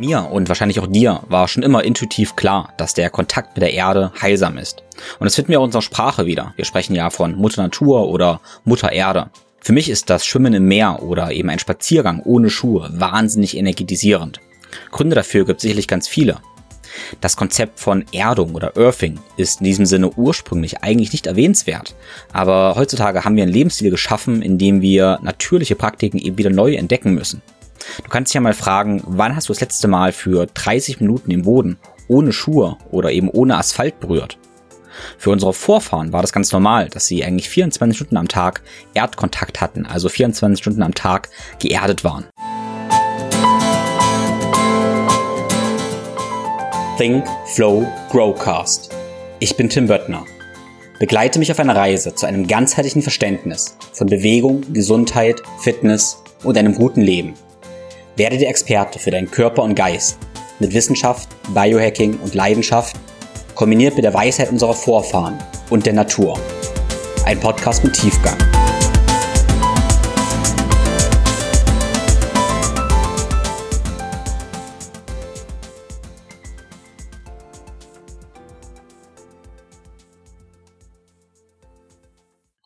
Mir 0.00 0.30
und 0.30 0.48
wahrscheinlich 0.48 0.80
auch 0.80 0.86
dir 0.86 1.20
war 1.28 1.46
schon 1.46 1.62
immer 1.62 1.84
intuitiv 1.84 2.34
klar, 2.34 2.72
dass 2.78 2.94
der 2.94 3.10
Kontakt 3.10 3.54
mit 3.54 3.62
der 3.62 3.74
Erde 3.74 4.12
heilsam 4.18 4.56
ist. 4.56 4.82
Und 5.18 5.26
das 5.26 5.34
finden 5.34 5.50
wir 5.50 5.60
auch 5.60 5.64
in 5.64 5.68
unserer 5.68 5.82
Sprache 5.82 6.24
wieder. 6.24 6.54
Wir 6.56 6.64
sprechen 6.64 6.94
ja 6.94 7.10
von 7.10 7.36
Mutter 7.36 7.62
Natur 7.62 8.08
oder 8.08 8.40
Mutter 8.64 8.92
Erde. 8.92 9.28
Für 9.60 9.74
mich 9.74 9.90
ist 9.90 10.08
das 10.08 10.24
Schwimmen 10.24 10.54
im 10.54 10.66
Meer 10.66 11.02
oder 11.02 11.32
eben 11.32 11.50
ein 11.50 11.58
Spaziergang 11.58 12.22
ohne 12.24 12.48
Schuhe 12.48 12.88
wahnsinnig 12.94 13.58
energetisierend. 13.58 14.40
Gründe 14.90 15.16
dafür 15.16 15.44
gibt 15.44 15.58
es 15.58 15.62
sicherlich 15.64 15.86
ganz 15.86 16.08
viele. 16.08 16.38
Das 17.20 17.36
Konzept 17.36 17.78
von 17.78 18.06
Erdung 18.10 18.54
oder 18.54 18.78
Earthing 18.78 19.18
ist 19.36 19.60
in 19.60 19.64
diesem 19.64 19.84
Sinne 19.84 20.12
ursprünglich 20.12 20.82
eigentlich 20.82 21.12
nicht 21.12 21.26
erwähnenswert, 21.26 21.94
aber 22.32 22.74
heutzutage 22.74 23.26
haben 23.26 23.36
wir 23.36 23.42
einen 23.42 23.52
Lebensstil 23.52 23.90
geschaffen, 23.90 24.40
in 24.40 24.56
dem 24.56 24.80
wir 24.80 25.18
natürliche 25.22 25.76
Praktiken 25.76 26.18
eben 26.18 26.38
wieder 26.38 26.50
neu 26.50 26.74
entdecken 26.74 27.12
müssen. 27.12 27.42
Du 28.02 28.08
kannst 28.08 28.30
dich 28.30 28.34
ja 28.34 28.40
mal 28.40 28.52
fragen, 28.52 29.02
wann 29.06 29.36
hast 29.36 29.48
du 29.48 29.52
das 29.52 29.60
letzte 29.60 29.88
Mal 29.88 30.12
für 30.12 30.46
30 30.46 31.00
Minuten 31.00 31.30
im 31.30 31.42
Boden 31.42 31.78
ohne 32.08 32.32
Schuhe 32.32 32.76
oder 32.90 33.12
eben 33.12 33.28
ohne 33.28 33.56
Asphalt 33.56 34.00
berührt? 34.00 34.38
Für 35.18 35.30
unsere 35.30 35.52
Vorfahren 35.52 36.12
war 36.12 36.22
das 36.22 36.32
ganz 36.32 36.52
normal, 36.52 36.88
dass 36.88 37.06
sie 37.06 37.24
eigentlich 37.24 37.48
24 37.48 37.96
Stunden 37.96 38.16
am 38.16 38.28
Tag 38.28 38.62
Erdkontakt 38.94 39.60
hatten, 39.60 39.86
also 39.86 40.08
24 40.08 40.58
Stunden 40.58 40.82
am 40.82 40.94
Tag 40.94 41.28
geerdet 41.58 42.04
waren. 42.04 42.26
Think, 46.98 47.24
Flow, 47.46 47.86
Growcast. 48.10 48.90
Ich 49.38 49.56
bin 49.56 49.70
Tim 49.70 49.86
Böttner. 49.86 50.26
Begleite 50.98 51.38
mich 51.38 51.50
auf 51.50 51.58
einer 51.58 51.74
Reise 51.74 52.14
zu 52.14 52.26
einem 52.26 52.46
ganzheitlichen 52.46 53.00
Verständnis 53.00 53.74
von 53.94 54.06
Bewegung, 54.06 54.60
Gesundheit, 54.74 55.40
Fitness 55.60 56.22
und 56.44 56.58
einem 56.58 56.74
guten 56.74 57.00
Leben. 57.00 57.32
Werde 58.20 58.36
der 58.36 58.50
Experte 58.50 58.98
für 58.98 59.10
deinen 59.10 59.30
Körper 59.30 59.62
und 59.62 59.74
Geist 59.74 60.18
mit 60.58 60.74
Wissenschaft, 60.74 61.30
Biohacking 61.54 62.18
und 62.18 62.34
Leidenschaft, 62.34 62.94
kombiniert 63.54 63.94
mit 63.94 64.04
der 64.04 64.12
Weisheit 64.12 64.50
unserer 64.50 64.74
Vorfahren 64.74 65.38
und 65.70 65.86
der 65.86 65.94
Natur. 65.94 66.38
Ein 67.24 67.40
Podcast 67.40 67.82
mit 67.82 67.94
Tiefgang. 67.94 68.36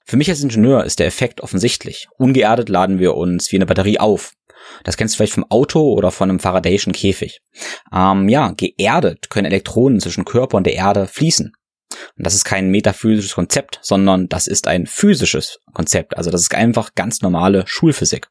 Für 0.05 0.17
mich 0.17 0.29
als 0.29 0.43
Ingenieur 0.43 0.83
ist 0.83 0.99
der 0.99 1.07
Effekt 1.07 1.41
offensichtlich. 1.43 2.09
Ungeerdet 2.19 2.69
laden 2.69 2.99
wir 2.99 3.15
uns 3.15 3.53
wie 3.53 3.57
eine 3.57 3.67
Batterie 3.67 4.01
auf. 4.01 4.33
Das 4.85 4.97
kennst 4.97 5.15
du 5.15 5.17
vielleicht 5.17 5.33
vom 5.33 5.51
Auto 5.51 5.93
oder 5.93 6.11
von 6.11 6.31
einem 6.31 6.39
Faradayschen 6.39 6.93
Käfig. 6.93 7.41
Ähm, 7.93 8.29
ja, 8.29 8.53
geerdet 8.53 9.31
können 9.31 9.47
Elektronen 9.47 10.01
zwischen 10.01 10.25
Körper 10.25 10.57
und 10.57 10.67
der 10.67 10.75
Erde 10.75 11.07
fließen. 11.07 11.53
Und 12.17 12.27
das 12.27 12.35
ist 12.35 12.45
kein 12.45 12.71
metaphysisches 12.71 13.35
Konzept, 13.35 13.81
sondern 13.83 14.29
das 14.29 14.47
ist 14.47 14.67
ein 14.67 14.87
physisches 14.87 15.59
Konzept. 15.73 16.17
Also 16.17 16.31
das 16.31 16.43
ist 16.43 16.55
einfach 16.55 16.95
ganz 16.95 17.23
normale 17.23 17.65
Schulphysik. 17.67 18.29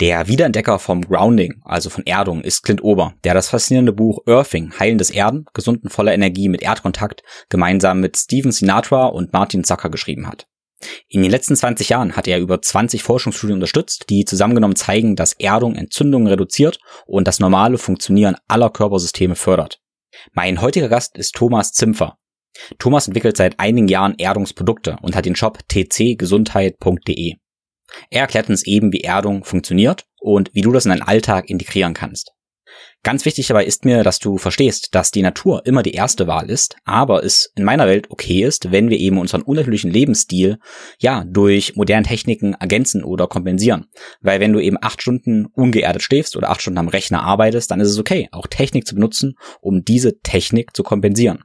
Der 0.00 0.26
Wiederentdecker 0.26 0.78
vom 0.78 1.02
Grounding, 1.02 1.60
also 1.64 1.88
von 1.88 2.04
Erdung, 2.06 2.42
ist 2.42 2.62
Clint 2.62 2.82
Ober, 2.82 3.14
der 3.24 3.34
das 3.34 3.48
faszinierende 3.48 3.92
Buch 3.92 4.20
Earthing, 4.26 4.72
Heilendes 4.78 5.10
Erden, 5.10 5.44
gesunden 5.54 5.90
voller 5.90 6.12
Energie 6.12 6.48
mit 6.48 6.62
Erdkontakt, 6.62 7.22
gemeinsam 7.50 8.00
mit 8.00 8.16
Steven 8.16 8.50
Sinatra 8.50 9.06
und 9.06 9.32
Martin 9.32 9.64
Zucker 9.64 9.90
geschrieben 9.90 10.26
hat. 10.26 10.46
In 11.08 11.22
den 11.22 11.30
letzten 11.30 11.56
20 11.56 11.88
Jahren 11.88 12.16
hat 12.16 12.26
er 12.26 12.40
über 12.40 12.60
20 12.60 13.02
Forschungsstudien 13.02 13.56
unterstützt, 13.56 14.06
die 14.08 14.24
zusammengenommen 14.24 14.76
zeigen, 14.76 15.16
dass 15.16 15.34
Erdung 15.34 15.74
Entzündungen 15.74 16.28
reduziert 16.28 16.78
und 17.06 17.28
das 17.28 17.40
normale 17.40 17.78
Funktionieren 17.78 18.36
aller 18.48 18.70
Körpersysteme 18.70 19.34
fördert. 19.34 19.80
Mein 20.32 20.60
heutiger 20.60 20.88
Gast 20.88 21.16
ist 21.16 21.34
Thomas 21.34 21.72
Zimpfer. 21.72 22.16
Thomas 22.78 23.06
entwickelt 23.06 23.36
seit 23.36 23.58
einigen 23.58 23.88
Jahren 23.88 24.14
Erdungsprodukte 24.18 24.98
und 25.02 25.16
hat 25.16 25.24
den 25.24 25.36
Shop 25.36 25.58
tcgesundheit.de. 25.68 27.34
Er 28.10 28.20
erklärt 28.20 28.48
uns 28.48 28.66
eben, 28.66 28.92
wie 28.92 29.02
Erdung 29.02 29.44
funktioniert 29.44 30.04
und 30.20 30.50
wie 30.54 30.62
du 30.62 30.72
das 30.72 30.84
in 30.84 30.90
deinen 30.90 31.02
Alltag 31.02 31.48
integrieren 31.48 31.94
kannst. 31.94 32.32
Ganz 33.04 33.24
wichtig 33.24 33.48
dabei 33.48 33.64
ist 33.64 33.84
mir, 33.84 34.04
dass 34.04 34.20
du 34.20 34.38
verstehst, 34.38 34.94
dass 34.94 35.10
die 35.10 35.22
Natur 35.22 35.66
immer 35.66 35.82
die 35.82 35.94
erste 35.94 36.28
Wahl 36.28 36.48
ist, 36.48 36.76
aber 36.84 37.24
es 37.24 37.50
in 37.56 37.64
meiner 37.64 37.88
Welt 37.88 38.10
okay 38.10 38.44
ist, 38.44 38.70
wenn 38.70 38.90
wir 38.90 38.98
eben 38.98 39.18
unseren 39.18 39.42
unnatürlichen 39.42 39.90
Lebensstil 39.90 40.58
ja 41.00 41.24
durch 41.26 41.74
moderne 41.74 42.06
Techniken 42.06 42.54
ergänzen 42.54 43.02
oder 43.02 43.26
kompensieren. 43.26 43.86
Weil 44.20 44.38
wenn 44.38 44.52
du 44.52 44.60
eben 44.60 44.78
acht 44.80 45.02
Stunden 45.02 45.46
ungeerdet 45.46 46.02
schläfst 46.02 46.36
oder 46.36 46.50
acht 46.50 46.62
Stunden 46.62 46.78
am 46.78 46.86
Rechner 46.88 47.24
arbeitest, 47.24 47.72
dann 47.72 47.80
ist 47.80 47.88
es 47.88 47.98
okay, 47.98 48.28
auch 48.30 48.46
Technik 48.46 48.86
zu 48.86 48.94
benutzen, 48.94 49.34
um 49.60 49.82
diese 49.82 50.20
Technik 50.20 50.76
zu 50.76 50.84
kompensieren. 50.84 51.42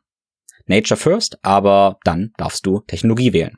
Nature 0.67 0.99
first, 0.99 1.39
aber 1.41 1.97
dann 2.03 2.33
darfst 2.37 2.67
du 2.67 2.81
Technologie 2.81 3.33
wählen. 3.33 3.57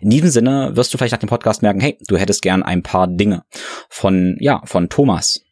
In 0.00 0.10
diesem 0.10 0.30
Sinne 0.30 0.72
wirst 0.74 0.92
du 0.92 0.98
vielleicht 0.98 1.12
nach 1.12 1.20
dem 1.20 1.28
Podcast 1.28 1.62
merken, 1.62 1.80
hey, 1.80 1.96
du 2.08 2.16
hättest 2.16 2.42
gern 2.42 2.62
ein 2.62 2.82
paar 2.82 3.06
Dinge 3.06 3.44
von, 3.88 4.36
ja, 4.40 4.62
von 4.64 4.88
Thomas 4.88 5.42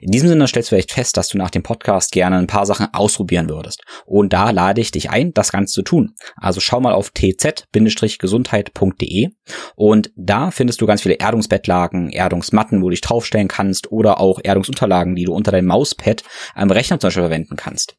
in 0.00 0.10
diesem 0.10 0.28
Sinne 0.28 0.48
stellst 0.48 0.70
du 0.70 0.76
vielleicht 0.76 0.92
fest, 0.92 1.16
dass 1.16 1.28
du 1.28 1.38
nach 1.38 1.50
dem 1.50 1.62
Podcast 1.62 2.12
gerne 2.12 2.36
ein 2.36 2.46
paar 2.46 2.66
Sachen 2.66 2.92
ausprobieren 2.92 3.48
würdest. 3.48 3.82
Und 4.04 4.32
da 4.32 4.50
lade 4.50 4.80
ich 4.80 4.90
dich 4.90 5.10
ein, 5.10 5.32
das 5.32 5.52
Ganze 5.52 5.72
zu 5.72 5.82
tun. 5.82 6.16
Also 6.36 6.60
schau 6.60 6.80
mal 6.80 6.94
auf 6.94 7.10
tz-gesundheit.de 7.10 9.28
und 9.74 10.10
da 10.16 10.50
findest 10.50 10.80
du 10.80 10.86
ganz 10.86 11.02
viele 11.02 11.16
Erdungsbettlagen, 11.16 12.10
Erdungsmatten, 12.10 12.80
wo 12.80 12.86
du 12.86 12.90
dich 12.90 13.00
draufstellen 13.00 13.48
kannst 13.48 13.90
oder 13.92 14.20
auch 14.20 14.38
Erdungsunterlagen, 14.42 15.16
die 15.16 15.24
du 15.24 15.34
unter 15.34 15.52
deinem 15.52 15.66
Mauspad 15.66 16.22
am 16.54 16.70
Rechner 16.70 16.98
zum 17.00 17.08
Beispiel 17.08 17.24
verwenden 17.24 17.56
kannst. 17.56 17.96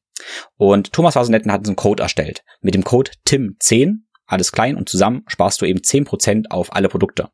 Und 0.58 0.94
Thomas 0.94 1.16
war 1.16 1.26
so 1.26 1.32
nett 1.32 1.46
und 1.46 1.52
hat 1.52 1.68
einen 1.68 1.76
Code 1.76 2.02
erstellt. 2.04 2.44
Mit 2.62 2.74
dem 2.74 2.84
Code 2.84 3.12
TIM10 3.28 4.00
alles 4.28 4.52
klein 4.52 4.76
und 4.76 4.90
zusammen 4.90 5.24
sparst 5.28 5.62
du 5.62 5.66
eben 5.66 5.80
10% 5.80 6.48
auf 6.50 6.76
alle 6.76 6.90
Produkte. 6.90 7.30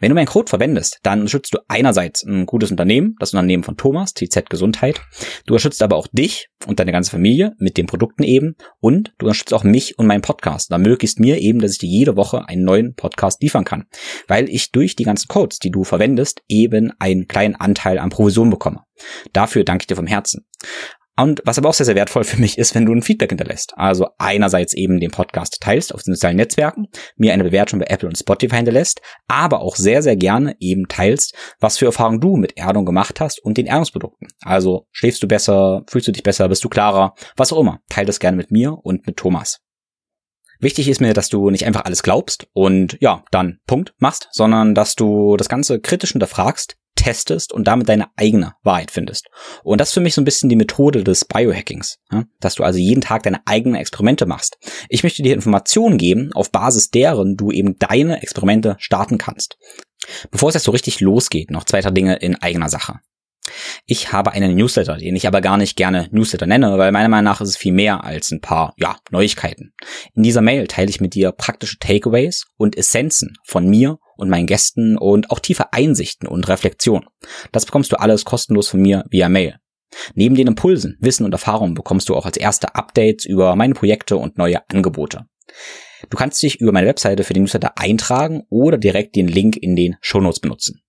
Wenn 0.00 0.10
du 0.10 0.14
meinen 0.14 0.26
Code 0.26 0.48
verwendest, 0.48 0.98
dann 1.02 1.20
unterstützt 1.20 1.54
du 1.54 1.58
einerseits 1.68 2.24
ein 2.24 2.46
gutes 2.46 2.70
Unternehmen, 2.70 3.16
das 3.18 3.32
Unternehmen 3.32 3.62
von 3.62 3.76
Thomas, 3.76 4.14
TZ 4.14 4.48
Gesundheit. 4.48 5.00
Du 5.46 5.54
unterstützt 5.54 5.82
aber 5.82 5.96
auch 5.96 6.06
dich 6.12 6.48
und 6.66 6.80
deine 6.80 6.92
ganze 6.92 7.10
Familie 7.10 7.54
mit 7.58 7.76
den 7.76 7.86
Produkten 7.86 8.22
eben 8.22 8.56
und 8.80 9.12
du 9.18 9.26
unterstützt 9.26 9.54
auch 9.54 9.64
mich 9.64 9.98
und 9.98 10.06
meinen 10.06 10.22
Podcast. 10.22 10.70
Da 10.70 10.76
ermöglichst 10.76 11.20
mir 11.20 11.38
eben, 11.38 11.60
dass 11.60 11.72
ich 11.72 11.78
dir 11.78 11.88
jede 11.88 12.16
Woche 12.16 12.48
einen 12.48 12.64
neuen 12.64 12.94
Podcast 12.94 13.42
liefern 13.42 13.64
kann, 13.64 13.84
weil 14.26 14.48
ich 14.48 14.72
durch 14.72 14.96
die 14.96 15.04
ganzen 15.04 15.28
Codes, 15.28 15.58
die 15.58 15.70
du 15.70 15.84
verwendest, 15.84 16.42
eben 16.48 16.92
einen 16.98 17.26
kleinen 17.26 17.54
Anteil 17.54 17.98
an 17.98 18.10
Provision 18.10 18.50
bekomme. 18.50 18.82
Dafür 19.32 19.64
danke 19.64 19.82
ich 19.82 19.86
dir 19.86 19.96
vom 19.96 20.06
Herzen. 20.06 20.46
Und 21.18 21.42
was 21.44 21.58
aber 21.58 21.68
auch 21.68 21.74
sehr, 21.74 21.86
sehr 21.86 21.96
wertvoll 21.96 22.22
für 22.22 22.40
mich 22.40 22.58
ist, 22.58 22.74
wenn 22.74 22.86
du 22.86 22.94
ein 22.94 23.02
Feedback 23.02 23.30
hinterlässt. 23.30 23.72
Also 23.76 24.06
einerseits 24.18 24.72
eben 24.72 25.00
den 25.00 25.10
Podcast 25.10 25.58
teilst 25.60 25.92
auf 25.92 26.02
den 26.04 26.14
sozialen 26.14 26.36
Netzwerken, 26.36 26.86
mir 27.16 27.32
eine 27.32 27.42
Bewertung 27.42 27.80
bei 27.80 27.86
Apple 27.88 28.08
und 28.08 28.16
Spotify 28.16 28.56
hinterlässt, 28.56 29.00
aber 29.26 29.60
auch 29.60 29.74
sehr, 29.74 30.02
sehr 30.02 30.16
gerne 30.16 30.54
eben 30.60 30.86
teilst, 30.86 31.34
was 31.58 31.76
für 31.76 31.86
Erfahrungen 31.86 32.20
du 32.20 32.36
mit 32.36 32.56
Erdung 32.56 32.84
gemacht 32.84 33.20
hast 33.20 33.42
und 33.44 33.58
den 33.58 33.66
Erdungsprodukten. 33.66 34.28
Also 34.42 34.86
schläfst 34.92 35.22
du 35.22 35.26
besser, 35.26 35.82
fühlst 35.88 36.06
du 36.06 36.12
dich 36.12 36.22
besser, 36.22 36.48
bist 36.48 36.64
du 36.64 36.68
klarer, 36.68 37.14
was 37.36 37.52
auch 37.52 37.60
immer. 37.60 37.80
Teil 37.88 38.06
das 38.06 38.20
gerne 38.20 38.36
mit 38.36 38.52
mir 38.52 38.74
und 38.74 39.06
mit 39.06 39.16
Thomas. 39.16 39.58
Wichtig 40.60 40.88
ist 40.88 41.00
mir, 41.00 41.14
dass 41.14 41.28
du 41.28 41.50
nicht 41.50 41.66
einfach 41.66 41.84
alles 41.84 42.02
glaubst 42.02 42.48
und 42.52 42.96
ja, 43.00 43.24
dann 43.30 43.58
Punkt 43.66 43.94
machst, 43.98 44.28
sondern 44.32 44.74
dass 44.74 44.96
du 44.96 45.36
das 45.36 45.48
Ganze 45.48 45.80
kritisch 45.80 46.12
hinterfragst, 46.12 46.76
testest 46.98 47.52
und 47.52 47.64
damit 47.68 47.88
deine 47.88 48.08
eigene 48.16 48.54
Wahrheit 48.62 48.90
findest. 48.90 49.28
Und 49.62 49.80
das 49.80 49.88
ist 49.88 49.94
für 49.94 50.00
mich 50.00 50.14
so 50.14 50.20
ein 50.20 50.24
bisschen 50.24 50.48
die 50.48 50.56
Methode 50.56 51.04
des 51.04 51.24
Biohackings, 51.24 51.98
ja? 52.10 52.24
dass 52.40 52.56
du 52.56 52.64
also 52.64 52.78
jeden 52.78 53.00
Tag 53.00 53.22
deine 53.22 53.40
eigenen 53.46 53.76
Experimente 53.76 54.26
machst. 54.26 54.58
Ich 54.88 55.04
möchte 55.04 55.22
dir 55.22 55.34
Informationen 55.34 55.96
geben, 55.96 56.30
auf 56.34 56.50
Basis 56.50 56.90
deren 56.90 57.36
du 57.36 57.52
eben 57.52 57.78
deine 57.78 58.20
Experimente 58.22 58.76
starten 58.78 59.16
kannst. 59.16 59.56
Bevor 60.30 60.48
es 60.48 60.54
jetzt 60.54 60.64
so 60.64 60.72
richtig 60.72 61.00
losgeht, 61.00 61.50
noch 61.50 61.64
zwei, 61.64 61.80
drei 61.80 61.90
Dinge 61.90 62.16
in 62.16 62.34
eigener 62.36 62.68
Sache. 62.68 63.00
Ich 63.86 64.12
habe 64.12 64.32
einen 64.32 64.54
Newsletter, 64.56 64.96
den 64.96 65.16
ich 65.16 65.26
aber 65.26 65.40
gar 65.40 65.56
nicht 65.56 65.76
gerne 65.76 66.08
Newsletter 66.10 66.46
nenne, 66.46 66.78
weil 66.78 66.92
meiner 66.92 67.08
Meinung 67.08 67.24
nach 67.24 67.40
ist 67.40 67.50
es 67.50 67.56
viel 67.56 67.72
mehr 67.72 68.04
als 68.04 68.30
ein 68.30 68.40
paar, 68.40 68.74
ja, 68.76 68.96
Neuigkeiten. 69.10 69.72
In 70.14 70.22
dieser 70.22 70.40
Mail 70.40 70.66
teile 70.66 70.90
ich 70.90 71.00
mit 71.00 71.14
dir 71.14 71.32
praktische 71.32 71.78
Takeaways 71.78 72.46
und 72.56 72.76
Essenzen 72.76 73.34
von 73.44 73.68
mir 73.68 73.98
und 74.16 74.28
meinen 74.28 74.46
Gästen 74.46 74.98
und 74.98 75.30
auch 75.30 75.40
tiefe 75.40 75.72
Einsichten 75.72 76.28
und 76.28 76.48
Reflexion. 76.48 77.06
Das 77.52 77.66
bekommst 77.66 77.92
du 77.92 77.96
alles 77.96 78.24
kostenlos 78.24 78.68
von 78.68 78.80
mir 78.80 79.04
via 79.10 79.28
Mail. 79.28 79.56
Neben 80.14 80.34
den 80.34 80.48
Impulsen, 80.48 80.96
Wissen 81.00 81.24
und 81.24 81.32
Erfahrungen 81.32 81.74
bekommst 81.74 82.08
du 82.08 82.16
auch 82.16 82.26
als 82.26 82.36
erste 82.36 82.74
Updates 82.74 83.24
über 83.24 83.56
meine 83.56 83.74
Projekte 83.74 84.16
und 84.16 84.36
neue 84.36 84.68
Angebote. 84.68 85.26
Du 86.10 86.16
kannst 86.16 86.42
dich 86.42 86.60
über 86.60 86.72
meine 86.72 86.86
Webseite 86.86 87.24
für 87.24 87.32
den 87.32 87.44
Newsletter 87.44 87.78
eintragen 87.78 88.42
oder 88.50 88.78
direkt 88.78 89.16
den 89.16 89.28
Link 89.28 89.56
in 89.56 89.76
den 89.76 89.96
Shownotes 90.00 90.40
benutzen. 90.40 90.82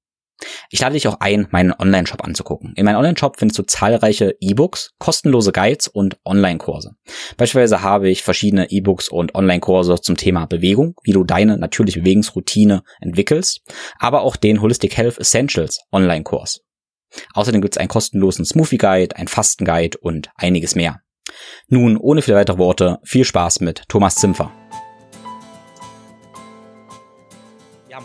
Ich 0.70 0.80
lade 0.80 0.94
dich 0.94 1.08
auch 1.08 1.20
ein, 1.20 1.48
meinen 1.52 1.74
Online-Shop 1.78 2.24
anzugucken. 2.24 2.74
In 2.76 2.86
meinem 2.86 2.98
Online-Shop 2.98 3.38
findest 3.38 3.60
du 3.60 3.64
zahlreiche 3.64 4.36
E-Books, 4.40 4.92
kostenlose 5.00 5.52
Guides 5.52 5.88
und 5.88 6.18
Online-Kurse. 6.26 6.96
Beispielsweise 7.38 7.82
habe 7.82 8.10
ich 8.10 8.24
verschiedene 8.24 8.70
E-Books 8.70 9.10
und 9.10 9.36
Online-Kurse 9.36 10.00
zum 10.02 10.18
Thema 10.18 10.46
Bewegung, 10.46 10.96
wie 11.04 11.12
du 11.12 11.24
deine 11.24 11.58
natürliche 11.58 12.00
Bewegungsroutine 12.00 12.84
entwickelst, 13.02 13.62
aber 13.98 14.22
auch 14.22 14.36
den 14.36 14.62
Holistic 14.62 14.98
Health 14.98 15.18
Essentials 15.18 15.80
Online-Kurs. 15.92 16.62
Außerdem 17.34 17.62
gibt 17.62 17.76
es 17.76 17.80
einen 17.80 17.90
kostenlosen 17.90 18.46
Smoothie 18.46 18.78
Guide, 18.78 19.16
einen 19.16 19.28
Fasten 19.28 19.66
Guide 19.66 19.98
und 20.00 20.30
einiges 20.36 20.76
mehr. 20.76 21.02
Nun, 21.68 21.98
ohne 21.98 22.22
viele 22.22 22.38
weitere 22.38 22.58
Worte, 22.58 23.00
viel 23.04 23.26
Spaß 23.26 23.62
mit 23.62 23.84
Thomas 23.88 24.16
Zimpfer. 24.16 24.52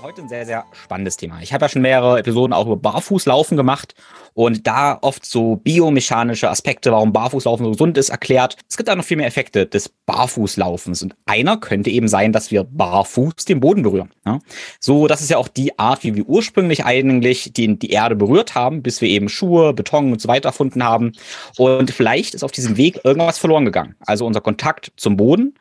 Heute 0.04 0.20
ein 0.20 0.28
sehr, 0.28 0.44
sehr 0.44 0.66
spannendes 0.72 1.16
Thema. 1.16 1.40
Ich 1.40 1.54
habe 1.54 1.64
ja 1.64 1.68
schon 1.70 1.80
mehrere 1.80 2.18
Episoden 2.18 2.52
auch 2.52 2.66
über 2.66 2.76
Barfußlaufen 2.76 3.56
gemacht 3.56 3.94
und 4.34 4.66
da 4.66 4.98
oft 5.00 5.24
so 5.24 5.56
biomechanische 5.56 6.50
Aspekte, 6.50 6.92
warum 6.92 7.14
Barfußlaufen 7.14 7.64
so 7.64 7.72
gesund 7.72 7.96
ist, 7.96 8.10
erklärt. 8.10 8.58
Es 8.68 8.76
gibt 8.76 8.90
da 8.90 8.96
noch 8.96 9.04
viel 9.04 9.16
mehr 9.16 9.26
Effekte 9.26 9.64
des 9.64 9.88
Barfußlaufens 9.88 11.02
und 11.02 11.16
einer 11.24 11.56
könnte 11.56 11.88
eben 11.88 12.06
sein, 12.08 12.32
dass 12.32 12.50
wir 12.50 12.64
barfuß 12.64 13.46
den 13.46 13.60
Boden 13.60 13.82
berühren. 13.82 14.10
Ja? 14.26 14.40
So, 14.78 15.06
das 15.06 15.22
ist 15.22 15.30
ja 15.30 15.38
auch 15.38 15.48
die 15.48 15.78
Art, 15.78 16.04
wie 16.04 16.14
wir 16.14 16.26
ursprünglich 16.26 16.84
eigentlich 16.84 17.54
die, 17.54 17.78
die 17.78 17.90
Erde 17.90 18.14
berührt 18.14 18.54
haben, 18.54 18.82
bis 18.82 19.00
wir 19.00 19.08
eben 19.08 19.30
Schuhe, 19.30 19.72
Beton 19.72 20.12
und 20.12 20.20
so 20.20 20.28
weiter 20.28 20.50
erfunden 20.50 20.84
haben. 20.84 21.12
Und 21.56 21.90
vielleicht 21.90 22.34
ist 22.34 22.44
auf 22.44 22.52
diesem 22.52 22.76
Weg 22.76 23.00
irgendwas 23.04 23.38
verloren 23.38 23.64
gegangen. 23.64 23.94
Also 24.00 24.26
unser 24.26 24.42
Kontakt 24.42 24.92
zum 24.96 25.16
Boden 25.16 25.54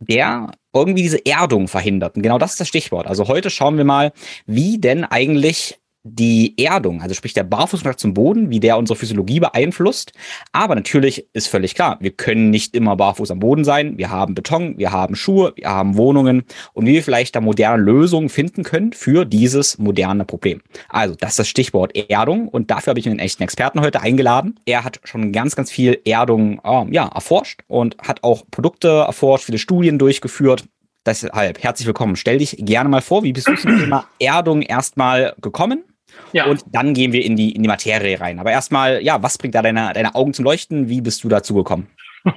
der 0.00 0.52
irgendwie 0.72 1.02
diese 1.02 1.24
Erdung 1.24 1.68
verhindert. 1.68 2.16
Und 2.16 2.22
genau 2.22 2.38
das 2.38 2.52
ist 2.52 2.60
das 2.60 2.68
Stichwort. 2.68 3.06
Also 3.06 3.28
heute 3.28 3.50
schauen 3.50 3.76
wir 3.76 3.84
mal, 3.84 4.12
wie 4.46 4.78
denn 4.78 5.04
eigentlich 5.04 5.79
die 6.02 6.54
Erdung, 6.64 7.02
also 7.02 7.14
sprich 7.14 7.34
der 7.34 7.44
Barfußkontakt 7.44 8.00
zum 8.00 8.14
Boden, 8.14 8.50
wie 8.50 8.60
der 8.60 8.78
unsere 8.78 8.98
Physiologie 8.98 9.40
beeinflusst. 9.40 10.12
Aber 10.52 10.74
natürlich 10.74 11.26
ist 11.34 11.48
völlig 11.48 11.74
klar, 11.74 11.98
wir 12.00 12.10
können 12.10 12.48
nicht 12.48 12.74
immer 12.74 12.96
barfuß 12.96 13.30
am 13.30 13.38
Boden 13.38 13.64
sein. 13.64 13.98
Wir 13.98 14.10
haben 14.10 14.34
Beton, 14.34 14.78
wir 14.78 14.92
haben 14.92 15.14
Schuhe, 15.14 15.52
wir 15.56 15.68
haben 15.68 15.96
Wohnungen 15.96 16.44
und 16.72 16.86
wie 16.86 16.94
wir 16.94 17.02
vielleicht 17.02 17.36
da 17.36 17.40
moderne 17.42 17.82
Lösungen 17.82 18.30
finden 18.30 18.62
können 18.62 18.94
für 18.94 19.26
dieses 19.26 19.78
moderne 19.78 20.24
Problem. 20.24 20.62
Also 20.88 21.14
das 21.16 21.30
ist 21.30 21.38
das 21.40 21.48
Stichwort 21.48 21.94
Erdung 21.94 22.48
und 22.48 22.70
dafür 22.70 22.92
habe 22.92 23.00
ich 23.00 23.08
einen 23.08 23.18
echten 23.18 23.42
Experten 23.42 23.80
heute 23.80 24.00
eingeladen. 24.00 24.58
Er 24.64 24.84
hat 24.84 25.00
schon 25.04 25.32
ganz, 25.32 25.54
ganz 25.54 25.70
viel 25.70 26.00
Erdung 26.06 26.60
äh, 26.64 26.86
ja, 26.92 27.08
erforscht 27.08 27.60
und 27.68 27.98
hat 27.98 28.24
auch 28.24 28.44
Produkte 28.50 28.88
erforscht, 28.88 29.44
viele 29.44 29.58
Studien 29.58 29.98
durchgeführt. 29.98 30.64
Deshalb 31.04 31.62
herzlich 31.62 31.86
willkommen. 31.86 32.16
Stell 32.16 32.38
dich 32.38 32.56
gerne 32.58 32.88
mal 32.88 33.00
vor, 33.00 33.22
wie 33.22 33.32
bist 33.32 33.48
du 33.48 33.54
zum 33.56 33.78
Thema 33.78 34.06
Erdung 34.18 34.62
erstmal 34.62 35.34
gekommen? 35.40 35.84
Ja. 36.32 36.46
Und 36.46 36.64
dann 36.72 36.94
gehen 36.94 37.12
wir 37.12 37.24
in 37.24 37.36
die, 37.36 37.52
in 37.52 37.62
die 37.62 37.68
Materie 37.68 38.20
rein. 38.20 38.38
Aber 38.38 38.50
erstmal, 38.50 39.02
ja, 39.02 39.22
was 39.22 39.38
bringt 39.38 39.54
da 39.54 39.62
deine, 39.62 39.92
deine 39.92 40.14
Augen 40.14 40.32
zum 40.32 40.44
Leuchten? 40.44 40.88
Wie 40.88 41.00
bist 41.00 41.24
du 41.24 41.28
dazu 41.28 41.54
gekommen? 41.54 41.88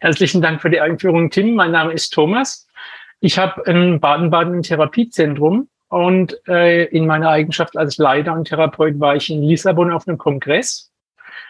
Herzlichen 0.00 0.42
Dank 0.42 0.60
für 0.60 0.70
die 0.70 0.80
Einführung, 0.80 1.30
Tim. 1.30 1.54
Mein 1.54 1.70
Name 1.70 1.92
ist 1.92 2.10
Thomas. 2.10 2.66
Ich 3.20 3.38
habe 3.38 3.62
in 3.70 4.00
Baden-Baden 4.00 4.56
ein 4.56 4.62
Therapiezentrum 4.62 5.68
und 5.88 6.36
äh, 6.48 6.84
in 6.84 7.06
meiner 7.06 7.30
Eigenschaft 7.30 7.76
als 7.76 7.96
Leiter 7.98 8.32
und 8.32 8.48
Therapeut 8.48 8.98
war 8.98 9.16
ich 9.16 9.30
in 9.30 9.42
Lissabon 9.42 9.92
auf 9.92 10.06
einem 10.06 10.18
Kongress 10.18 10.90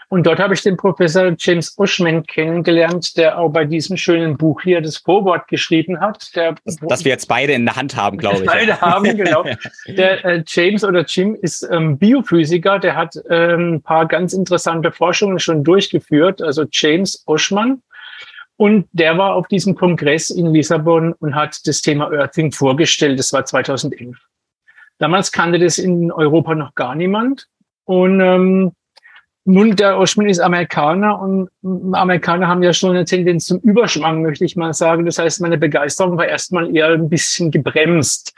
und 0.09 0.25
dort 0.25 0.39
habe 0.39 0.55
ich 0.55 0.63
den 0.63 0.77
Professor 0.77 1.35
James 1.37 1.77
Oshman 1.79 2.25
kennengelernt, 2.25 3.17
der 3.17 3.39
auch 3.39 3.49
bei 3.49 3.65
diesem 3.65 3.97
schönen 3.97 4.37
Buch 4.37 4.61
hier 4.63 4.81
das 4.81 4.99
Vorwort 4.99 5.49
geschrieben 5.49 5.99
hat. 5.99 6.35
Der, 6.37 6.55
das, 6.65 7.05
wir 7.05 7.11
jetzt 7.11 7.27
beide 7.27 7.55
in 7.55 7.65
der 7.65 7.75
Hand 7.75 7.97
haben, 7.97 8.17
glaube 8.17 8.39
ich. 8.39 8.47
Beide 8.47 8.81
haben, 8.81 9.17
genau. 9.17 9.45
Der 9.89 10.25
äh, 10.25 10.45
James 10.47 10.85
oder 10.85 11.05
Jim 11.05 11.37
ist 11.41 11.69
ähm, 11.73 11.99
Biophysiker, 11.99 12.79
der 12.79 12.95
hat 12.95 13.17
ähm, 13.29 13.75
ein 13.75 13.83
paar 13.83 14.07
ganz 14.07 14.33
interessante 14.33 14.93
Forschungen 14.93 15.41
schon 15.41 15.65
durchgeführt. 15.65 16.41
Also 16.41 16.65
James 16.71 17.25
Oshman. 17.27 17.83
Und 18.57 18.89
der 18.93 19.19
war 19.19 19.35
auf 19.35 19.49
diesem 19.49 19.75
Kongress 19.75 20.31
in 20.31 20.47
Lissabon 20.55 21.15
und 21.15 21.35
hat 21.35 21.67
das 21.67 21.83
Thema 21.83 22.11
Earthing 22.13 22.53
vorgestellt. 22.53 23.19
Das 23.19 23.33
war 23.33 23.45
2011. 23.45 24.17
Damals 24.99 25.33
kannte 25.33 25.59
das 25.59 25.79
in 25.79 26.13
Europa 26.13 26.55
noch 26.55 26.75
gar 26.75 26.95
niemand. 26.95 27.49
Und 27.85 28.21
ähm, 28.21 28.73
nun, 29.49 29.77
der 29.77 29.97
Oschmann 29.97 30.29
ist 30.29 30.41
Amerikaner 30.41 31.21
und 31.21 31.49
Amerikaner 31.95 32.49
haben 32.49 32.65
ja 32.65 32.73
schon 32.73 32.91
eine 32.91 33.05
Tendenz 33.05 33.47
zum 33.47 33.61
Überschwang, 33.61 34.23
möchte 34.23 34.45
ich 34.45 34.57
mal 34.57 34.75
sagen. 34.75 35.07
Das 35.07 35.21
heißt, 35.21 35.41
meine 35.41 35.57
Begeisterung 35.57 36.19
war 36.19 36.27
erstmal 36.27 36.75
eher 36.75 36.89
ein 36.89 37.09
bisschen 37.09 37.53
gebremst. 37.53 38.35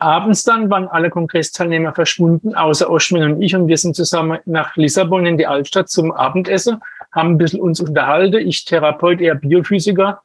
Abends 0.00 0.42
dann 0.42 0.68
waren 0.68 0.88
alle 0.88 1.08
Kongressteilnehmer 1.08 1.94
verschwunden, 1.94 2.56
außer 2.56 2.90
Oschmann 2.90 3.34
und 3.34 3.42
ich. 3.42 3.54
Und 3.54 3.68
wir 3.68 3.76
sind 3.76 3.94
zusammen 3.94 4.40
nach 4.44 4.74
Lissabon 4.74 5.24
in 5.24 5.38
die 5.38 5.46
Altstadt 5.46 5.88
zum 5.88 6.10
Abendessen, 6.10 6.80
haben 7.12 7.30
ein 7.30 7.38
bisschen 7.38 7.60
uns 7.60 7.80
unterhalten. 7.80 8.44
Ich 8.44 8.64
Therapeut, 8.64 9.20
er 9.20 9.36
Biophysiker. 9.36 10.20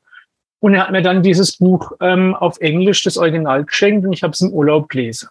Und 0.60 0.74
er 0.74 0.86
hat 0.86 0.92
mir 0.92 1.04
dann 1.04 1.22
dieses 1.22 1.58
Buch 1.58 1.92
ähm, 2.02 2.34
auf 2.34 2.60
Englisch, 2.62 3.04
das 3.04 3.20
Original, 3.20 3.64
geschenkt 3.64 4.08
und 4.08 4.14
ich 4.14 4.24
habe 4.24 4.32
es 4.32 4.42
im 4.42 4.52
Urlaub 4.52 4.90
gelesen. 4.90 5.30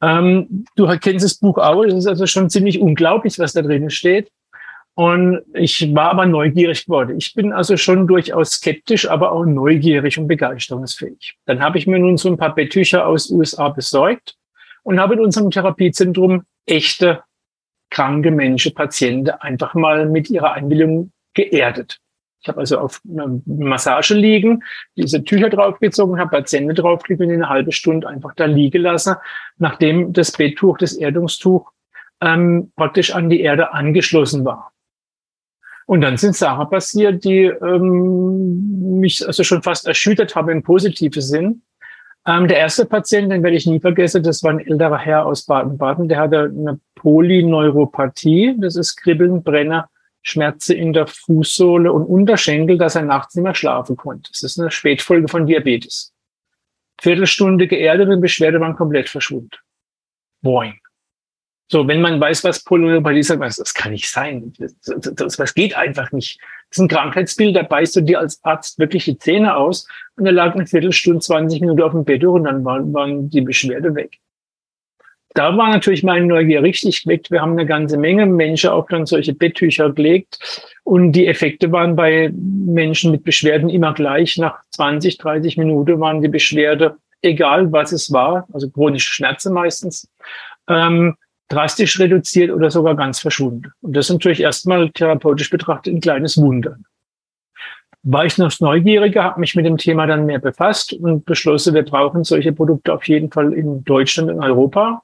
Ähm, 0.00 0.64
du 0.76 0.86
kennst 0.98 1.24
das 1.24 1.34
Buch 1.34 1.58
auch, 1.58 1.82
es 1.84 1.94
ist 1.94 2.06
also 2.06 2.26
schon 2.26 2.50
ziemlich 2.50 2.80
unglaublich, 2.80 3.38
was 3.38 3.52
da 3.52 3.62
drin 3.62 3.90
steht. 3.90 4.30
Und 4.94 5.42
ich 5.54 5.94
war 5.94 6.10
aber 6.10 6.26
neugierig 6.26 6.86
geworden. 6.86 7.18
Ich 7.18 7.32
bin 7.34 7.52
also 7.52 7.76
schon 7.76 8.08
durchaus 8.08 8.54
skeptisch, 8.54 9.08
aber 9.08 9.30
auch 9.30 9.44
neugierig 9.44 10.18
und 10.18 10.26
begeisterungsfähig. 10.26 11.36
Dann 11.46 11.60
habe 11.60 11.78
ich 11.78 11.86
mir 11.86 12.00
nun 12.00 12.16
so 12.16 12.28
ein 12.28 12.36
paar 12.36 12.52
Betttücher 12.52 13.06
aus 13.06 13.30
USA 13.30 13.68
besorgt 13.68 14.36
und 14.82 14.98
habe 14.98 15.14
in 15.14 15.20
unserem 15.20 15.52
Therapiezentrum 15.52 16.42
echte 16.66 17.22
kranke 17.90 18.32
Menschen, 18.32 18.74
Patienten 18.74 19.30
einfach 19.30 19.74
mal 19.74 20.06
mit 20.06 20.30
ihrer 20.30 20.54
Einwilligung 20.54 21.12
geerdet. 21.32 22.00
Ich 22.40 22.48
habe 22.48 22.60
also 22.60 22.78
auf 22.78 23.00
einer 23.10 23.40
Massage 23.46 24.14
liegen, 24.14 24.62
diese 24.96 25.24
Tücher 25.24 25.50
draufgezogen, 25.50 26.18
habe 26.18 26.30
Patienten 26.30 26.74
draufgelegt 26.74 27.20
und 27.22 27.32
eine 27.32 27.48
halbe 27.48 27.72
Stunde 27.72 28.08
einfach 28.08 28.34
da 28.34 28.44
liegen 28.44 28.82
lassen, 28.82 29.16
nachdem 29.58 30.12
das 30.12 30.32
Betttuch, 30.32 30.78
das 30.78 30.92
Erdungstuch 30.92 31.70
ähm, 32.20 32.72
praktisch 32.76 33.14
an 33.14 33.28
die 33.28 33.40
Erde 33.40 33.72
angeschlossen 33.72 34.44
war. 34.44 34.72
Und 35.86 36.02
dann 36.02 36.16
sind 36.16 36.36
Sachen 36.36 36.68
passiert, 36.68 37.24
die 37.24 37.44
ähm, 37.44 39.00
mich 39.00 39.26
also 39.26 39.42
schon 39.42 39.62
fast 39.62 39.86
erschüttert 39.86 40.36
haben 40.36 40.50
im 40.50 40.62
positiven 40.62 41.22
Sinn. 41.22 41.62
Ähm, 42.26 42.46
der 42.46 42.58
erste 42.58 42.84
Patient, 42.84 43.32
den 43.32 43.42
werde 43.42 43.56
ich 43.56 43.66
nie 43.66 43.80
vergessen, 43.80 44.22
das 44.22 44.42
war 44.42 44.50
ein 44.50 44.60
älterer 44.60 44.98
Herr 44.98 45.24
aus 45.24 45.46
Baden-Baden, 45.46 46.08
der 46.08 46.18
hatte 46.18 46.52
eine 46.54 46.78
Polyneuropathie, 46.94 48.54
das 48.58 48.76
ist 48.76 48.96
Kribbeln, 48.96 49.42
Brenner, 49.42 49.88
Schmerze 50.28 50.74
in 50.74 50.92
der 50.92 51.06
Fußsohle 51.06 51.92
und 51.92 52.04
Unterschenkel, 52.04 52.78
dass 52.78 52.94
er 52.94 53.02
nachts 53.02 53.34
nicht 53.34 53.44
mehr 53.44 53.54
schlafen 53.54 53.96
konnte. 53.96 54.30
Das 54.30 54.42
ist 54.42 54.58
eine 54.58 54.70
Spätfolge 54.70 55.28
von 55.28 55.46
Diabetes. 55.46 56.12
Viertelstunde 57.00 57.66
geerdet 57.66 58.08
und 58.08 58.20
Beschwerde 58.20 58.60
waren 58.60 58.76
komplett 58.76 59.08
verschwunden. 59.08 59.50
Boing. 60.42 60.78
So, 61.70 61.86
wenn 61.86 62.00
man 62.00 62.18
weiß, 62.18 62.44
was 62.44 62.64
Polyneuropathie 62.64 63.38
weiß, 63.38 63.56
das 63.56 63.74
kann 63.74 63.92
nicht 63.92 64.10
sein. 64.10 64.54
Das, 64.58 64.74
das, 65.14 65.36
das, 65.36 65.54
geht 65.54 65.76
einfach 65.76 66.12
nicht. 66.12 66.40
Das 66.70 66.78
ist 66.78 66.82
ein 66.82 66.88
Krankheitsbild, 66.88 67.56
da 67.56 67.62
beißt 67.62 67.96
du 67.96 68.00
dir 68.00 68.20
als 68.20 68.42
Arzt 68.42 68.78
wirklich 68.78 69.04
die 69.04 69.18
Zähne 69.18 69.54
aus 69.54 69.86
und 70.16 70.24
er 70.24 70.32
lag 70.32 70.54
eine 70.54 70.66
Viertelstunde, 70.66 71.20
20 71.20 71.60
Minuten 71.60 71.82
auf 71.82 71.92
dem 71.92 72.04
Bett 72.04 72.24
und 72.24 72.44
dann 72.44 72.64
waren, 72.64 72.92
waren 72.94 73.28
die 73.28 73.42
Beschwerde 73.42 73.94
weg 73.94 74.18
da 75.34 75.56
war 75.56 75.70
natürlich 75.70 76.02
meine 76.02 76.26
Neugier 76.26 76.62
richtig 76.62 77.02
geweckt. 77.02 77.30
Wir 77.30 77.42
haben 77.42 77.52
eine 77.52 77.66
ganze 77.66 77.98
Menge 77.98 78.26
Menschen 78.26 78.70
auch 78.70 78.86
dann 78.88 79.06
solche 79.06 79.34
Betttücher 79.34 79.92
gelegt. 79.92 80.38
Und 80.84 81.12
die 81.12 81.26
Effekte 81.26 81.70
waren 81.70 81.96
bei 81.96 82.32
Menschen 82.32 83.10
mit 83.10 83.24
Beschwerden 83.24 83.68
immer 83.68 83.92
gleich. 83.92 84.38
Nach 84.38 84.60
20, 84.70 85.18
30 85.18 85.56
Minuten 85.58 86.00
waren 86.00 86.22
die 86.22 86.28
Beschwerde, 86.28 86.96
egal 87.22 87.70
was 87.72 87.92
es 87.92 88.10
war, 88.12 88.48
also 88.52 88.70
chronische 88.70 89.12
Schmerzen 89.12 89.52
meistens, 89.52 90.08
ähm, 90.66 91.16
drastisch 91.48 91.98
reduziert 91.98 92.50
oder 92.50 92.70
sogar 92.70 92.94
ganz 92.94 93.20
verschwunden. 93.20 93.72
Und 93.80 93.96
das 93.96 94.06
ist 94.06 94.12
natürlich 94.12 94.40
erstmal 94.40 94.90
therapeutisch 94.90 95.50
betrachtet 95.50 95.94
ein 95.94 96.00
kleines 96.00 96.36
Wunder. 96.36 96.76
War 98.02 98.24
ich 98.24 98.38
noch 98.38 98.52
neugieriger, 98.60 99.24
habe 99.24 99.40
mich 99.40 99.54
mit 99.54 99.66
dem 99.66 99.76
Thema 99.76 100.06
dann 100.06 100.24
mehr 100.24 100.38
befasst 100.38 100.92
und 100.94 101.24
beschlossen, 101.24 101.74
wir 101.74 101.84
brauchen 101.84 102.24
solche 102.24 102.52
Produkte 102.52 102.92
auf 102.94 103.06
jeden 103.08 103.30
Fall 103.30 103.52
in 103.52 103.84
Deutschland 103.84 104.30
und 104.30 104.40
Europa 104.42 105.02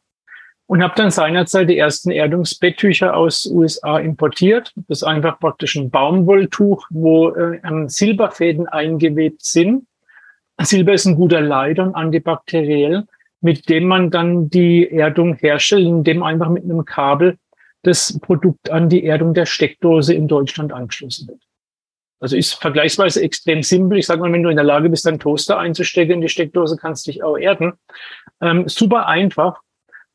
und 0.67 0.83
habe 0.83 0.95
dann 0.97 1.11
seinerzeit 1.11 1.69
die 1.69 1.79
ersten 1.79 2.11
Erdungsbetttücher 2.11 3.15
aus 3.15 3.47
USA 3.47 3.99
importiert. 3.99 4.73
Das 4.89 4.99
ist 4.99 5.05
einfach 5.05 5.39
praktisch 5.39 5.77
ein 5.77 5.91
Baumwolltuch, 5.91 6.87
wo 6.91 7.31
äh, 7.31 7.61
Silberfäden 7.87 8.67
eingewebt 8.69 9.45
sind. 9.45 9.87
Silber 10.61 10.95
ist 10.95 11.07
ein 11.07 11.17
guter 11.17 11.41
Leiter 11.41 11.83
und 11.83 11.95
antibakteriell, 11.95 13.07
mit 13.41 13.69
dem 13.69 13.85
man 13.85 14.11
dann 14.11 14.49
die 14.49 14.91
Erdung 14.91 15.35
herstellt, 15.35 15.87
indem 15.87 16.23
einfach 16.23 16.49
mit 16.49 16.65
einem 16.65 16.85
Kabel 16.85 17.37
das 17.83 18.19
Produkt 18.21 18.71
an 18.71 18.89
die 18.89 19.05
Erdung 19.05 19.35
der 19.35 19.47
Steckdose 19.47 20.15
in 20.15 20.29
Deutschland 20.29 20.73
angeschlossen 20.73 21.29
wird. 21.29 21.41
Also 22.21 22.37
ist 22.37 22.55
vergleichsweise 22.55 23.21
extrem 23.21 23.63
simpel. 23.63 23.99
Ich 23.99 24.07
sage 24.07 24.23
mal, 24.23 24.33
wenn 24.33 24.43
du 24.43 24.49
in 24.49 24.57
der 24.57 24.65
Lage 24.65 24.89
bist, 24.89 25.05
deinen 25.05 25.19
Toaster 25.19 25.59
einzustecken 25.59 26.15
in 26.15 26.21
die 26.23 26.31
Steckdose, 26.31 26.79
kannst 26.79 27.07
du 27.07 27.11
dich 27.11 27.23
auch 27.23 27.37
erden. 27.37 27.75
Ähm, 28.41 28.67
super 28.67 29.07
einfach 29.07 29.61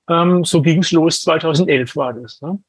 ähm, 0.10 0.44
so 0.44 0.62
ging's 0.62 0.92
los, 0.92 1.22
2011 1.22 1.96
war 1.96 2.14
das. 2.14 2.42
Ne? 2.42 2.60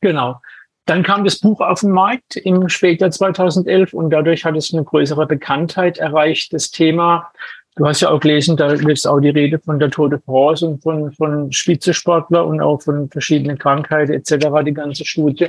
Genau. 0.00 0.40
Dann 0.86 1.02
kam 1.02 1.24
das 1.24 1.40
Buch 1.40 1.60
auf 1.60 1.80
den 1.80 1.90
Markt 1.90 2.36
im 2.36 2.68
Spätjahr 2.68 3.10
2011 3.10 3.92
und 3.92 4.10
dadurch 4.10 4.44
hat 4.44 4.56
es 4.56 4.72
eine 4.72 4.84
größere 4.84 5.26
Bekanntheit 5.26 5.98
erreicht, 5.98 6.52
das 6.52 6.70
Thema. 6.70 7.32
Du 7.74 7.86
hast 7.86 8.00
ja 8.00 8.10
auch 8.10 8.20
gelesen, 8.20 8.56
da 8.56 8.72
ist 8.72 9.06
auch 9.06 9.20
die 9.20 9.30
Rede 9.30 9.58
von 9.58 9.78
der 9.78 9.90
Tour 9.90 10.08
de 10.08 10.20
France 10.20 10.66
und 10.66 10.82
von, 10.82 11.12
von 11.12 11.52
Spitzensportler 11.52 12.46
und 12.46 12.60
auch 12.60 12.80
von 12.82 13.10
verschiedenen 13.10 13.58
Krankheiten 13.58 14.12
etc., 14.12 14.46
die 14.64 14.72
ganze 14.72 15.04
Studie. 15.04 15.48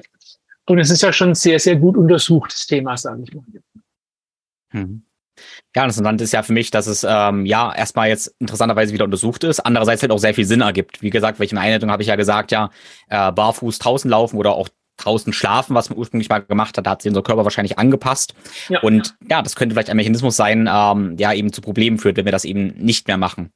Und 0.66 0.80
es 0.80 0.90
ist 0.90 1.04
ja 1.04 1.14
schon 1.14 1.36
sehr, 1.36 1.60
sehr 1.60 1.78
gut 1.78 1.96
untersuchtes 1.96 2.66
Thema, 2.68 2.98
sage 2.98 3.24
ich 3.24 3.34
mal. 3.34 3.46
Hm. 4.72 5.07
Ja, 5.76 5.86
das 5.86 5.98
Interessante 5.98 6.24
ist 6.24 6.34
ja 6.34 6.44
für 6.44 6.54
mich, 6.54 6.72
dass 6.72 6.88
es 6.88 7.06
ähm, 7.08 7.46
ja 7.46 7.74
erstmal 7.74 8.10
jetzt 8.10 8.34
interessanterweise 8.40 8.94
wieder 8.94 9.06
untersucht 9.06 9.44
ist, 9.44 9.60
andererseits 9.60 10.02
halt 10.02 10.12
auch 10.12 10.20
sehr 10.20 10.34
viel 10.34 10.46
Sinn 10.46 10.62
ergibt. 10.62 11.02
Wie 11.02 11.10
gesagt, 11.10 11.40
welche 11.40 11.58
Einleitung 11.58 11.92
habe 11.92 12.02
ich 12.02 12.08
ja 12.10 12.16
gesagt, 12.16 12.52
ja, 12.52 12.70
äh, 13.10 13.32
barfuß 13.32 13.80
draußen 13.80 14.10
laufen 14.10 14.38
oder 14.38 14.54
auch 14.54 14.70
draußen 14.98 15.32
schlafen, 15.32 15.76
was 15.76 15.90
man 15.90 15.98
ursprünglich 15.98 16.30
mal 16.30 16.40
gemacht 16.40 16.78
hat, 16.78 16.86
da 16.86 16.92
hat 16.92 17.02
sich 17.02 17.10
unser 17.10 17.22
Körper 17.22 17.44
wahrscheinlich 17.44 17.78
angepasst. 17.78 18.34
Ja. 18.68 18.82
Und 18.82 19.16
ja, 19.30 19.42
das 19.42 19.56
könnte 19.56 19.74
vielleicht 19.74 19.90
ein 19.90 19.98
Mechanismus 19.98 20.36
sein, 20.36 20.70
ähm, 20.72 21.18
der 21.18 21.34
eben 21.36 21.54
zu 21.54 21.62
Problemen 21.62 22.00
führt, 22.00 22.18
wenn 22.18 22.26
wir 22.26 22.32
das 22.32 22.46
eben 22.46 22.74
nicht 22.78 23.08
mehr 23.08 23.18
machen. 23.18 23.52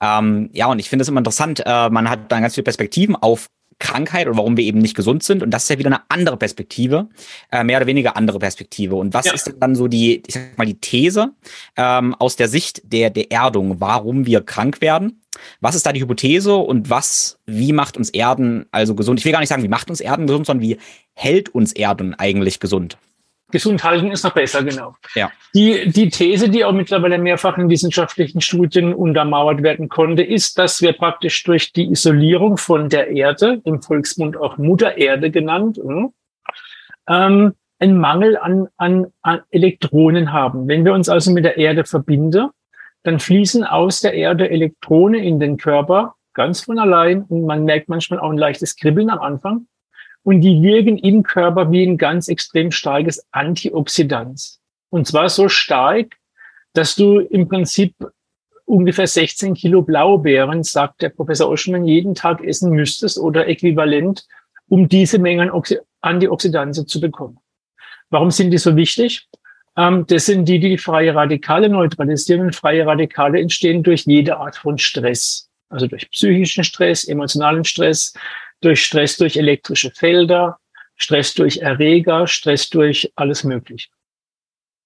Ähm, 0.00 0.50
ja, 0.52 0.66
und 0.66 0.78
ich 0.78 0.88
finde 0.88 1.02
es 1.02 1.08
immer 1.08 1.18
interessant, 1.18 1.62
äh, 1.66 1.90
man 1.90 2.08
hat 2.08 2.30
dann 2.30 2.42
ganz 2.42 2.54
viele 2.54 2.64
Perspektiven 2.64 3.16
auf 3.16 3.48
Krankheit 3.78 4.26
oder 4.26 4.36
warum 4.36 4.56
wir 4.56 4.64
eben 4.64 4.78
nicht 4.78 4.96
gesund 4.96 5.22
sind. 5.22 5.42
Und 5.42 5.50
das 5.50 5.64
ist 5.64 5.70
ja 5.70 5.78
wieder 5.78 5.88
eine 5.88 6.00
andere 6.08 6.36
Perspektive, 6.36 7.08
äh, 7.50 7.64
mehr 7.64 7.78
oder 7.78 7.86
weniger 7.86 8.16
andere 8.16 8.38
Perspektive. 8.38 8.96
Und 8.96 9.14
was 9.14 9.26
ja. 9.26 9.32
ist 9.32 9.54
dann 9.58 9.74
so 9.74 9.88
die, 9.88 10.22
ich 10.26 10.34
sag 10.34 10.56
mal, 10.58 10.66
die 10.66 10.78
These 10.80 11.32
ähm, 11.76 12.14
aus 12.14 12.36
der 12.36 12.48
Sicht 12.48 12.82
der, 12.84 13.10
der 13.10 13.30
Erdung, 13.30 13.80
warum 13.80 14.26
wir 14.26 14.40
krank 14.40 14.80
werden? 14.80 15.20
Was 15.60 15.74
ist 15.74 15.84
da 15.84 15.92
die 15.92 16.00
Hypothese 16.00 16.54
und 16.54 16.90
was, 16.90 17.38
wie 17.46 17.72
macht 17.72 17.96
uns 17.96 18.10
Erden 18.10 18.66
also 18.70 18.94
gesund? 18.94 19.18
Ich 19.18 19.24
will 19.24 19.32
gar 19.32 19.40
nicht 19.40 19.48
sagen, 19.48 19.64
wie 19.64 19.68
macht 19.68 19.90
uns 19.90 20.00
Erden 20.00 20.26
gesund, 20.26 20.46
sondern 20.46 20.62
wie 20.62 20.78
hält 21.14 21.48
uns 21.48 21.72
Erden 21.72 22.14
eigentlich 22.14 22.60
gesund? 22.60 22.98
Gesund 23.50 23.84
halten 23.84 24.10
ist 24.10 24.24
noch 24.24 24.32
besser, 24.32 24.64
genau. 24.64 24.96
Ja. 25.14 25.30
Die, 25.54 25.88
die 25.88 26.08
These, 26.08 26.48
die 26.48 26.64
auch 26.64 26.72
mittlerweile 26.72 27.18
mehrfach 27.18 27.56
in 27.58 27.68
wissenschaftlichen 27.68 28.40
Studien 28.40 28.94
untermauert 28.94 29.62
werden 29.62 29.88
konnte, 29.88 30.22
ist, 30.22 30.58
dass 30.58 30.82
wir 30.82 30.92
praktisch 30.92 31.42
durch 31.44 31.72
die 31.72 31.90
Isolierung 31.90 32.56
von 32.56 32.88
der 32.88 33.08
Erde, 33.08 33.60
im 33.64 33.82
Volksmund 33.82 34.36
auch 34.36 34.58
Mutter 34.58 34.96
Erde 34.96 35.30
genannt, 35.30 35.76
hm, 35.76 36.12
ähm, 37.08 37.52
einen 37.78 37.98
Mangel 37.98 38.38
an, 38.38 38.68
an, 38.76 39.06
an 39.22 39.42
Elektronen 39.50 40.32
haben. 40.32 40.66
Wenn 40.66 40.84
wir 40.84 40.94
uns 40.94 41.08
also 41.08 41.30
mit 41.30 41.44
der 41.44 41.58
Erde 41.58 41.84
verbinden, 41.84 42.48
dann 43.02 43.20
fließen 43.20 43.64
aus 43.64 44.00
der 44.00 44.14
Erde 44.14 44.50
Elektronen 44.50 45.22
in 45.22 45.38
den 45.38 45.58
Körper 45.58 46.14
ganz 46.32 46.62
von 46.62 46.78
allein 46.78 47.22
und 47.24 47.46
man 47.46 47.64
merkt 47.64 47.88
manchmal 47.88 48.18
auch 48.18 48.30
ein 48.30 48.38
leichtes 48.38 48.76
Kribbeln 48.76 49.10
am 49.10 49.20
Anfang 49.20 49.66
und 50.24 50.40
die 50.40 50.62
wirken 50.62 50.98
im 50.98 51.22
Körper 51.22 51.70
wie 51.70 51.86
ein 51.86 51.98
ganz 51.98 52.28
extrem 52.28 52.70
starkes 52.72 53.24
Antioxidant. 53.30 54.58
Und 54.90 55.06
zwar 55.06 55.28
so 55.28 55.48
stark, 55.48 56.16
dass 56.72 56.96
du 56.96 57.20
im 57.20 57.48
Prinzip 57.48 57.94
ungefähr 58.64 59.06
16 59.06 59.54
Kilo 59.54 59.82
Blaubeeren, 59.82 60.62
sagt 60.62 61.02
der 61.02 61.10
Professor 61.10 61.48
Oschmann, 61.48 61.84
jeden 61.84 62.14
Tag 62.14 62.42
essen 62.42 62.70
müsstest 62.70 63.18
oder 63.18 63.46
äquivalent, 63.46 64.26
um 64.68 64.88
diese 64.88 65.18
Mengen 65.18 65.50
Antioxidantien 66.00 66.86
zu 66.86 67.00
bekommen. 67.00 67.38
Warum 68.10 68.30
sind 68.30 68.50
die 68.50 68.58
so 68.58 68.76
wichtig? 68.76 69.28
Ähm, 69.76 70.06
das 70.06 70.26
sind 70.26 70.46
die, 70.46 70.58
die 70.58 70.78
freie 70.78 71.14
Radikale 71.14 71.68
neutralisieren. 71.68 72.42
Und 72.42 72.56
freie 72.56 72.86
Radikale 72.86 73.40
entstehen 73.40 73.82
durch 73.82 74.04
jede 74.06 74.36
Art 74.38 74.56
von 74.56 74.78
Stress. 74.78 75.50
Also 75.68 75.86
durch 75.86 76.10
psychischen 76.10 76.64
Stress, 76.64 77.04
emotionalen 77.04 77.64
Stress, 77.64 78.14
durch 78.64 78.84
Stress 78.84 79.16
durch 79.16 79.36
elektrische 79.36 79.90
Felder, 79.90 80.58
Stress 80.96 81.34
durch 81.34 81.58
Erreger, 81.58 82.26
Stress 82.26 82.70
durch 82.70 83.12
alles 83.16 83.44
Mögliche. 83.44 83.88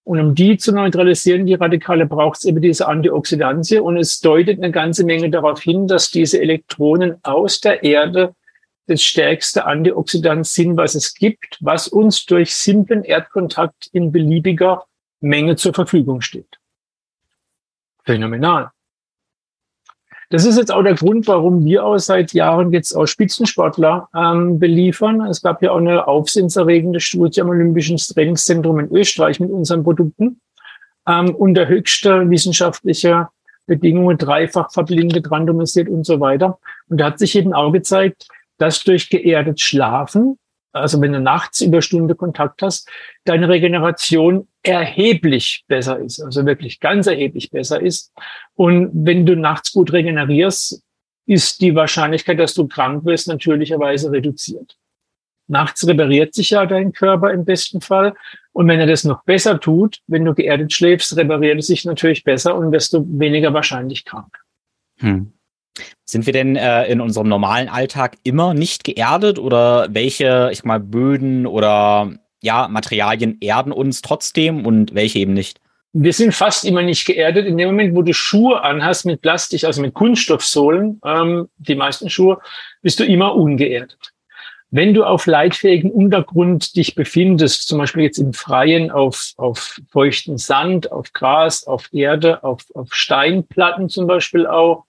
Und 0.05 0.21
um 0.21 0.35
die 0.35 0.57
zu 0.57 0.73
neutralisieren, 0.73 1.45
die 1.45 1.53
Radikale, 1.53 2.07
braucht 2.07 2.39
es 2.39 2.47
eben 2.47 2.63
diese 2.63 2.89
Antioxidantie. 2.89 3.79
Und 3.79 3.99
es 3.99 4.21
deutet 4.21 4.59
eine 4.59 4.71
ganze 4.71 5.05
Menge 5.05 5.29
darauf 5.29 5.61
hin, 5.61 5.87
dass 5.87 6.11
diese 6.11 6.41
Elektronen 6.41 7.19
aus 7.25 7.61
der 7.61 7.83
Erde 7.85 8.35
das 8.87 9.03
stärkste 9.03 9.67
Antioxidant 9.67 10.47
sind, 10.47 10.79
was 10.79 10.95
es 10.95 11.15
gibt, 11.15 11.59
was 11.61 11.89
uns 11.89 12.25
durch 12.25 12.55
simplen 12.55 13.05
Erdkontakt 13.05 13.91
in 13.93 14.11
beliebiger 14.11 14.87
Menge 15.21 15.57
zur 15.57 15.75
Verfügung 15.75 16.23
steht. 16.23 16.59
Phänomenal. 18.03 18.71
Das 20.31 20.45
ist 20.45 20.59
jetzt 20.59 20.71
auch 20.71 20.83
der 20.83 20.95
Grund, 20.95 21.27
warum 21.27 21.65
wir 21.65 21.85
auch 21.85 21.97
seit 21.99 22.35
Jahren 22.35 22.71
jetzt 22.73 22.95
auch 22.95 23.07
Spitzensportler 23.07 24.09
ähm, 24.15 24.59
beliefern. 24.59 25.23
Es 25.23 25.41
gab 25.41 25.63
ja 25.63 25.71
auch 25.71 25.79
eine 25.79 26.07
aufsehenserregende 26.07 27.01
Studie 27.01 27.41
am 27.41 27.49
Olympischen 27.49 27.97
Trainingszentrum 27.97 28.79
in 28.79 28.93
Österreich 28.93 29.41
mit 29.41 29.51
unseren 29.51 29.85
Produkten. 29.85 30.41
Ähm, 31.07 31.35
unter 31.35 31.67
höchster 31.67 32.29
wissenschaftlicher 32.29 33.31
Bedingungen, 33.67 34.19
dreifach 34.19 34.71
verblindet, 34.71 35.31
randomisiert 35.31 35.89
und 35.89 36.05
so 36.05 36.21
weiter. 36.21 36.59
Und 36.89 37.01
da 37.01 37.07
hat 37.07 37.19
sich 37.19 37.35
eben 37.35 37.55
auch 37.55 37.73
gezeigt, 37.73 38.29
dass 38.59 38.85
durch 38.85 39.09
geerdet 39.09 39.61
Schlafen 39.61 40.39
also 40.73 41.01
wenn 41.01 41.13
du 41.13 41.21
nachts 41.21 41.61
über 41.61 41.83
Stunde 41.83 42.15
Kontakt 42.15 42.63
hast, 42.63 42.89
deine 43.25 43.49
Regeneration 43.49 44.49
erheblich 44.69 45.65
besser 45.67 45.99
ist, 45.99 46.21
also 46.21 46.45
wirklich 46.45 46.79
ganz 46.79 47.07
erheblich 47.07 47.51
besser 47.51 47.81
ist. 47.81 48.13
Und 48.55 48.91
wenn 48.93 49.25
du 49.25 49.35
nachts 49.35 49.73
gut 49.73 49.93
regenerierst, 49.93 50.83
ist 51.27 51.61
die 51.61 51.75
Wahrscheinlichkeit, 51.75 52.39
dass 52.39 52.55
du 52.55 52.69
krank 52.69 53.05
wirst, 53.05 53.29
natürlicherweise 53.29 54.13
reduziert. 54.13 54.77
Nachts 55.47 55.87
repariert 55.87 56.35
sich 56.35 56.51
ja 56.51 56.67
dein 56.67 56.93
Körper 56.93 57.33
im 57.33 57.45
besten 57.45 57.81
Fall. 57.81 58.15
Und 58.53 58.69
wenn 58.69 58.81
er 58.81 58.87
das 58.87 59.05
noch 59.05 59.25
besser 59.25 59.59
tut, 59.59 60.01
wenn 60.07 60.25
du 60.25 60.35
geerdet 60.35 60.73
schläfst, 60.73 61.17
repariert 61.17 61.59
es 61.59 61.69
sich 61.69 61.85
natürlich 61.85 62.23
besser 62.23 62.55
und 62.55 62.71
wirst 62.71 62.93
du 62.93 63.07
weniger 63.19 63.55
wahrscheinlich 63.55 64.05
krank. 64.05 64.39
Hm. 64.99 65.33
Sind 66.05 66.27
wir 66.27 66.33
denn 66.33 66.57
äh, 66.57 66.87
in 66.87 67.01
unserem 67.01 67.29
normalen 67.29 67.69
Alltag 67.69 68.17
immer 68.25 68.53
nicht 68.53 68.85
geerdet 68.85 69.39
oder 69.39 69.89
welche, 69.91 70.51
ich 70.53 70.65
mal, 70.65 70.81
Böden 70.81 71.47
oder 71.47 72.19
ja, 72.43 72.69
Materialien 72.69 73.39
erden 73.41 73.73
uns 73.73 74.03
trotzdem 74.03 74.67
und 74.67 74.95
welche 74.95 75.19
eben 75.19 75.35
nicht? 75.35 75.61
Wir 75.93 76.13
sind 76.13 76.35
fast 76.35 76.65
immer 76.65 76.83
nicht 76.83 77.07
geerdet. 77.07 77.47
In 77.47 77.57
dem 77.57 77.69
Moment, 77.69 77.95
wo 77.95 78.03
du 78.03 78.13
Schuhe 78.13 78.63
anhast 78.63 79.07
mit 79.07 79.23
Plastik, 79.23 79.65
also 79.65 79.81
mit 79.81 79.95
Kunststoffsohlen, 79.95 81.01
ähm, 81.05 81.49
die 81.57 81.75
meisten 81.75 82.11
Schuhe, 82.11 82.39
bist 82.83 83.01
du 83.01 83.05
immer 83.05 83.35
ungeerdet. 83.35 84.13
Wenn 84.71 84.93
du 84.93 85.05
auf 85.05 85.25
leitfähigen 85.25 85.91
Untergrund 85.91 86.77
dich 86.77 86.95
befindest, 86.95 87.69
zum 87.69 87.79
Beispiel 87.79 88.03
jetzt 88.03 88.19
im 88.19 88.35
Freien 88.35 88.91
auf, 88.91 89.33
auf 89.39 89.81
feuchten 89.91 90.37
Sand, 90.37 90.93
auf 90.93 91.15
Gras, 91.15 91.67
auf 91.67 91.89
Erde, 91.93 92.45
auf, 92.45 92.65
auf 92.75 92.95
Steinplatten 92.95 93.89
zum 93.89 94.07
Beispiel 94.07 94.47
auch, 94.47 94.85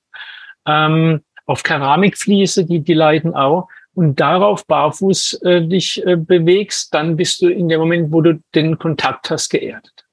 ähm, 0.67 1.21
auf 1.45 1.63
Keramikfliese, 1.63 2.65
die, 2.65 2.81
die 2.81 2.93
leiden 2.93 3.33
auch. 3.33 3.69
Und 3.99 4.17
darauf 4.17 4.65
barfuß 4.65 5.41
äh, 5.41 5.61
dich 5.67 6.01
äh, 6.07 6.15
bewegst, 6.15 6.93
dann 6.93 7.17
bist 7.17 7.41
du 7.41 7.49
in 7.49 7.67
dem 7.67 7.81
Moment, 7.81 8.13
wo 8.13 8.21
du 8.21 8.41
den 8.55 8.79
Kontakt 8.79 9.29
hast, 9.29 9.49
geerdet. 9.49 10.05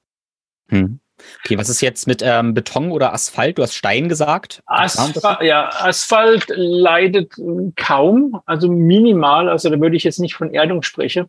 Hm. 0.67 0.99
Okay, 1.39 1.57
was 1.57 1.69
ist 1.69 1.79
jetzt 1.79 2.05
mit 2.05 2.21
ähm, 2.21 2.53
Beton 2.53 2.91
oder 2.91 3.13
Asphalt? 3.13 3.57
Du 3.57 3.63
hast 3.63 3.75
Stein 3.75 4.09
gesagt. 4.09 4.61
Asphalt, 4.65 5.41
ja, 5.41 5.69
Asphalt 5.79 6.51
leidet 6.53 7.31
kaum, 7.77 8.41
also 8.45 8.69
minimal. 8.69 9.47
Also 9.47 9.69
da 9.69 9.79
würde 9.79 9.95
ich 9.95 10.03
jetzt 10.03 10.19
nicht 10.19 10.35
von 10.35 10.53
Erdung 10.53 10.83
sprechen. 10.83 11.27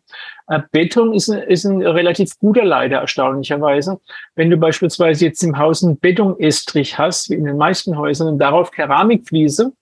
Äh, 0.48 0.58
Beton 0.72 1.14
ist, 1.14 1.28
ist 1.28 1.64
ein 1.64 1.80
relativ 1.80 2.36
guter 2.40 2.64
Leiter, 2.64 2.96
erstaunlicherweise. 2.96 4.00
Wenn 4.34 4.50
du 4.50 4.56
beispielsweise 4.56 5.26
jetzt 5.26 5.44
im 5.44 5.58
Haus 5.58 5.84
einen 5.84 6.00
Betonestrich 6.00 6.98
hast, 6.98 7.30
wie 7.30 7.34
in 7.34 7.44
den 7.44 7.56
meisten 7.56 7.96
Häusern, 7.96 8.26
und 8.26 8.38
darauf 8.40 8.72
Keramikfliese, 8.72 9.74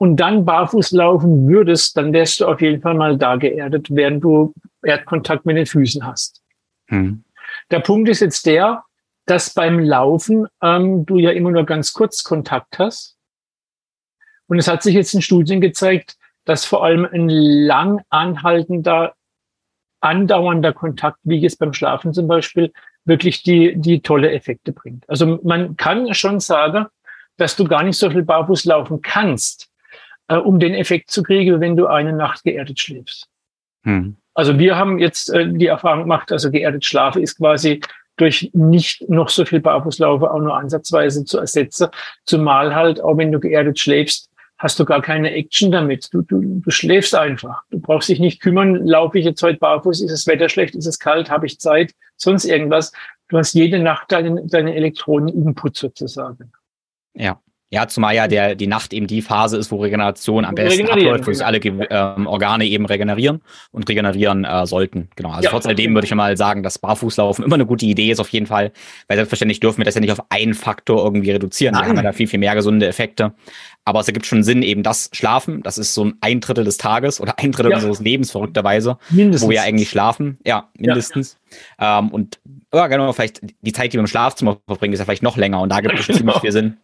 und 0.00 0.16
dann 0.16 0.46
barfuß 0.46 0.92
laufen 0.92 1.46
würdest, 1.46 1.94
dann 1.94 2.14
wärst 2.14 2.40
du 2.40 2.46
auf 2.46 2.62
jeden 2.62 2.80
Fall 2.80 2.94
mal 2.94 3.18
da 3.18 3.36
geerdet, 3.36 3.88
während 3.90 4.24
du 4.24 4.54
Erdkontakt 4.82 5.44
mit 5.44 5.58
den 5.58 5.66
Füßen 5.66 6.06
hast. 6.06 6.40
Hm. 6.86 7.22
Der 7.70 7.80
Punkt 7.80 8.08
ist 8.08 8.20
jetzt 8.20 8.46
der, 8.46 8.82
dass 9.26 9.52
beim 9.52 9.78
Laufen 9.78 10.46
ähm, 10.62 11.04
du 11.04 11.18
ja 11.18 11.32
immer 11.32 11.50
nur 11.50 11.66
ganz 11.66 11.92
kurz 11.92 12.24
Kontakt 12.24 12.78
hast. 12.78 13.18
Und 14.46 14.58
es 14.58 14.68
hat 14.68 14.82
sich 14.82 14.94
jetzt 14.94 15.12
in 15.12 15.20
Studien 15.20 15.60
gezeigt, 15.60 16.16
dass 16.46 16.64
vor 16.64 16.82
allem 16.82 17.04
ein 17.04 17.28
lang 17.28 18.00
anhaltender, 18.08 19.12
andauernder 20.00 20.72
Kontakt, 20.72 21.18
wie 21.24 21.36
jetzt 21.36 21.58
beim 21.58 21.74
Schlafen 21.74 22.14
zum 22.14 22.26
Beispiel, 22.26 22.72
wirklich 23.04 23.42
die, 23.42 23.74
die 23.76 24.00
tolle 24.00 24.32
Effekte 24.32 24.72
bringt. 24.72 25.06
Also 25.10 25.38
man 25.42 25.76
kann 25.76 26.14
schon 26.14 26.40
sagen, 26.40 26.86
dass 27.36 27.54
du 27.54 27.64
gar 27.64 27.82
nicht 27.82 27.98
so 27.98 28.10
viel 28.10 28.22
barfuß 28.22 28.64
laufen 28.64 29.02
kannst, 29.02 29.69
äh, 30.30 30.36
um 30.36 30.60
den 30.60 30.74
Effekt 30.74 31.10
zu 31.10 31.22
kriegen, 31.22 31.60
wenn 31.60 31.76
du 31.76 31.88
eine 31.88 32.12
Nacht 32.12 32.44
geerdet 32.44 32.78
schläfst. 32.78 33.26
Hm. 33.82 34.16
Also 34.32 34.58
wir 34.58 34.76
haben 34.76 34.98
jetzt 34.98 35.28
äh, 35.34 35.52
die 35.52 35.66
Erfahrung 35.66 36.02
gemacht, 36.02 36.30
also 36.32 36.50
geerdet 36.50 36.84
Schlafe 36.84 37.20
ist 37.20 37.36
quasi 37.36 37.80
durch 38.16 38.50
nicht 38.52 39.08
noch 39.08 39.28
so 39.28 39.44
viel 39.44 39.60
Barfußlaufe 39.60 40.30
auch 40.30 40.38
nur 40.38 40.56
ansatzweise 40.56 41.24
zu 41.24 41.38
ersetzen. 41.38 41.88
Zumal 42.26 42.74
halt, 42.74 43.02
auch 43.02 43.16
wenn 43.16 43.32
du 43.32 43.40
geerdet 43.40 43.78
schläfst, 43.78 44.30
hast 44.58 44.78
du 44.78 44.84
gar 44.84 45.02
keine 45.02 45.32
Action 45.32 45.72
damit. 45.72 46.12
Du, 46.12 46.22
du, 46.22 46.60
du 46.60 46.70
schläfst 46.70 47.14
einfach. 47.14 47.62
Du 47.70 47.80
brauchst 47.80 48.08
dich 48.08 48.20
nicht 48.20 48.40
kümmern, 48.40 48.86
laufe 48.86 49.18
ich 49.18 49.24
jetzt 49.24 49.42
heute 49.42 49.58
barfuß, 49.58 50.02
ist 50.02 50.12
das 50.12 50.26
Wetter 50.26 50.48
schlecht, 50.48 50.74
ist 50.74 50.86
es 50.86 50.98
kalt, 50.98 51.30
habe 51.30 51.46
ich 51.46 51.58
Zeit, 51.58 51.92
sonst 52.16 52.44
irgendwas. 52.44 52.92
Du 53.28 53.38
hast 53.38 53.54
jede 53.54 53.78
Nacht 53.78 54.12
deinen, 54.12 54.46
deine 54.48 54.74
Elektronen-Input 54.74 55.76
sozusagen. 55.76 56.52
Ja. 57.14 57.40
Ja, 57.72 57.86
zumal 57.86 58.16
ja 58.16 58.26
der, 58.26 58.56
die 58.56 58.66
Nacht 58.66 58.92
eben 58.92 59.06
die 59.06 59.22
Phase 59.22 59.56
ist, 59.56 59.70
wo 59.70 59.76
Regeneration 59.76 60.44
am 60.44 60.56
besten 60.56 60.88
abläuft, 60.88 61.28
wo 61.28 61.32
sich 61.32 61.46
alle 61.46 61.58
ähm, 61.58 62.26
Organe 62.26 62.64
eben 62.64 62.84
regenerieren 62.84 63.42
und 63.70 63.88
regenerieren 63.88 64.44
äh, 64.44 64.66
sollten. 64.66 65.08
Genau. 65.14 65.30
Also 65.30 65.44
ja, 65.44 65.50
trotz 65.50 65.66
alledem 65.66 65.94
würde 65.94 66.06
ich 66.06 66.14
mal 66.14 66.36
sagen, 66.36 66.64
dass 66.64 66.80
Barfußlaufen 66.80 67.44
immer 67.44 67.54
eine 67.54 67.66
gute 67.66 67.86
Idee 67.86 68.10
ist 68.10 68.18
auf 68.18 68.28
jeden 68.30 68.46
Fall, 68.46 68.72
weil 69.06 69.18
selbstverständlich 69.18 69.60
dürfen 69.60 69.78
wir 69.78 69.84
das 69.84 69.94
ja 69.94 70.00
nicht 70.00 70.10
auf 70.10 70.24
einen 70.30 70.54
Faktor 70.54 71.04
irgendwie 71.04 71.30
reduzieren. 71.30 71.74
Nein. 71.74 71.84
Wir 71.84 71.88
haben 71.90 71.96
ja 71.96 72.02
da 72.02 72.12
viel, 72.12 72.26
viel 72.26 72.40
mehr 72.40 72.56
gesunde 72.56 72.88
Effekte. 72.88 73.34
Aber 73.84 74.00
es 74.00 74.08
ergibt 74.08 74.26
schon 74.26 74.42
Sinn, 74.42 74.62
eben 74.62 74.82
das 74.82 75.08
Schlafen, 75.12 75.62
das 75.62 75.78
ist 75.78 75.94
so 75.94 76.06
ein, 76.06 76.14
ein 76.20 76.40
Drittel 76.40 76.64
des 76.64 76.76
Tages 76.76 77.20
oder 77.20 77.38
ein 77.38 77.52
Drittel 77.52 77.70
ja. 77.70 77.76
unseres 77.76 78.00
Lebens, 78.00 78.32
verrückterweise, 78.32 78.98
mindestens. 79.10 79.46
wo 79.46 79.50
wir 79.50 79.62
eigentlich 79.62 79.88
schlafen. 79.88 80.38
Ja, 80.44 80.68
mindestens. 80.76 81.38
Ja. 81.80 82.00
Ähm, 82.00 82.08
und 82.08 82.40
ja, 82.72 82.86
genau, 82.86 83.12
vielleicht 83.12 83.40
die 83.60 83.72
Zeit, 83.72 83.92
die 83.92 83.96
wir 83.96 84.00
im 84.00 84.06
Schlafzimmer 84.06 84.58
verbringen, 84.66 84.92
ist 84.92 85.00
ja 85.00 85.04
vielleicht 85.04 85.22
noch 85.22 85.36
länger 85.36 85.60
und 85.60 85.70
da 85.70 85.80
gibt 85.80 85.98
es 85.98 86.06
ziemlich 86.16 86.38
viel 86.38 86.52
Sinn, 86.52 86.76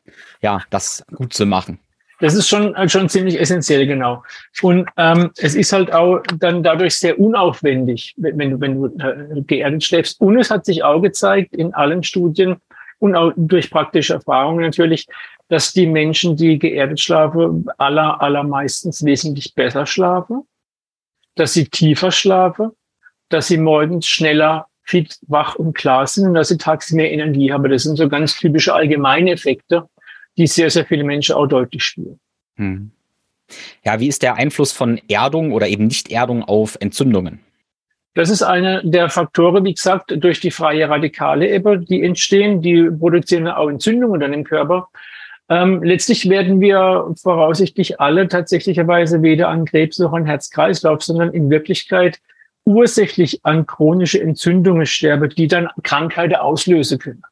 ja, 0.42 0.62
das 0.70 1.04
gut 1.14 1.32
zu 1.32 1.46
machen. 1.46 1.78
Das 2.18 2.34
ist 2.34 2.48
schon, 2.48 2.74
schon 2.88 3.10
ziemlich 3.10 3.38
essentiell, 3.38 3.86
genau. 3.86 4.22
Und 4.62 4.88
ähm, 4.96 5.30
es 5.36 5.54
ist 5.54 5.72
halt 5.72 5.92
auch 5.92 6.22
dann 6.38 6.62
dadurch 6.62 6.96
sehr 6.96 7.18
unaufwendig, 7.20 8.14
wenn 8.16 8.50
du, 8.50 8.60
wenn 8.60 8.74
du 8.74 8.86
äh, 8.86 9.42
geerdet 9.42 9.84
schläfst. 9.84 10.18
Und 10.20 10.38
es 10.38 10.50
hat 10.50 10.64
sich 10.64 10.82
auch 10.82 11.00
gezeigt 11.02 11.54
in 11.54 11.74
allen 11.74 12.02
Studien 12.02 12.56
und 13.00 13.14
auch 13.14 13.32
durch 13.36 13.70
praktische 13.70 14.14
Erfahrungen 14.14 14.62
natürlich, 14.62 15.06
dass 15.48 15.74
die 15.74 15.86
Menschen, 15.86 16.36
die 16.36 16.58
geerdet 16.58 17.00
schlafen, 17.00 17.66
aller, 17.76 18.20
allermeistens 18.20 19.04
wesentlich 19.04 19.54
besser 19.54 19.84
schlafen, 19.84 20.42
dass 21.34 21.52
sie 21.52 21.68
tiefer 21.68 22.10
schlafen, 22.10 22.70
dass 23.28 23.48
sie 23.48 23.58
morgens 23.58 24.06
schneller 24.06 24.66
fit, 24.86 25.18
wach 25.26 25.56
und 25.56 25.74
klar 25.74 26.06
sind 26.06 26.28
und 26.28 26.34
dass 26.34 26.48
sie 26.48 26.58
tagsüber 26.58 27.02
mehr 27.02 27.12
Energie 27.12 27.52
haben. 27.52 27.68
Das 27.68 27.82
sind 27.82 27.96
so 27.96 28.08
ganz 28.08 28.38
typische 28.38 28.72
allgemeine 28.72 29.32
Effekte, 29.32 29.88
die 30.38 30.46
sehr, 30.46 30.70
sehr 30.70 30.86
viele 30.86 31.04
Menschen 31.04 31.34
auch 31.34 31.46
deutlich 31.46 31.82
spüren. 31.82 32.18
Hm. 32.56 32.92
Ja, 33.84 34.00
wie 34.00 34.08
ist 34.08 34.22
der 34.22 34.36
Einfluss 34.36 34.72
von 34.72 35.00
Erdung 35.08 35.52
oder 35.52 35.68
eben 35.68 35.86
Nicht-Erdung 35.86 36.42
auf 36.42 36.76
Entzündungen? 36.80 37.40
Das 38.14 38.30
ist 38.30 38.42
einer 38.42 38.82
der 38.82 39.10
Faktoren, 39.10 39.64
wie 39.64 39.74
gesagt, 39.74 40.12
durch 40.16 40.40
die 40.40 40.50
freie 40.50 40.88
Radikale 40.88 41.50
eben, 41.50 41.84
die 41.84 42.02
entstehen, 42.02 42.62
die 42.62 42.88
produzieren 42.90 43.46
auch 43.46 43.68
Entzündungen 43.68 44.20
dann 44.20 44.32
im 44.32 44.42
Körper. 44.42 44.88
Ähm, 45.48 45.82
letztlich 45.82 46.28
werden 46.28 46.60
wir 46.60 47.12
voraussichtlich 47.22 48.00
alle 48.00 48.26
tatsächlicherweise 48.26 49.22
weder 49.22 49.48
an 49.48 49.64
Krebs 49.64 49.98
noch 49.98 50.12
an 50.12 50.24
Herz-Kreislauf, 50.24 51.02
sondern 51.02 51.32
in 51.32 51.50
Wirklichkeit 51.50 52.20
ursächlich 52.66 53.40
an 53.44 53.66
chronische 53.66 54.20
Entzündungen 54.20 54.84
sterben, 54.84 55.30
die 55.30 55.46
dann 55.46 55.68
Krankheiten 55.82 56.34
auslösen 56.34 56.98
können. 56.98 57.22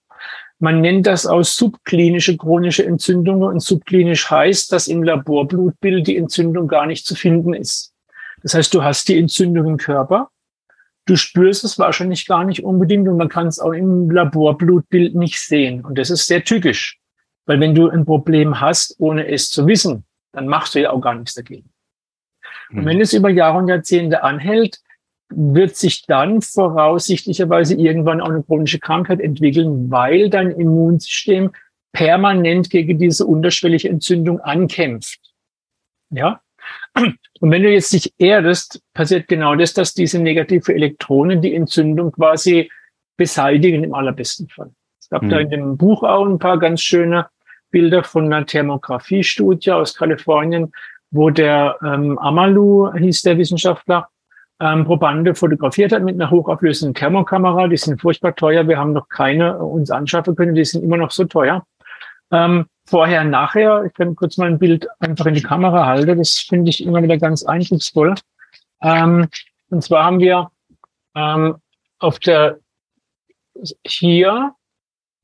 Man 0.60 0.80
nennt 0.80 1.06
das 1.06 1.26
aus 1.26 1.56
subklinische 1.56 2.36
chronische 2.36 2.86
Entzündungen 2.86 3.48
und 3.48 3.60
subklinisch 3.60 4.30
heißt, 4.30 4.72
dass 4.72 4.86
im 4.86 5.02
Laborblutbild 5.02 6.06
die 6.06 6.16
Entzündung 6.16 6.68
gar 6.68 6.86
nicht 6.86 7.04
zu 7.04 7.14
finden 7.16 7.52
ist. 7.52 7.92
Das 8.42 8.54
heißt, 8.54 8.72
du 8.72 8.84
hast 8.84 9.08
die 9.08 9.18
Entzündung 9.18 9.66
im 9.66 9.76
Körper, 9.76 10.30
du 11.06 11.16
spürst 11.16 11.64
es 11.64 11.78
wahrscheinlich 11.78 12.26
gar 12.26 12.44
nicht 12.44 12.62
unbedingt 12.62 13.08
und 13.08 13.16
man 13.16 13.28
kann 13.28 13.48
es 13.48 13.58
auch 13.58 13.72
im 13.72 14.10
Laborblutbild 14.10 15.14
nicht 15.16 15.40
sehen. 15.40 15.84
Und 15.84 15.98
das 15.98 16.10
ist 16.10 16.26
sehr 16.26 16.44
typisch. 16.44 16.98
Weil 17.46 17.60
wenn 17.60 17.74
du 17.74 17.90
ein 17.90 18.06
Problem 18.06 18.60
hast, 18.60 18.94
ohne 18.98 19.28
es 19.28 19.50
zu 19.50 19.66
wissen, 19.66 20.04
dann 20.32 20.46
machst 20.46 20.74
du 20.74 20.80
ja 20.80 20.90
auch 20.90 21.00
gar 21.00 21.14
nichts 21.14 21.34
dagegen. 21.34 21.68
Und 22.70 22.82
mhm. 22.82 22.86
wenn 22.86 23.00
es 23.00 23.12
über 23.12 23.28
Jahre 23.28 23.58
und 23.58 23.68
Jahrzehnte 23.68 24.22
anhält, 24.22 24.80
wird 25.36 25.76
sich 25.76 26.06
dann 26.06 26.40
voraussichtlicherweise 26.40 27.74
irgendwann 27.74 28.20
auch 28.20 28.28
eine 28.28 28.42
chronische 28.42 28.78
Krankheit 28.78 29.20
entwickeln, 29.20 29.90
weil 29.90 30.30
dein 30.30 30.50
Immunsystem 30.50 31.52
permanent 31.92 32.70
gegen 32.70 32.98
diese 32.98 33.24
unterschwellige 33.24 33.88
Entzündung 33.88 34.40
ankämpft. 34.40 35.20
Ja? 36.10 36.40
Und 36.94 37.50
wenn 37.50 37.62
du 37.62 37.70
jetzt 37.70 37.92
dich 37.92 38.12
erdest, 38.18 38.80
passiert 38.94 39.28
genau 39.28 39.54
das, 39.54 39.74
dass 39.74 39.94
diese 39.94 40.18
negative 40.18 40.74
Elektronen 40.74 41.42
die 41.42 41.54
Entzündung 41.54 42.12
quasi 42.12 42.70
beseitigen 43.16 43.84
im 43.84 43.94
allerbesten 43.94 44.48
Fall. 44.48 44.70
Es 45.00 45.08
gab 45.08 45.22
mhm. 45.22 45.28
da 45.30 45.38
in 45.38 45.50
dem 45.50 45.76
Buch 45.76 46.02
auch 46.02 46.24
ein 46.24 46.38
paar 46.38 46.58
ganz 46.58 46.80
schöne 46.80 47.28
Bilder 47.70 48.04
von 48.04 48.26
einer 48.32 48.46
Thermographie-Studie 48.46 49.72
aus 49.72 49.94
Kalifornien, 49.94 50.72
wo 51.10 51.30
der 51.30 51.76
ähm, 51.82 52.18
Amalu, 52.18 52.92
hieß 52.94 53.22
der 53.22 53.38
Wissenschaftler, 53.38 54.08
ähm, 54.60 54.84
Probande 54.84 55.34
fotografiert 55.34 55.92
hat 55.92 56.02
mit 56.02 56.14
einer 56.14 56.30
hochauflösenden 56.30 56.94
Thermokamera. 56.94 57.68
Die 57.68 57.76
sind 57.76 58.00
furchtbar 58.00 58.34
teuer. 58.34 58.68
Wir 58.68 58.78
haben 58.78 58.92
noch 58.92 59.08
keine 59.08 59.58
uns 59.58 59.90
anschaffen 59.90 60.36
können. 60.36 60.54
Die 60.54 60.64
sind 60.64 60.84
immer 60.84 60.96
noch 60.96 61.10
so 61.10 61.24
teuer. 61.24 61.64
Ähm, 62.30 62.66
vorher, 62.86 63.24
nachher. 63.24 63.84
Ich 63.84 63.94
kann 63.94 64.16
kurz 64.16 64.36
mal 64.36 64.46
ein 64.46 64.58
Bild 64.58 64.86
einfach 65.00 65.26
in 65.26 65.34
die 65.34 65.42
Kamera 65.42 65.86
halten. 65.86 66.18
Das 66.18 66.38
finde 66.38 66.70
ich 66.70 66.84
immer 66.84 67.02
wieder 67.02 67.18
ganz 67.18 67.44
eindrucksvoll. 67.44 68.14
Ähm, 68.82 69.28
und 69.70 69.82
zwar 69.82 70.04
haben 70.04 70.20
wir 70.20 70.50
ähm, 71.14 71.56
auf 71.98 72.18
der 72.18 72.58
hier 73.86 74.54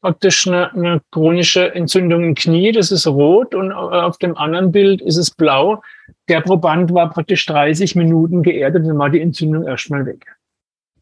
praktisch 0.01 0.47
eine, 0.47 0.73
eine 0.73 1.03
chronische 1.11 1.75
Entzündung 1.75 2.25
im 2.25 2.35
Knie, 2.35 2.73
das 2.73 2.91
ist 2.91 3.07
rot 3.07 3.55
und 3.55 3.73
auf 3.73 4.17
dem 4.19 4.37
anderen 4.37 4.73
Bild 4.73 5.03
ist 5.03 5.17
es 5.17 5.31
blau. 5.31 5.83
Der 6.31 6.43
Proband 6.43 6.95
war 6.95 7.11
praktisch 7.11 7.45
30 7.47 7.97
Minuten 7.97 8.45
geerdet 8.45 8.87
und 8.87 8.97
war 8.99 9.11
die 9.11 9.21
Entzündung 9.21 9.67
erstmal 9.67 10.07
weg. 10.07 10.25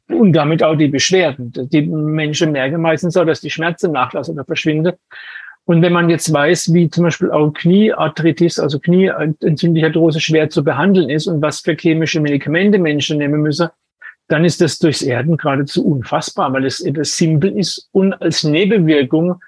Und 0.09 0.33
damit 0.33 0.63
auch 0.63 0.75
die 0.75 0.89
Beschwerden. 0.89 1.53
Die 1.55 1.83
Menschen 1.83 2.53
merken 2.53 2.81
meistens 2.81 3.15
auch, 3.15 3.27
dass 3.27 3.43
die 3.43 3.51
Schmerzen 3.51 3.93
nachlassen 3.93 4.33
oder 4.33 4.47
verschwinden. 4.47 4.95
Und 5.67 5.83
wenn 5.83 5.93
man 5.93 6.09
jetzt 6.09 6.33
weiß, 6.33 6.73
wie 6.73 6.89
zum 6.89 7.05
Beispiel 7.05 7.31
auch 7.31 7.53
Kniearthritis, 7.53 8.59
also 8.59 8.79
Knieentzündliche 8.79 9.89
Arthrose 9.89 10.19
schwer 10.19 10.49
zu 10.49 10.65
behandeln 10.65 11.11
ist 11.11 11.27
und 11.27 11.43
was 11.43 11.61
für 11.61 11.77
chemische 11.79 12.23
Medikamente 12.23 12.79
Menschen 12.79 13.19
nehmen 13.19 13.43
müssen, 13.43 13.69
dann 14.29 14.47
ist 14.47 14.63
das 14.63 14.79
durchs 14.79 15.03
Erden 15.03 15.37
geradezu 15.37 15.85
unfassbar, 15.85 16.55
weil 16.55 16.65
es 16.65 16.81
etwas 16.81 17.19
simpel 17.19 17.55
ist 17.55 17.91
und 17.93 18.15
als 18.15 18.45
Nebenwirkung 18.45 19.43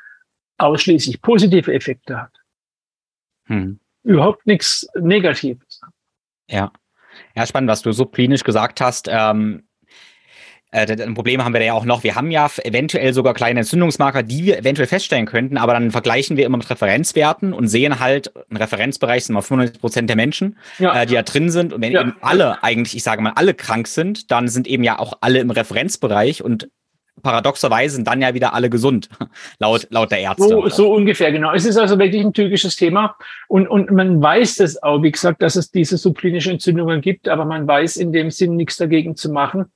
ausschließlich 0.59 1.23
positive 1.23 1.73
Effekte 1.73 2.21
hat. 2.21 2.33
Hm. 3.47 3.81
Überhaupt 4.03 4.47
nichts 4.47 4.87
Negatives. 4.99 5.70
Ja. 6.51 6.73
Ja, 7.35 7.47
spannend, 7.47 7.71
was 7.71 7.83
du 7.83 7.93
so 7.93 8.07
klinisch 8.07 8.45
gesagt 8.45 8.81
hast. 8.81 9.09
Ähm, 9.11 9.65
äh, 10.73 10.87
ein 11.03 11.15
Problem 11.15 11.45
haben 11.45 11.53
wir 11.53 11.61
da 11.61 11.67
ja 11.67 11.73
auch 11.73 11.85
noch. 11.85 12.05
Wir 12.05 12.15
haben 12.15 12.31
ja 12.31 12.49
eventuell 12.63 13.13
sogar 13.13 13.35
kleine 13.35 13.61
Entzündungsmarker, 13.61 14.23
die 14.23 14.45
wir 14.45 14.59
eventuell 14.59 14.87
feststellen 14.87 15.27
könnten, 15.27 15.57
aber 15.57 15.73
dann 15.73 15.91
vergleichen 15.91 16.37
wir 16.37 16.47
immer 16.47 16.59
mit 16.59 16.71
Referenzwerten 16.71 17.53
und 17.53 17.67
sehen 17.67 17.99
halt, 17.99 18.33
ein 18.51 18.57
Referenzbereich 18.57 19.25
sind 19.25 19.35
mal 19.35 19.43
95 19.43 19.81
Prozent 19.81 20.09
der 20.09 20.17
Menschen, 20.17 20.59
ja. 20.79 21.03
äh, 21.03 21.07
die 21.07 21.15
da 21.15 21.23
drin 21.23 21.51
sind. 21.51 21.73
Und 21.73 21.83
wenn 21.83 21.93
ja. 21.93 22.03
eben 22.03 22.15
alle 22.21 22.63
eigentlich, 22.63 22.97
ich 22.97 23.03
sage 23.03 23.21
mal, 23.21 23.33
alle 23.35 23.55
krank 23.55 23.89
sind, 23.89 24.31
dann 24.31 24.49
sind 24.49 24.69
eben 24.69 24.85
ja 24.85 24.99
auch 24.99 25.15
alle 25.21 25.41
im 25.41 25.51
Referenzbereich 25.51 26.45
und 26.45 26.69
paradoxerweise 27.23 27.97
sind 27.97 28.07
dann 28.07 28.21
ja 28.21 28.35
wieder 28.35 28.55
alle 28.55 28.71
gesund, 28.71 29.09
laut, 29.59 29.87
laut 29.91 30.11
der 30.11 30.21
Ärzte. 30.21 30.49
So, 30.49 30.69
so 30.69 30.95
ungefähr, 30.95 31.33
genau. 31.33 31.53
Es 31.53 31.65
ist 31.65 31.77
also 31.77 31.99
wirklich 31.99 32.25
ein 32.25 32.33
typisches 32.33 32.77
Thema. 32.77 33.17
Und, 33.49 33.69
und 33.69 33.91
man 33.91 34.23
weiß 34.23 34.57
das 34.57 34.83
auch, 34.83 35.03
wie 35.03 35.11
gesagt, 35.11 35.43
dass 35.43 35.57
es 35.57 35.71
diese 35.71 35.97
subklinischen 35.97 36.53
Entzündungen 36.53 37.01
gibt, 37.01 37.29
aber 37.29 37.45
man 37.45 37.67
weiß 37.67 37.97
in 37.97 38.13
dem 38.13 38.31
Sinn 38.31 38.57
nichts 38.57 38.77
dagegen 38.77 39.17
zu 39.17 39.31
machen 39.31 39.67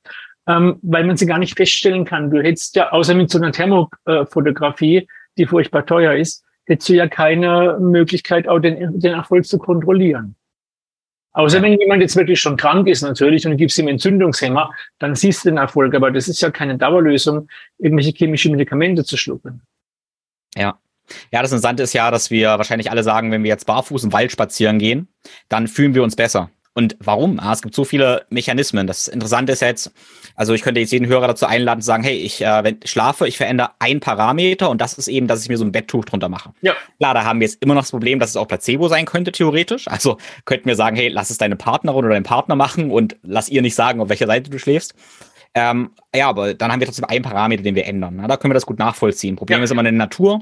ähm, 0.46 0.78
weil 0.82 1.04
man 1.04 1.16
sie 1.16 1.26
gar 1.26 1.38
nicht 1.38 1.56
feststellen 1.56 2.04
kann. 2.04 2.30
Du 2.30 2.42
hättest 2.42 2.76
ja, 2.76 2.92
außer 2.92 3.14
mit 3.14 3.30
so 3.30 3.38
einer 3.38 3.52
Thermofotografie, 3.52 5.08
die 5.38 5.46
furchtbar 5.46 5.86
teuer 5.86 6.14
ist, 6.14 6.44
hättest 6.66 6.88
du 6.88 6.94
ja 6.94 7.08
keine 7.08 7.78
Möglichkeit, 7.80 8.48
auch 8.48 8.58
den, 8.58 8.98
den 8.98 9.14
Erfolg 9.14 9.46
zu 9.46 9.58
kontrollieren. 9.58 10.36
Außer 11.34 11.60
wenn 11.62 11.78
jemand 11.78 12.00
jetzt 12.00 12.16
wirklich 12.16 12.40
schon 12.40 12.56
krank 12.56 12.86
ist 12.86 13.02
natürlich 13.02 13.44
und 13.44 13.52
du 13.52 13.56
gibst 13.56 13.76
ihm 13.78 13.88
Entzündungshemmer, 13.88 14.70
dann 15.00 15.16
siehst 15.16 15.44
du 15.44 15.50
den 15.50 15.58
Erfolg. 15.58 15.94
Aber 15.94 16.10
das 16.10 16.28
ist 16.28 16.40
ja 16.40 16.50
keine 16.50 16.78
Dauerlösung, 16.78 17.48
irgendwelche 17.78 18.12
chemische 18.12 18.50
Medikamente 18.50 19.04
zu 19.04 19.16
schlucken. 19.16 19.62
Ja. 20.54 20.78
Ja, 21.30 21.42
das 21.42 21.50
Interessante 21.50 21.82
ist 21.82 21.92
ja, 21.92 22.10
dass 22.10 22.30
wir 22.30 22.56
wahrscheinlich 22.56 22.90
alle 22.90 23.02
sagen, 23.02 23.30
wenn 23.30 23.42
wir 23.42 23.50
jetzt 23.50 23.66
barfuß 23.66 24.04
im 24.04 24.12
Wald 24.12 24.32
spazieren 24.32 24.78
gehen, 24.78 25.08
dann 25.50 25.68
fühlen 25.68 25.94
wir 25.94 26.02
uns 26.02 26.16
besser. 26.16 26.50
Und 26.76 26.96
warum? 26.98 27.38
Ah, 27.38 27.52
es 27.52 27.62
gibt 27.62 27.74
so 27.74 27.84
viele 27.84 28.26
Mechanismen. 28.30 28.88
Das 28.88 29.06
Interessante 29.06 29.52
ist 29.52 29.62
jetzt, 29.62 29.92
also 30.34 30.54
ich 30.54 30.62
könnte 30.62 30.80
jetzt 30.80 30.90
jeden 30.90 31.06
Hörer 31.06 31.28
dazu 31.28 31.46
einladen 31.46 31.80
zu 31.80 31.86
sagen, 31.86 32.02
hey, 32.02 32.16
ich 32.16 32.42
äh, 32.42 32.64
wenn 32.64 32.80
schlafe, 32.84 33.28
ich 33.28 33.36
verändere 33.36 33.70
ein 33.78 34.00
Parameter 34.00 34.68
und 34.70 34.80
das 34.80 34.94
ist 34.94 35.06
eben, 35.06 35.28
dass 35.28 35.42
ich 35.42 35.48
mir 35.48 35.56
so 35.56 35.64
ein 35.64 35.70
Betttuch 35.70 36.04
drunter 36.04 36.28
mache. 36.28 36.52
Ja. 36.62 36.74
Klar, 36.98 37.14
da 37.14 37.24
haben 37.24 37.38
wir 37.38 37.46
jetzt 37.46 37.62
immer 37.62 37.74
noch 37.74 37.82
das 37.82 37.92
Problem, 37.92 38.18
dass 38.18 38.30
es 38.30 38.36
auch 38.36 38.48
Placebo 38.48 38.88
sein 38.88 39.04
könnte, 39.04 39.30
theoretisch. 39.30 39.86
Also 39.86 40.18
könnten 40.46 40.66
wir 40.66 40.74
sagen, 40.74 40.96
hey, 40.96 41.08
lass 41.08 41.30
es 41.30 41.38
deine 41.38 41.54
Partnerin 41.54 41.98
oder 41.98 42.08
dein 42.08 42.24
Partner 42.24 42.56
machen 42.56 42.90
und 42.90 43.16
lass 43.22 43.48
ihr 43.48 43.62
nicht 43.62 43.76
sagen, 43.76 44.00
auf 44.00 44.08
welcher 44.08 44.26
Seite 44.26 44.50
du 44.50 44.58
schläfst. 44.58 44.94
Ähm, 45.56 45.90
ja, 46.12 46.28
aber 46.28 46.54
dann 46.54 46.72
haben 46.72 46.80
wir 46.80 46.86
trotzdem 46.88 47.04
einen 47.04 47.22
Parameter, 47.22 47.62
den 47.62 47.76
wir 47.76 47.86
ändern. 47.86 48.14
Na, 48.16 48.26
da 48.26 48.36
können 48.36 48.50
wir 48.50 48.54
das 48.54 48.66
gut 48.66 48.80
nachvollziehen. 48.80 49.36
Problem 49.36 49.58
ja. 49.58 49.64
ist 49.64 49.70
immer 49.70 49.82
in 49.82 49.84
der 49.84 49.92
Natur 49.92 50.40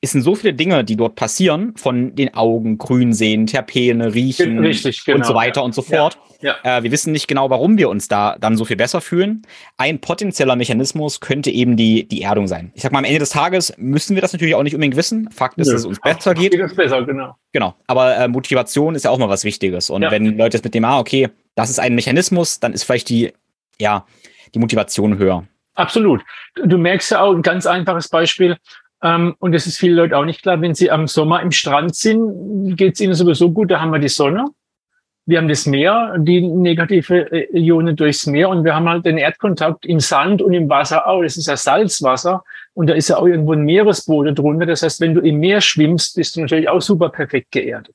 es 0.00 0.12
sind 0.12 0.22
so 0.22 0.36
viele 0.36 0.54
Dinge, 0.54 0.84
die 0.84 0.94
dort 0.96 1.16
passieren, 1.16 1.74
von 1.76 2.14
den 2.14 2.32
Augen, 2.34 2.78
grün 2.78 3.12
sehen, 3.12 3.46
Terpene, 3.46 4.14
riechen 4.14 4.58
Richtig, 4.60 5.04
genau, 5.04 5.18
und 5.18 5.26
so 5.26 5.34
weiter 5.34 5.60
ja. 5.60 5.64
und 5.64 5.74
so 5.74 5.82
fort. 5.82 6.18
Ja, 6.40 6.54
Äh, 6.62 6.84
wir 6.84 6.92
wissen 6.92 7.10
nicht 7.12 7.26
genau, 7.26 7.50
warum 7.50 7.78
wir 7.78 7.88
uns 7.88 8.06
da 8.06 8.36
dann 8.38 8.56
so 8.56 8.64
viel 8.64 8.76
besser 8.76 9.00
fühlen. 9.00 9.42
Ein 9.76 10.00
potenzieller 10.00 10.54
Mechanismus 10.54 11.18
könnte 11.18 11.50
eben 11.50 11.76
die, 11.76 12.06
die 12.06 12.22
Erdung 12.22 12.46
sein. 12.46 12.70
Ich 12.74 12.82
sag 12.82 12.92
mal, 12.92 13.00
am 13.00 13.04
Ende 13.04 13.18
des 13.18 13.30
Tages 13.30 13.74
müssen 13.76 14.14
wir 14.14 14.22
das 14.22 14.32
natürlich 14.32 14.54
auch 14.54 14.62
nicht 14.62 14.74
unbedingt 14.74 14.94
wissen. 14.96 15.28
Fakt 15.32 15.58
ist, 15.58 15.66
dass 15.66 15.80
es 15.80 15.86
uns 15.86 15.98
besser 16.00 16.34
geht. 16.34 16.52
Geht 16.52 16.60
es 16.60 16.76
besser, 16.76 17.02
genau. 17.02 17.34
Genau. 17.52 17.74
Aber 17.88 18.16
äh, 18.16 18.28
Motivation 18.28 18.94
ist 18.94 19.04
ja 19.04 19.10
auch 19.10 19.18
mal 19.18 19.28
was 19.28 19.42
Wichtiges. 19.42 19.90
Und 19.90 20.02
Ja. 20.02 20.12
wenn 20.12 20.38
Leute 20.38 20.58
jetzt 20.58 20.64
mit 20.64 20.74
dem, 20.74 20.84
ah, 20.84 21.00
okay, 21.00 21.28
das 21.56 21.70
ist 21.70 21.80
ein 21.80 21.96
Mechanismus, 21.96 22.60
dann 22.60 22.72
ist 22.72 22.84
vielleicht 22.84 23.08
die, 23.08 23.32
ja, 23.80 24.06
die 24.54 24.60
Motivation 24.60 25.18
höher. 25.18 25.44
Absolut. 25.74 26.22
Du 26.54 26.78
merkst 26.78 27.10
ja 27.10 27.20
auch 27.20 27.34
ein 27.34 27.42
ganz 27.42 27.66
einfaches 27.66 28.08
Beispiel. 28.08 28.56
Ähm, 29.02 29.34
und 29.38 29.52
das 29.52 29.66
ist 29.66 29.78
vielen 29.78 29.96
Leuten 29.96 30.14
auch 30.14 30.24
nicht 30.24 30.42
klar, 30.42 30.60
wenn 30.60 30.74
sie 30.74 30.90
am 30.90 31.06
Sommer 31.06 31.40
im 31.42 31.52
Strand 31.52 31.94
sind, 31.94 32.76
geht 32.76 32.94
es 32.94 33.00
ihnen 33.00 33.14
sowieso 33.14 33.50
gut, 33.50 33.70
da 33.70 33.80
haben 33.80 33.92
wir 33.92 33.98
die 33.98 34.08
Sonne. 34.08 34.46
Wir 35.26 35.38
haben 35.38 35.48
das 35.48 35.66
Meer, 35.66 36.16
die 36.18 36.40
negative 36.40 37.30
äh, 37.30 37.58
Ionen 37.58 37.94
durchs 37.94 38.26
Meer 38.26 38.48
und 38.48 38.64
wir 38.64 38.74
haben 38.74 38.88
halt 38.88 39.04
den 39.04 39.18
Erdkontakt 39.18 39.84
im 39.84 40.00
Sand 40.00 40.40
und 40.40 40.54
im 40.54 40.68
Wasser 40.68 41.06
auch. 41.06 41.22
Das 41.22 41.36
ist 41.36 41.46
ja 41.46 41.56
Salzwasser 41.56 42.42
und 42.74 42.88
da 42.88 42.94
ist 42.94 43.08
ja 43.08 43.18
auch 43.18 43.26
irgendwo 43.26 43.52
ein 43.52 43.62
Meeresboden 43.62 44.34
drunter. 44.34 44.64
Das 44.64 44.82
heißt, 44.82 45.00
wenn 45.00 45.14
du 45.14 45.20
im 45.20 45.38
Meer 45.38 45.60
schwimmst, 45.60 46.16
bist 46.16 46.34
du 46.34 46.40
natürlich 46.40 46.68
auch 46.68 46.80
super 46.80 47.10
perfekt 47.10 47.52
geerdet. 47.52 47.94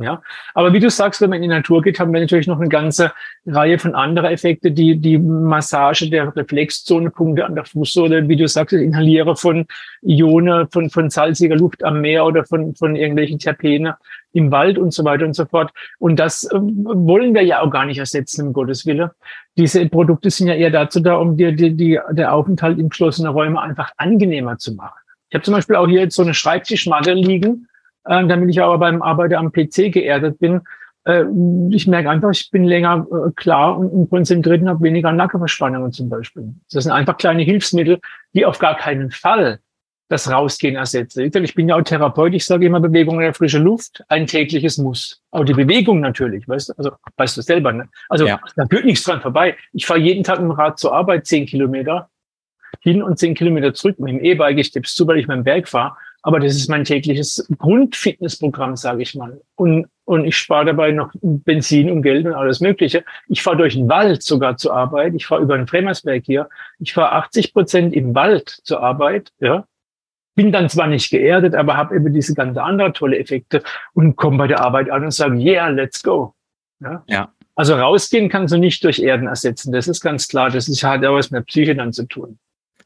Ja, 0.00 0.22
aber 0.54 0.72
wie 0.72 0.78
du 0.78 0.90
sagst, 0.90 1.20
wenn 1.20 1.30
man 1.30 1.38
in 1.38 1.50
die 1.50 1.56
Natur 1.56 1.82
geht, 1.82 1.98
haben 1.98 2.12
wir 2.12 2.20
natürlich 2.20 2.46
noch 2.46 2.60
eine 2.60 2.68
ganze 2.68 3.12
Reihe 3.46 3.80
von 3.80 3.96
anderen 3.96 4.30
Effekten, 4.30 4.72
die, 4.72 4.96
die 4.96 5.18
Massage 5.18 6.08
der 6.08 6.36
Reflexzonepunkte 6.36 7.44
an 7.44 7.56
der 7.56 7.64
Fußsohle, 7.64 8.28
wie 8.28 8.36
du 8.36 8.46
sagst, 8.46 8.74
das 8.74 8.80
Inhalieren 8.80 9.34
von 9.34 9.66
Ionen, 10.02 10.68
von, 10.70 10.88
von 10.88 11.10
salziger 11.10 11.56
Luft 11.56 11.82
am 11.82 12.00
Meer 12.00 12.24
oder 12.26 12.44
von, 12.44 12.76
von 12.76 12.94
irgendwelchen 12.94 13.40
Terpene 13.40 13.96
im 14.32 14.52
Wald 14.52 14.78
und 14.78 14.92
so 14.92 15.04
weiter 15.04 15.24
und 15.24 15.34
so 15.34 15.46
fort. 15.46 15.72
Und 15.98 16.20
das 16.20 16.44
äh, 16.44 16.54
wollen 16.54 17.34
wir 17.34 17.42
ja 17.42 17.60
auch 17.60 17.70
gar 17.70 17.84
nicht 17.84 17.98
ersetzen, 17.98 18.46
um 18.46 18.52
Gottes 18.52 18.86
Willen. 18.86 19.10
Diese 19.56 19.84
Produkte 19.88 20.30
sind 20.30 20.46
ja 20.46 20.54
eher 20.54 20.70
dazu 20.70 21.00
da, 21.00 21.16
um 21.16 21.36
dir 21.36 21.50
die, 21.50 21.74
die, 21.74 21.98
der 22.12 22.34
Aufenthalt 22.34 22.78
in 22.78 22.90
geschlossenen 22.90 23.32
Räumen 23.32 23.58
einfach 23.58 23.90
angenehmer 23.96 24.58
zu 24.58 24.74
machen. 24.74 25.00
Ich 25.28 25.34
habe 25.34 25.44
zum 25.44 25.54
Beispiel 25.54 25.74
auch 25.74 25.88
hier 25.88 26.02
jetzt 26.02 26.14
so 26.14 26.22
eine 26.22 26.34
Schreibtischmatte 26.34 27.14
liegen, 27.14 27.68
äh, 28.04 28.26
damit 28.26 28.50
ich 28.50 28.60
aber 28.60 28.78
beim 28.78 29.02
Arbeiten 29.02 29.34
am 29.34 29.52
PC 29.52 29.92
geerdet 29.92 30.38
bin. 30.38 30.62
Äh, 31.04 31.24
ich 31.70 31.86
merke 31.86 32.10
einfach, 32.10 32.30
ich 32.30 32.50
bin 32.50 32.64
länger 32.64 33.06
äh, 33.10 33.30
klar 33.36 33.78
und, 33.78 33.88
und 33.88 34.10
konzentriert 34.10 34.62
und 34.62 34.68
habe 34.68 34.82
weniger 34.84 35.12
Nackenverspannungen 35.12 35.92
zum 35.92 36.08
Beispiel. 36.08 36.54
Das 36.72 36.84
sind 36.84 36.92
einfach 36.92 37.16
kleine 37.16 37.42
Hilfsmittel, 37.42 37.98
die 38.34 38.44
auf 38.46 38.58
gar 38.58 38.76
keinen 38.76 39.10
Fall 39.10 39.60
das 40.10 40.30
Rausgehen 40.30 40.76
ersetzen. 40.76 41.30
Ich 41.44 41.54
bin 41.54 41.68
ja 41.68 41.76
auch 41.76 41.82
Therapeut, 41.82 42.32
ich 42.32 42.44
sage 42.46 42.64
immer 42.64 42.80
Bewegung 42.80 43.16
in 43.16 43.20
der 43.20 43.34
frischen 43.34 43.62
Luft, 43.62 44.02
ein 44.08 44.26
tägliches 44.26 44.78
Muss. 44.78 45.20
Auch 45.30 45.44
die 45.44 45.52
Bewegung 45.52 46.00
natürlich, 46.00 46.48
weißt 46.48 46.70
du, 46.70 46.72
also 46.78 46.92
weißt 47.16 47.36
du 47.36 47.42
selber, 47.42 47.72
ne? 47.72 47.88
Also 48.08 48.26
Ja. 48.26 48.40
da 48.56 48.66
führt 48.66 48.86
nichts 48.86 49.04
dran 49.04 49.20
vorbei. 49.20 49.56
Ich 49.74 49.84
fahre 49.86 50.00
jeden 50.00 50.24
Tag 50.24 50.38
mit 50.40 50.48
dem 50.48 50.52
Rad 50.52 50.78
zur 50.78 50.94
Arbeit 50.94 51.26
zehn 51.26 51.44
Kilometer 51.44 52.08
hin 52.80 53.02
und 53.02 53.18
zehn 53.18 53.34
Kilometer 53.34 53.74
zurück 53.74 53.98
mit 53.98 54.14
dem 54.14 54.24
E-Bike. 54.24 54.58
Ich 54.58 54.70
tipp's 54.70 54.94
zu, 54.94 55.06
weil 55.06 55.18
ich 55.18 55.26
meinen 55.26 55.44
Berg 55.44 55.68
fahre. 55.68 55.96
Aber 56.22 56.40
das 56.40 56.56
ist 56.56 56.68
mein 56.68 56.84
tägliches 56.84 57.46
Grundfitnessprogramm, 57.58 58.76
sage 58.76 59.02
ich 59.02 59.14
mal. 59.14 59.40
Und, 59.54 59.86
und 60.04 60.24
ich 60.24 60.36
spare 60.36 60.66
dabei 60.66 60.90
noch 60.90 61.10
Benzin 61.22 61.90
und 61.90 62.02
Geld 62.02 62.26
und 62.26 62.34
alles 62.34 62.60
Mögliche. 62.60 63.04
Ich 63.28 63.42
fahre 63.42 63.56
durch 63.56 63.74
den 63.74 63.88
Wald 63.88 64.22
sogar 64.22 64.56
zur 64.56 64.74
Arbeit. 64.74 65.14
Ich 65.14 65.26
fahre 65.26 65.42
über 65.42 65.56
den 65.56 65.66
Fremersberg 65.66 66.24
hier. 66.24 66.48
Ich 66.80 66.92
fahre 66.92 67.12
80 67.12 67.52
Prozent 67.52 67.94
im 67.94 68.14
Wald 68.14 68.48
zur 68.48 68.82
Arbeit. 68.82 69.32
Ja, 69.38 69.64
bin 70.38 70.52
dann 70.52 70.68
zwar 70.68 70.86
nicht 70.86 71.10
geerdet, 71.10 71.56
aber 71.56 71.76
habe 71.76 71.96
eben 71.96 72.12
diese 72.12 72.32
ganze 72.32 72.62
andere 72.62 72.92
tolle 72.92 73.18
Effekte 73.18 73.60
und 73.92 74.14
komme 74.14 74.38
bei 74.38 74.46
der 74.46 74.60
Arbeit 74.60 74.88
an 74.88 75.04
und 75.04 75.10
sage, 75.10 75.36
yeah, 75.36 75.68
let's 75.68 76.00
go. 76.00 76.32
Ja? 76.80 77.02
Ja. 77.08 77.32
Also 77.56 77.74
rausgehen 77.74 78.28
kannst 78.28 78.54
du 78.54 78.58
nicht 78.58 78.84
durch 78.84 79.00
Erden 79.00 79.26
ersetzen. 79.26 79.72
Das 79.72 79.88
ist 79.88 80.00
ganz 80.00 80.28
klar. 80.28 80.48
Das 80.48 80.68
ist, 80.68 80.84
hat 80.84 81.04
auch 81.04 81.14
was 81.14 81.32
mit 81.32 81.46
Psyche 81.46 81.74
dann 81.74 81.92
zu 81.92 82.04
tun. 82.04 82.38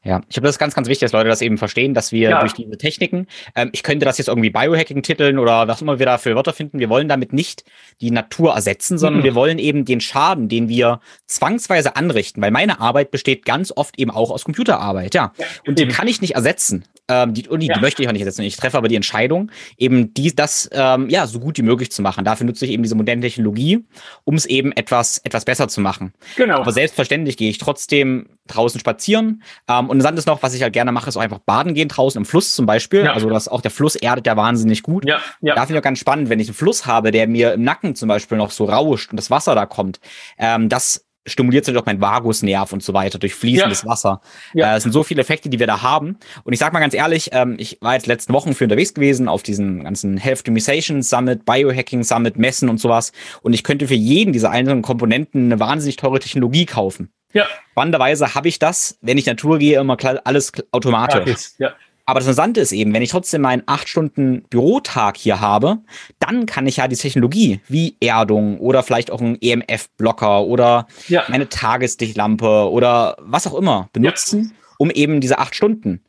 Ja, 0.05 0.21
ich 0.27 0.33
glaube, 0.35 0.47
das 0.47 0.55
ist 0.55 0.59
ganz, 0.59 0.75
ganz 0.75 0.89
wichtig, 0.89 1.05
dass 1.05 1.13
Leute 1.13 1.29
das 1.29 1.41
eben 1.41 1.57
verstehen, 1.57 1.93
dass 1.93 2.11
wir 2.11 2.29
Ja. 2.29 2.39
durch 2.41 2.51
diese 2.53 2.77
Techniken, 2.77 3.27
ähm, 3.55 3.69
ich 3.71 3.83
könnte 3.83 4.05
das 4.05 4.17
jetzt 4.17 4.27
irgendwie 4.27 4.49
Biohacking 4.49 5.01
titeln 5.01 5.39
oder 5.39 5.67
was 5.69 5.81
immer 5.81 5.97
wir 5.97 6.05
da 6.05 6.17
für 6.17 6.35
Wörter 6.35 6.51
finden, 6.51 6.79
wir 6.79 6.89
wollen 6.89 7.07
damit 7.07 7.31
nicht 7.31 7.63
die 8.01 8.11
Natur 8.11 8.53
ersetzen, 8.53 8.97
sondern 8.97 9.21
Mhm. 9.21 9.25
wir 9.25 9.35
wollen 9.35 9.59
eben 9.59 9.85
den 9.85 10.01
Schaden, 10.01 10.49
den 10.49 10.67
wir 10.67 10.99
zwangsweise 11.25 11.95
anrichten, 11.95 12.41
weil 12.41 12.51
meine 12.51 12.81
Arbeit 12.81 13.11
besteht 13.11 13.45
ganz 13.45 13.71
oft 13.75 13.97
eben 13.97 14.11
auch 14.11 14.29
aus 14.29 14.43
Computerarbeit, 14.43 15.15
ja. 15.15 15.31
Und 15.65 15.79
die 15.79 15.83
eben. 15.83 15.91
kann 15.91 16.07
ich 16.07 16.19
nicht 16.21 16.35
ersetzen. 16.35 16.83
Ähm, 17.13 17.33
die, 17.33 17.47
und 17.47 17.59
die, 17.59 17.67
Ja. 17.67 17.75
die 17.75 17.81
möchte 17.81 18.01
ich 18.01 18.07
auch 18.07 18.11
nicht 18.13 18.21
ersetzen. 18.21 18.41
Ich 18.43 18.55
treffe 18.57 18.77
aber 18.77 18.87
die 18.87 18.95
Entscheidung, 18.95 19.51
eben 19.77 20.13
die, 20.13 20.35
das 20.35 20.69
ähm, 20.73 21.09
ja 21.09 21.27
so 21.27 21.39
gut 21.39 21.57
wie 21.57 21.61
möglich 21.61 21.91
zu 21.91 22.01
machen. 22.01 22.25
Dafür 22.25 22.45
nutze 22.47 22.65
ich 22.65 22.71
eben 22.71 22.83
diese 22.83 22.95
moderne 22.95 23.21
Technologie, 23.21 23.85
um 24.23 24.35
es 24.35 24.45
eben 24.45 24.71
etwas, 24.71 25.19
etwas 25.19 25.45
besser 25.45 25.67
zu 25.67 25.81
machen. 25.81 26.13
Genau. 26.35 26.59
Aber 26.61 26.71
selbstverständlich 26.71 27.37
gehe 27.37 27.49
ich 27.49 27.57
trotzdem 27.59 28.27
draußen 28.47 28.79
spazieren. 28.79 29.43
Ähm, 29.69 29.89
und 29.89 29.97
interessant 29.97 30.17
ist 30.17 30.25
noch, 30.27 30.41
was 30.43 30.53
ich 30.53 30.61
halt 30.63 30.73
gerne 30.73 30.91
mache, 30.91 31.07
ist 31.09 31.17
auch 31.17 31.21
einfach 31.21 31.39
baden 31.39 31.73
gehen 31.73 31.87
draußen 31.89 32.19
im 32.19 32.25
Fluss 32.25 32.55
zum 32.55 32.65
Beispiel. 32.65 33.05
Ja. 33.05 33.13
Also 33.13 33.29
das 33.29 33.47
auch 33.47 33.61
der 33.61 33.71
Fluss 33.71 33.95
erdet 33.95 34.25
ja 34.27 34.35
wahnsinnig 34.35 34.83
gut. 34.83 35.05
ja, 35.05 35.19
ja. 35.41 35.55
Da 35.55 35.61
finde 35.61 35.75
ich 35.75 35.79
auch 35.79 35.83
ganz 35.83 35.99
spannend, 35.99 36.29
wenn 36.29 36.39
ich 36.39 36.47
einen 36.47 36.55
Fluss 36.55 36.85
habe, 36.85 37.11
der 37.11 37.27
mir 37.27 37.53
im 37.53 37.63
Nacken 37.63 37.95
zum 37.95 38.09
Beispiel 38.09 38.37
noch 38.37 38.51
so 38.51 38.65
rauscht 38.65 39.11
und 39.11 39.17
das 39.17 39.29
Wasser 39.29 39.55
da 39.55 39.65
kommt. 39.65 39.99
Ähm, 40.37 40.69
das 40.69 41.05
stimuliert 41.25 41.65
natürlich 41.65 41.81
auch 41.81 41.85
mein 41.85 42.01
Vagusnerv 42.01 42.73
und 42.73 42.83
so 42.83 42.93
weiter 42.93 43.17
durch 43.19 43.33
fließendes 43.33 43.85
Wasser. 43.85 44.21
Ja. 44.53 44.73
Äh, 44.73 44.77
es 44.77 44.83
sind 44.83 44.91
so 44.91 45.03
viele 45.03 45.21
Effekte, 45.21 45.49
die 45.49 45.59
wir 45.59 45.67
da 45.67 45.81
haben. 45.81 46.17
Und 46.43 46.53
ich 46.53 46.59
sag 46.59 46.73
mal 46.73 46.79
ganz 46.79 46.93
ehrlich, 46.93 47.29
ähm, 47.31 47.55
ich 47.57 47.77
war 47.81 47.93
jetzt 47.93 48.07
letzten 48.07 48.33
Wochen 48.33 48.53
für 48.53 48.65
unterwegs 48.65 48.93
gewesen 48.93 49.27
auf 49.27 49.43
diesen 49.43 49.83
ganzen 49.83 50.17
Health 50.17 50.39
Optimization 50.39 51.01
Summit, 51.01 51.45
Biohacking 51.45 52.03
Summit, 52.03 52.37
Messen 52.37 52.69
und 52.69 52.79
sowas. 52.79 53.11
Und 53.41 53.53
ich 53.53 53.63
könnte 53.63 53.87
für 53.87 53.93
jeden 53.93 54.33
dieser 54.33 54.51
einzelnen 54.51 54.81
Komponenten 54.81 55.45
eine 55.45 55.59
wahnsinnig 55.59 55.95
teure 55.95 56.19
Technologie 56.19 56.65
kaufen. 56.65 57.09
Ja. 57.33 57.47
Spannenderweise 57.71 58.35
habe 58.35 58.47
ich 58.47 58.59
das, 58.59 58.97
wenn 59.01 59.17
ich 59.17 59.25
Natur 59.25 59.57
gehe, 59.57 59.79
immer 59.79 59.97
klar, 59.97 60.21
alles 60.23 60.51
automatisch. 60.71 61.23
Gratis, 61.23 61.55
ja. 61.57 61.73
Aber 62.05 62.19
das 62.19 62.27
Interessante 62.27 62.59
ist 62.59 62.73
eben, 62.73 62.93
wenn 62.93 63.01
ich 63.01 63.11
trotzdem 63.11 63.41
meinen 63.41 63.63
acht 63.65 63.87
Stunden 63.87 64.43
Bürotag 64.49 65.15
hier 65.15 65.39
habe, 65.39 65.77
dann 66.19 66.45
kann 66.45 66.67
ich 66.67 66.77
ja 66.77 66.87
die 66.89 66.97
Technologie 66.97 67.61
wie 67.69 67.95
Erdung 68.01 68.59
oder 68.59 68.83
vielleicht 68.83 69.09
auch 69.09 69.21
ein 69.21 69.37
EMF-Blocker 69.41 70.41
oder 70.43 70.87
Ja. 71.07 71.23
meine 71.29 71.47
Tageslichtlampe 71.47 72.69
oder 72.69 73.15
was 73.19 73.47
auch 73.47 73.53
immer 73.57 73.89
benutzen, 73.93 74.53
um 74.77 74.89
eben 74.91 75.21
diese 75.21 75.39
acht 75.39 75.55
Stunden 75.55 76.03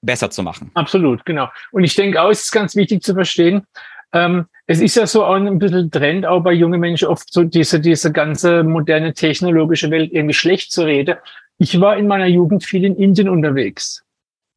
besser 0.00 0.30
zu 0.30 0.42
machen. 0.42 0.70
Absolut, 0.74 1.24
genau. 1.26 1.48
Und 1.72 1.84
ich 1.84 1.94
denke 1.94 2.22
auch, 2.22 2.30
es 2.30 2.44
ist 2.44 2.52
ganz 2.52 2.74
wichtig 2.74 3.02
zu 3.02 3.12
verstehen, 3.14 3.66
ähm, 4.12 4.46
es 4.66 4.80
ist 4.80 4.96
ja 4.96 5.06
so 5.06 5.24
auch 5.24 5.34
ein 5.34 5.58
bisschen 5.58 5.90
Trend, 5.90 6.24
auch 6.24 6.40
bei 6.40 6.52
jungen 6.52 6.80
Menschen 6.80 7.08
oft 7.08 7.30
so 7.32 7.44
diese, 7.44 7.80
diese 7.80 8.12
ganze 8.12 8.62
moderne 8.64 9.12
technologische 9.12 9.90
Welt 9.90 10.12
irgendwie 10.12 10.34
schlecht 10.34 10.72
zu 10.72 10.84
reden. 10.84 11.16
Ich 11.58 11.78
war 11.80 11.96
in 11.96 12.06
meiner 12.06 12.26
Jugend 12.26 12.64
viel 12.64 12.84
in 12.84 12.96
Indien 12.96 13.28
unterwegs. 13.28 14.04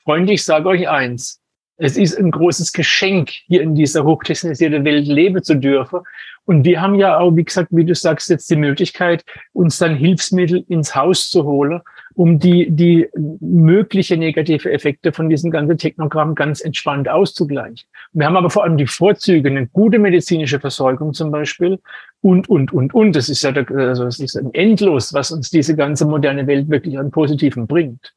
Freunde, 0.03 0.33
ich 0.33 0.43
sage 0.43 0.67
euch 0.69 0.89
eins. 0.89 1.39
Es 1.77 1.97
ist 1.97 2.15
ein 2.15 2.29
großes 2.29 2.73
Geschenk, 2.73 3.29
hier 3.47 3.61
in 3.61 3.73
dieser 3.73 4.03
hochtechnisierten 4.03 4.85
Welt 4.85 5.07
leben 5.07 5.41
zu 5.41 5.55
dürfen. 5.55 6.01
Und 6.45 6.63
wir 6.63 6.81
haben 6.81 6.95
ja 6.95 7.17
auch, 7.17 7.35
wie 7.35 7.43
gesagt, 7.43 7.69
wie 7.71 7.85
du 7.85 7.95
sagst, 7.95 8.29
jetzt 8.29 8.49
die 8.51 8.55
Möglichkeit, 8.55 9.23
uns 9.53 9.77
dann 9.79 9.95
Hilfsmittel 9.95 10.63
ins 10.67 10.95
Haus 10.95 11.29
zu 11.29 11.43
holen, 11.43 11.81
um 12.13 12.39
die, 12.39 12.69
die 12.69 13.07
mögliche 13.39 14.17
negative 14.17 14.71
Effekte 14.71 15.11
von 15.11 15.29
diesem 15.29 15.49
ganzen 15.49 15.77
Technogramm 15.77 16.35
ganz 16.35 16.61
entspannt 16.61 17.09
auszugleichen. 17.09 17.87
Wir 18.13 18.25
haben 18.25 18.37
aber 18.37 18.49
vor 18.49 18.63
allem 18.63 18.77
die 18.77 18.87
Vorzüge, 18.87 19.49
eine 19.49 19.67
gute 19.67 19.97
medizinische 19.97 20.59
Versorgung 20.59 21.13
zum 21.13 21.31
Beispiel 21.31 21.79
und, 22.21 22.49
und, 22.49 22.73
und, 22.73 22.93
und. 22.93 23.15
Das 23.15 23.29
ist 23.29 23.41
ja, 23.43 23.51
also 23.51 24.05
es 24.05 24.19
ist 24.19 24.35
ein 24.35 24.53
endlos, 24.53 25.13
was 25.13 25.31
uns 25.31 25.49
diese 25.49 25.75
ganze 25.75 26.05
moderne 26.05 26.45
Welt 26.47 26.69
wirklich 26.69 26.99
an 26.99 27.11
Positiven 27.11 27.65
bringt. 27.65 28.13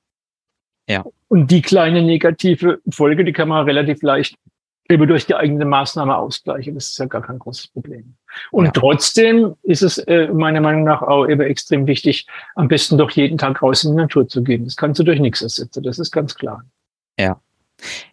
Ja. 0.88 1.04
Und 1.28 1.50
die 1.50 1.62
kleine 1.62 2.02
negative 2.02 2.80
Folge, 2.90 3.24
die 3.24 3.32
kann 3.32 3.48
man 3.48 3.64
relativ 3.64 4.02
leicht 4.02 4.36
eben 4.90 5.08
durch 5.08 5.26
die 5.26 5.34
eigene 5.34 5.64
Maßnahme 5.64 6.14
ausgleichen. 6.16 6.74
Das 6.74 6.90
ist 6.90 6.98
ja 6.98 7.06
gar 7.06 7.22
kein 7.22 7.38
großes 7.38 7.68
Problem. 7.68 8.16
Und 8.50 8.66
Ja. 8.66 8.70
trotzdem 8.72 9.54
ist 9.62 9.82
es 9.82 9.98
äh, 9.98 10.28
meiner 10.28 10.60
Meinung 10.60 10.84
nach 10.84 11.00
auch 11.00 11.26
eben 11.26 11.40
extrem 11.40 11.86
wichtig, 11.86 12.26
am 12.54 12.68
besten 12.68 12.98
doch 12.98 13.10
jeden 13.12 13.38
Tag 13.38 13.62
raus 13.62 13.84
in 13.84 13.92
die 13.92 13.96
Natur 13.96 14.28
zu 14.28 14.42
gehen. 14.42 14.64
Das 14.64 14.76
kannst 14.76 15.00
du 15.00 15.04
durch 15.04 15.20
nichts 15.20 15.40
ersetzen. 15.40 15.82
Das 15.82 15.98
ist 15.98 16.10
ganz 16.10 16.34
klar. 16.34 16.64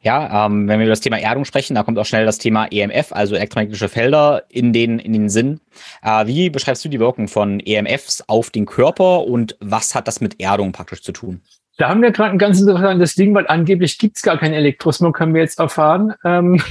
Ja, 0.02 0.46
ähm, 0.46 0.68
wenn 0.68 0.80
wir 0.80 0.86
über 0.86 0.92
das 0.92 1.02
Thema 1.02 1.20
Erdung 1.20 1.46
sprechen, 1.46 1.76
da 1.76 1.84
kommt 1.84 1.98
auch 2.00 2.06
schnell 2.06 2.26
das 2.26 2.38
Thema 2.40 2.66
EMF, 2.72 3.12
also 3.12 3.36
elektromagnetische 3.36 3.90
Felder, 3.90 4.44
in 4.50 4.74
den, 4.74 5.00
in 5.00 5.14
den 5.14 5.30
Sinn. 5.30 5.60
Äh, 6.02 6.28
wie 6.28 6.50
beschreibst 6.50 6.84
du 6.84 6.90
die 6.90 7.00
Wirkung 7.00 7.28
von 7.28 7.60
EMFs 7.60 8.24
auf 8.28 8.50
den 8.50 8.66
Körper 8.66 9.24
und 9.26 9.56
was 9.60 9.94
hat 9.96 10.08
das 10.08 10.20
mit 10.20 10.40
Erdung 10.40 10.72
praktisch 10.72 11.04
zu 11.04 11.12
tun? 11.12 11.42
Da 11.78 11.90
haben 11.90 12.02
wir 12.02 12.12
gerade 12.12 12.32
ein 12.32 12.38
ganz 12.38 12.60
interessantes 12.60 13.16
Ding, 13.16 13.34
weil 13.34 13.48
angeblich 13.48 13.98
gibt's 13.98 14.22
gar 14.22 14.38
keinen 14.38 14.54
Elektrosmog, 14.54 15.20
haben 15.20 15.34
wir 15.34 15.42
jetzt 15.42 15.60
erfahren. 15.60 16.14
Ähm, 16.24 16.62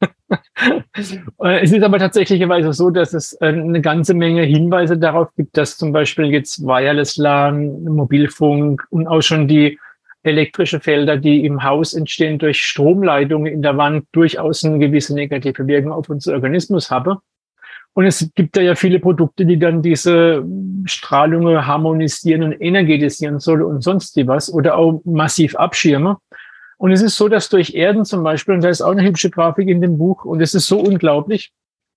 äh, 0.30 1.60
es 1.60 1.72
ist 1.72 1.82
aber 1.82 1.98
tatsächlicherweise 1.98 2.72
so, 2.72 2.90
dass 2.90 3.14
es 3.14 3.32
äh, 3.40 3.46
eine 3.46 3.80
ganze 3.80 4.14
Menge 4.14 4.42
Hinweise 4.42 4.98
darauf 4.98 5.28
gibt, 5.36 5.56
dass 5.56 5.76
zum 5.76 5.92
Beispiel 5.92 6.26
jetzt 6.26 6.62
Wireless 6.62 7.16
LAN, 7.16 7.84
Mobilfunk 7.84 8.86
und 8.90 9.06
auch 9.06 9.22
schon 9.22 9.48
die 9.48 9.78
elektrische 10.22 10.80
Felder, 10.80 11.16
die 11.16 11.44
im 11.44 11.62
Haus 11.62 11.94
entstehen 11.94 12.38
durch 12.38 12.62
Stromleitungen 12.62 13.52
in 13.52 13.62
der 13.62 13.76
Wand, 13.76 14.06
durchaus 14.12 14.64
eine 14.64 14.78
gewisse 14.78 15.14
negative 15.14 15.66
Wirkung 15.66 15.92
auf 15.92 16.08
unseren 16.10 16.34
Organismus 16.34 16.90
haben. 16.90 17.18
Und 17.94 18.06
es 18.06 18.30
gibt 18.34 18.56
da 18.56 18.60
ja 18.60 18.74
viele 18.74 19.00
Produkte, 19.00 19.44
die 19.44 19.58
dann 19.58 19.82
diese 19.82 20.44
Strahlungen 20.84 21.66
harmonisieren 21.66 22.44
und 22.44 22.52
energetisieren 22.52 23.40
sollen 23.40 23.62
und 23.62 23.82
sonst 23.82 24.14
die 24.16 24.26
was 24.26 24.52
oder 24.52 24.76
auch 24.76 25.02
massiv 25.04 25.56
abschirmen. 25.56 26.16
Und 26.78 26.92
es 26.92 27.02
ist 27.02 27.16
so, 27.16 27.28
dass 27.28 27.48
durch 27.48 27.74
Erden 27.74 28.04
zum 28.04 28.22
Beispiel, 28.22 28.54
und 28.54 28.62
da 28.62 28.68
ist 28.68 28.80
auch 28.80 28.92
eine 28.92 29.02
hübsche 29.02 29.28
Grafik 29.28 29.68
in 29.68 29.82
dem 29.82 29.98
Buch, 29.98 30.24
und 30.24 30.40
es 30.40 30.54
ist 30.54 30.66
so 30.66 30.78
unglaublich, 30.80 31.52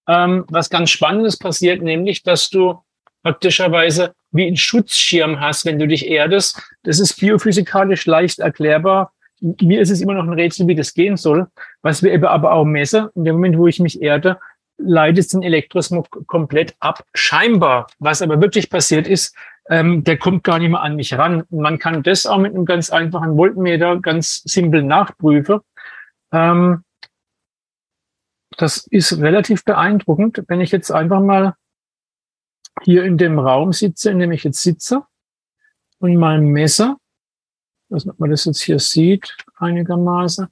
ähm, 0.07 0.45
was 0.49 0.69
ganz 0.69 0.89
Spannendes 0.89 1.37
passiert, 1.37 1.81
nämlich, 1.81 2.23
dass 2.23 2.49
du 2.49 2.79
praktischerweise 3.23 4.13
wie 4.31 4.47
einen 4.47 4.57
Schutzschirm 4.57 5.39
hast, 5.39 5.65
wenn 5.65 5.79
du 5.79 5.87
dich 5.87 6.09
erdest. 6.09 6.61
Das 6.83 6.99
ist 6.99 7.17
biophysikalisch 7.19 8.05
leicht 8.05 8.39
erklärbar. 8.39 9.13
Mir 9.39 9.79
ist 9.79 9.89
es 9.89 10.01
immer 10.01 10.15
noch 10.15 10.23
ein 10.23 10.33
Rätsel, 10.33 10.67
wie 10.67 10.75
das 10.75 10.93
gehen 10.93 11.15
soll. 11.15 11.47
Was 11.81 12.03
wir 12.03 12.11
eben 12.11 12.25
aber 12.25 12.51
auch 12.51 12.65
messen, 12.65 13.07
in 13.15 13.23
dem 13.23 13.35
Moment, 13.35 13.57
wo 13.57 13.67
ich 13.67 13.79
mich 13.79 14.01
erde, 14.01 14.37
leitet 14.77 15.33
den 15.33 15.43
Elektrosmog 15.43 16.25
komplett 16.27 16.75
ab. 16.79 17.05
Scheinbar. 17.13 17.87
Was 17.99 18.21
aber 18.21 18.41
wirklich 18.41 18.69
passiert 18.69 19.07
ist, 19.07 19.35
ähm, 19.69 20.03
der 20.03 20.17
kommt 20.17 20.43
gar 20.43 20.59
nicht 20.59 20.69
mehr 20.69 20.81
an 20.81 20.95
mich 20.95 21.17
ran. 21.17 21.43
Man 21.49 21.79
kann 21.79 22.03
das 22.03 22.25
auch 22.25 22.37
mit 22.37 22.53
einem 22.53 22.65
ganz 22.65 22.89
einfachen 22.89 23.37
Voltmeter 23.37 23.99
ganz 23.99 24.41
simpel 24.43 24.83
nachprüfen. 24.83 25.61
Ähm, 26.31 26.83
das 28.57 28.85
ist 28.87 29.19
relativ 29.19 29.63
beeindruckend, 29.63 30.43
wenn 30.47 30.61
ich 30.61 30.71
jetzt 30.71 30.91
einfach 30.91 31.21
mal 31.21 31.55
hier 32.81 33.03
in 33.03 33.17
dem 33.17 33.39
Raum 33.39 33.73
sitze, 33.73 34.11
in 34.11 34.19
dem 34.19 34.31
ich 34.31 34.43
jetzt 34.43 34.61
sitze 34.61 35.03
und 35.99 36.15
mal 36.17 36.41
messe, 36.41 36.95
dass 37.89 38.05
man 38.05 38.29
das 38.29 38.45
jetzt 38.45 38.61
hier 38.61 38.79
sieht 38.79 39.35
einigermaßen, 39.57 40.47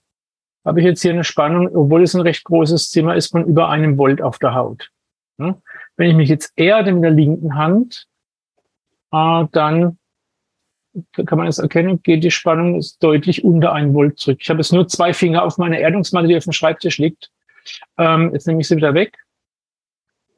habe 0.64 0.80
ich 0.80 0.86
jetzt 0.86 1.02
hier 1.02 1.12
eine 1.12 1.24
Spannung, 1.24 1.68
obwohl 1.76 2.04
es 2.04 2.14
ein 2.14 2.22
recht 2.22 2.44
großes 2.44 2.92
Zimmer 2.92 3.16
ist, 3.16 3.32
von 3.32 3.46
über 3.46 3.70
einem 3.70 3.98
Volt 3.98 4.22
auf 4.22 4.40
der 4.40 4.54
Haut. 4.54 4.92
Wenn 5.38 6.10
ich 6.10 6.16
mich 6.16 6.30
jetzt 6.30 6.54
erde 6.56 6.92
mit 6.94 7.04
der 7.04 7.12
linken 7.12 7.56
Hand, 7.56 8.08
äh, 9.12 9.46
dann 9.52 9.98
kann 11.26 11.38
man 11.38 11.48
es 11.48 11.58
erkennen, 11.58 12.02
geht 12.04 12.24
die 12.24 12.32
Spannung 12.32 12.84
deutlich 13.00 13.44
unter 13.44 13.74
ein 13.74 13.94
Volt 13.94 14.20
zurück. 14.20 14.40
Ich 14.42 14.50
habe 14.50 14.60
jetzt 14.60 14.74
nur 14.74 14.88
zwei 14.88 15.14
Finger 15.14 15.44
auf 15.44 15.58
meiner 15.58 15.80
Erdungsmatte, 15.80 16.28
die 16.28 16.38
auf 16.38 16.44
dem 16.44 16.54
Schreibtisch 16.54 16.98
liegt. 16.98 17.32
Ähm, 17.98 18.32
jetzt 18.34 18.46
nehme 18.46 18.62
ich 18.62 18.68
sie 18.68 18.76
wieder 18.76 18.94
weg. 18.94 19.18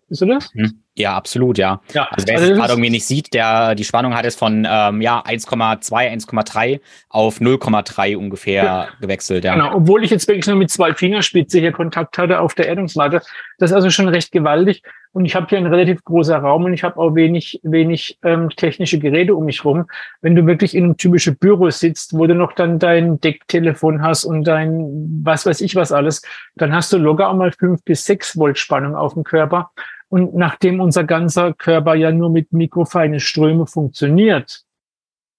Siehst 0.09 0.21
du 0.21 0.25
das? 0.27 0.53
Hm. 0.53 0.82
Ja, 0.95 1.15
absolut, 1.15 1.57
ja. 1.57 1.81
ja 1.93 2.07
also 2.11 2.27
wer 2.27 2.37
also 2.37 2.51
es 2.51 2.57
gerade 2.57 2.73
irgendwie 2.73 2.91
nicht 2.91 3.05
sieht, 3.05 3.33
der 3.33 3.73
die 3.73 3.83
Spannung 3.83 4.15
hat 4.15 4.25
es 4.25 4.35
von 4.35 4.67
ähm, 4.69 5.01
ja 5.01 5.23
1,2, 5.23 5.89
1,3 5.89 6.79
auf 7.09 7.39
0,3 7.39 8.15
ungefähr 8.15 8.63
ja. 8.63 8.87
gewechselt. 9.01 9.43
Ja. 9.43 9.55
Genau, 9.55 9.75
obwohl 9.75 10.03
ich 10.03 10.11
jetzt 10.11 10.27
wirklich 10.27 10.45
nur 10.45 10.55
mit 10.55 10.69
zwei 10.69 10.93
Fingerspitze 10.93 11.59
hier 11.59 11.71
Kontakt 11.71 12.17
hatte 12.19 12.39
auf 12.39 12.53
der 12.53 12.67
Erdungsmatte. 12.67 13.21
Das 13.57 13.71
ist 13.71 13.75
also 13.75 13.89
schon 13.89 14.07
recht 14.07 14.31
gewaltig. 14.31 14.83
Und 15.13 15.25
ich 15.25 15.35
habe 15.35 15.45
hier 15.47 15.59
einen 15.59 15.67
relativ 15.67 16.03
großer 16.03 16.37
Raum 16.37 16.65
und 16.65 16.73
ich 16.73 16.83
habe 16.83 16.97
auch 16.97 17.13
wenig, 17.13 17.59
wenig 17.63 18.17
ähm, 18.23 18.49
technische 18.49 18.97
Geräte 18.97 19.35
um 19.35 19.45
mich 19.45 19.63
rum. 19.63 19.85
Wenn 20.21 20.35
du 20.35 20.47
wirklich 20.47 20.75
in 20.75 20.85
einem 20.85 20.97
typischen 20.97 21.37
Büro 21.37 21.69
sitzt, 21.69 22.17
wo 22.17 22.25
du 22.25 22.33
noch 22.33 22.53
dann 22.53 22.79
dein 22.79 23.21
Decktelefon 23.21 24.01
hast 24.01 24.25
und 24.25 24.43
dein 24.43 25.21
was 25.23 25.45
weiß 25.45 25.61
ich 25.61 25.75
was 25.75 25.91
alles, 25.91 26.23
dann 26.55 26.73
hast 26.73 26.91
du 26.91 26.97
locker 26.97 27.29
auch 27.29 27.35
mal 27.35 27.51
fünf 27.51 27.83
bis 27.83 28.05
sechs 28.05 28.35
Volt 28.37 28.57
Spannung 28.57 28.95
auf 28.95 29.13
dem 29.13 29.23
Körper. 29.23 29.69
Und 30.13 30.35
nachdem 30.35 30.79
unser 30.79 31.05
ganzer 31.05 31.53
Körper 31.55 31.95
ja 31.95 32.11
nur 32.11 32.29
mit 32.29 32.53
mikrofeine 32.53 33.19
Ströme 33.19 33.65
funktioniert, 33.65 34.61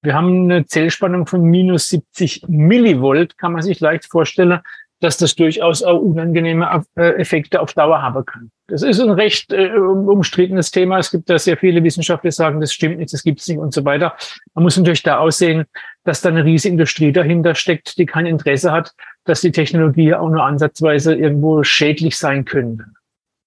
wir 0.03 0.15
haben 0.15 0.51
eine 0.51 0.67
Zellspannung 0.67 1.29
von 1.29 1.43
minus 1.45 1.91
70 1.91 2.49
Millivolt, 2.49 3.39
kann 3.39 3.53
man 3.53 3.63
sich 3.63 3.79
leicht 3.79 4.07
vorstellen, 4.07 4.59
dass 4.99 5.17
das 5.17 5.37
durchaus 5.37 5.85
auch 5.85 6.01
unangenehme 6.01 6.83
äh, 6.97 7.11
Effekte 7.21 7.61
auf 7.61 7.73
Dauer 7.75 8.03
haben 8.03 8.27
kann. 8.27 8.51
Das 8.67 8.83
ist 8.83 8.99
ein 8.99 9.11
recht 9.11 9.53
äh, 9.53 9.77
umstrittenes 9.77 10.73
Thema. 10.73 10.99
Es 10.99 11.13
gibt 11.13 11.31
da 11.31 11.39
sehr 11.39 11.57
viele 11.57 11.85
Wissenschaftler, 11.85 12.31
die 12.31 12.35
sagen, 12.35 12.61
das 12.61 12.73
stimmt 12.73 12.99
nicht, 12.99 13.13
das 13.13 13.23
gibt 13.23 13.43
es 13.43 13.47
nicht 13.47 13.59
und 13.59 13.73
so 13.73 13.85
weiter. 13.85 14.17
Man 14.55 14.65
muss 14.65 14.77
natürlich 14.77 15.05
da 15.05 15.19
aussehen, 15.19 15.67
dass 16.03 16.21
da 16.21 16.31
eine 16.31 16.45
riesige 16.45 16.73
Industrie 16.73 17.13
dahinter 17.13 17.55
steckt, 17.55 17.97
die 17.97 18.07
kein 18.07 18.27
Interesse 18.27 18.73
hat, 18.73 18.93
dass 19.23 19.41
die 19.41 19.53
Technologie 19.53 20.15
auch 20.15 20.31
nur 20.31 20.43
ansatzweise 20.43 21.15
irgendwo 21.15 21.63
schädlich 21.63 22.19
sein 22.19 22.45
könnte. 22.45 22.87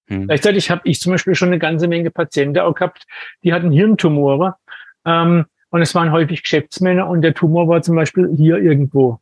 Hm. 0.08 0.26
Gleichzeitig 0.26 0.70
habe 0.70 0.82
ich 0.84 1.00
zum 1.00 1.12
Beispiel 1.12 1.34
schon 1.34 1.48
eine 1.48 1.58
ganze 1.58 1.86
Menge 1.86 2.10
Patienten 2.10 2.58
auch 2.58 2.74
gehabt, 2.74 3.06
die 3.42 3.52
hatten 3.52 3.70
Hirntumore. 3.70 4.56
Ähm, 5.04 5.46
und 5.70 5.82
es 5.82 5.94
waren 5.94 6.12
häufig 6.12 6.42
Geschäftsmänner 6.42 7.08
und 7.08 7.22
der 7.22 7.34
Tumor 7.34 7.68
war 7.68 7.82
zum 7.82 7.94
Beispiel 7.94 8.28
hier 8.34 8.56
irgendwo. 8.56 9.20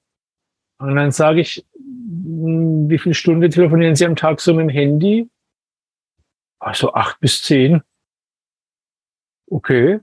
Und 0.79 0.95
dann 0.95 1.11
sage 1.11 1.41
ich, 1.41 1.65
hm, 1.75 2.89
wie 2.89 2.99
viele 2.99 3.15
Stunden 3.15 3.51
telefonieren 3.51 3.97
Sie 3.97 4.07
am 4.07 4.17
Tag 4.17 4.41
so 4.41 4.55
mit 4.55 4.65
dem 4.65 4.69
Handy? 4.71 5.29
Also 6.59 6.95
acht 6.95 7.19
bis 7.21 7.43
zehn. 7.43 7.83
Okay. 9.51 10.01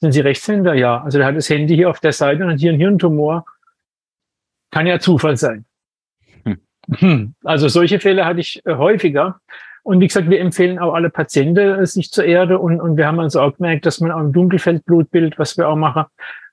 Sind 0.00 0.12
Sie 0.12 0.20
Rechtshänder? 0.20 0.74
Ja. 0.74 1.02
Also 1.02 1.18
der 1.18 1.26
hat 1.26 1.36
das 1.36 1.48
Handy 1.48 1.74
hier 1.74 1.90
auf 1.90 2.00
der 2.00 2.12
Seite 2.12 2.44
und 2.44 2.50
hat 2.50 2.60
hier 2.60 2.70
einen 2.70 2.80
Hirntumor. 2.80 3.44
Kann 4.70 4.86
ja 4.86 4.98
Zufall 4.98 5.36
sein. 5.36 5.64
Hm. 6.90 7.34
Also 7.44 7.68
solche 7.68 8.00
Fälle 8.00 8.24
hatte 8.24 8.40
ich 8.40 8.64
äh, 8.66 8.74
häufiger. 8.74 9.40
Und 9.82 10.00
wie 10.00 10.06
gesagt, 10.06 10.30
wir 10.30 10.40
empfehlen 10.40 10.78
auch 10.78 10.94
alle 10.94 11.10
Patienten, 11.10 11.84
sich 11.86 12.12
zur 12.12 12.24
Erde. 12.24 12.58
Und, 12.58 12.80
und 12.80 12.96
wir 12.96 13.06
haben 13.06 13.18
also 13.18 13.40
auch 13.40 13.56
gemerkt, 13.56 13.84
dass 13.86 14.00
man 14.00 14.12
auch 14.12 14.20
im 14.20 14.32
Dunkelfeldblutbild, 14.32 15.38
was 15.38 15.56
wir 15.56 15.68
auch 15.68 15.76
machen, 15.76 16.04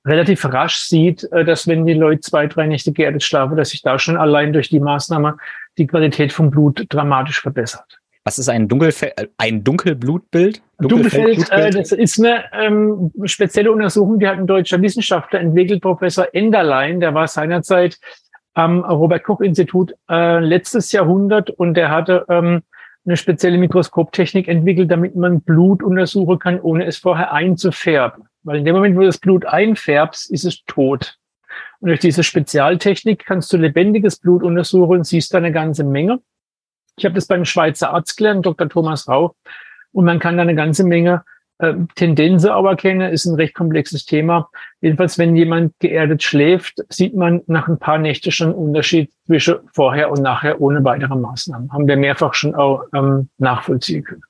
relativ 0.06 0.46
rasch 0.46 0.78
sieht, 0.78 1.30
äh, 1.32 1.46
dass 1.46 1.68
wenn 1.68 1.86
die 1.86 1.94
Leute 1.94 2.22
zwei, 2.22 2.48
drei 2.48 2.68
Nächte 2.68 2.92
geerdet 2.92 3.24
schlafen, 3.24 3.58
dass 3.58 3.70
sich 3.70 3.82
da 3.82 4.00
schon 4.00 4.18
allein 4.18 4.54
durch 4.54 4.70
die 4.70 4.80
Maßnahme 4.80 5.38
die 5.78 5.88
Qualität 5.88 6.34
vom 6.34 6.50
Blut 6.50 6.86
dramatisch 6.89 7.42
verbessert. 7.42 8.00
Was 8.26 8.38
ist 8.38 8.50
ein, 8.50 8.68
Dunkelfe 8.68 9.18
äh, 9.18 9.28
ein 9.38 9.63
Dunkelblutbild? 9.63 10.62
Dunkelfeld, 10.80 11.52
äh, 11.52 11.72
das 11.72 11.92
ist 11.92 12.20
eine 12.20 12.46
ähm, 12.54 13.12
spezielle 13.26 13.72
Untersuchung, 13.72 14.20
die 14.20 14.28
hat 14.28 14.38
ein 14.38 14.48
deutscher 14.48 14.82
Wissenschaftler 14.82 15.39
entwickelt, 15.39 15.82
Professor 15.82 16.28
Enderlein, 16.34 17.00
der 17.00 17.13
war 17.13 17.28
seinerzeit 17.28 17.98
am 18.54 18.84
Robert 18.84 19.24
Koch 19.24 19.42
Institut 19.42 19.94
äh, 20.10 20.39
letztes 20.39 20.92
Jahrhundert 20.92 21.50
und 21.50 21.76
der 21.76 21.89
hatte 21.89 22.26
ähm, 22.30 22.63
eine 23.10 23.17
spezielle 23.17 23.58
Mikroskoptechnik 23.58 24.48
entwickelt, 24.48 24.91
damit 24.91 25.15
man 25.15 25.41
Blut 25.41 25.82
untersuchen 25.82 26.38
kann, 26.38 26.62
ohne 26.62 26.86
es 26.86 26.98
vorher 26.98 27.34
einzufärben. 27.34 28.26
Weil 28.43 28.60
in 28.60 28.65
dem 28.65 28.76
Moment, 28.76 28.95
wo 28.95 29.00
du 29.00 29.08
das 29.08 29.17
Blut 29.17 29.45
einfärbst, 29.45 30.30
ist 30.32 30.45
es 30.45 30.63
tot. 30.65 31.17
Und 31.80 31.88
durch 31.88 32.00
diese 32.00 32.24
Spezialtechnik 32.24 33.26
kannst 33.26 33.52
du 33.52 33.58
lebendiges 33.58 34.17
Blut 34.17 34.43
untersuchen 34.43 35.00
und 35.00 35.04
siehst 35.06 35.34
da 35.34 35.39
eine 35.39 35.52
ganze 35.52 35.84
Menge. 35.84 36.22
Ich 36.98 37.06
habe 37.06 37.15
das 37.15 37.26
beim 37.26 37.45
Schweizer 37.45 37.91
Arzt 37.91 38.15
gelernt, 38.15 38.45
Dr. 38.45 38.69
Thomas 38.69 39.08
Rau. 39.08 39.36
Und 39.91 40.06
man 40.06 40.19
kann 40.19 40.38
da 40.38 40.43
eine 40.43 40.56
ganze 40.56 40.84
Menge 40.84 41.24
äh, 41.60 41.74
Tendenzen 41.95 42.50
aber 42.50 42.76
kenne, 42.76 43.12
ist 43.12 43.26
ein 43.26 43.36
recht 43.36 43.54
komplexes 43.54 44.06
Thema. 44.06 44.50
Jedenfalls, 44.82 45.17
wenn 45.17 45.36
jemand 45.36 45.78
geerdet 45.80 46.24
schläft, 46.24 46.84
sieht 46.89 47.15
man 47.15 47.41
nach 47.48 47.67
ein 47.67 47.78
paar 47.78 47.98
Nächten 47.98 48.32
schon 48.32 48.48
einen 48.48 48.56
Unterschied 48.56 49.12
zwischen 49.26 49.58
vorher 49.74 50.10
und 50.10 50.22
nachher 50.22 50.62
ohne 50.62 50.84
weitere 50.84 51.15
Maßnahmen. 51.15 51.72
Haben 51.72 51.88
wir 51.88 51.98
mehrfach 51.98 52.34
schon 52.34 52.56
auch 52.56 52.86
ähm, 52.93 53.30
nachvollziehen 53.38 54.04
können. 54.04 54.24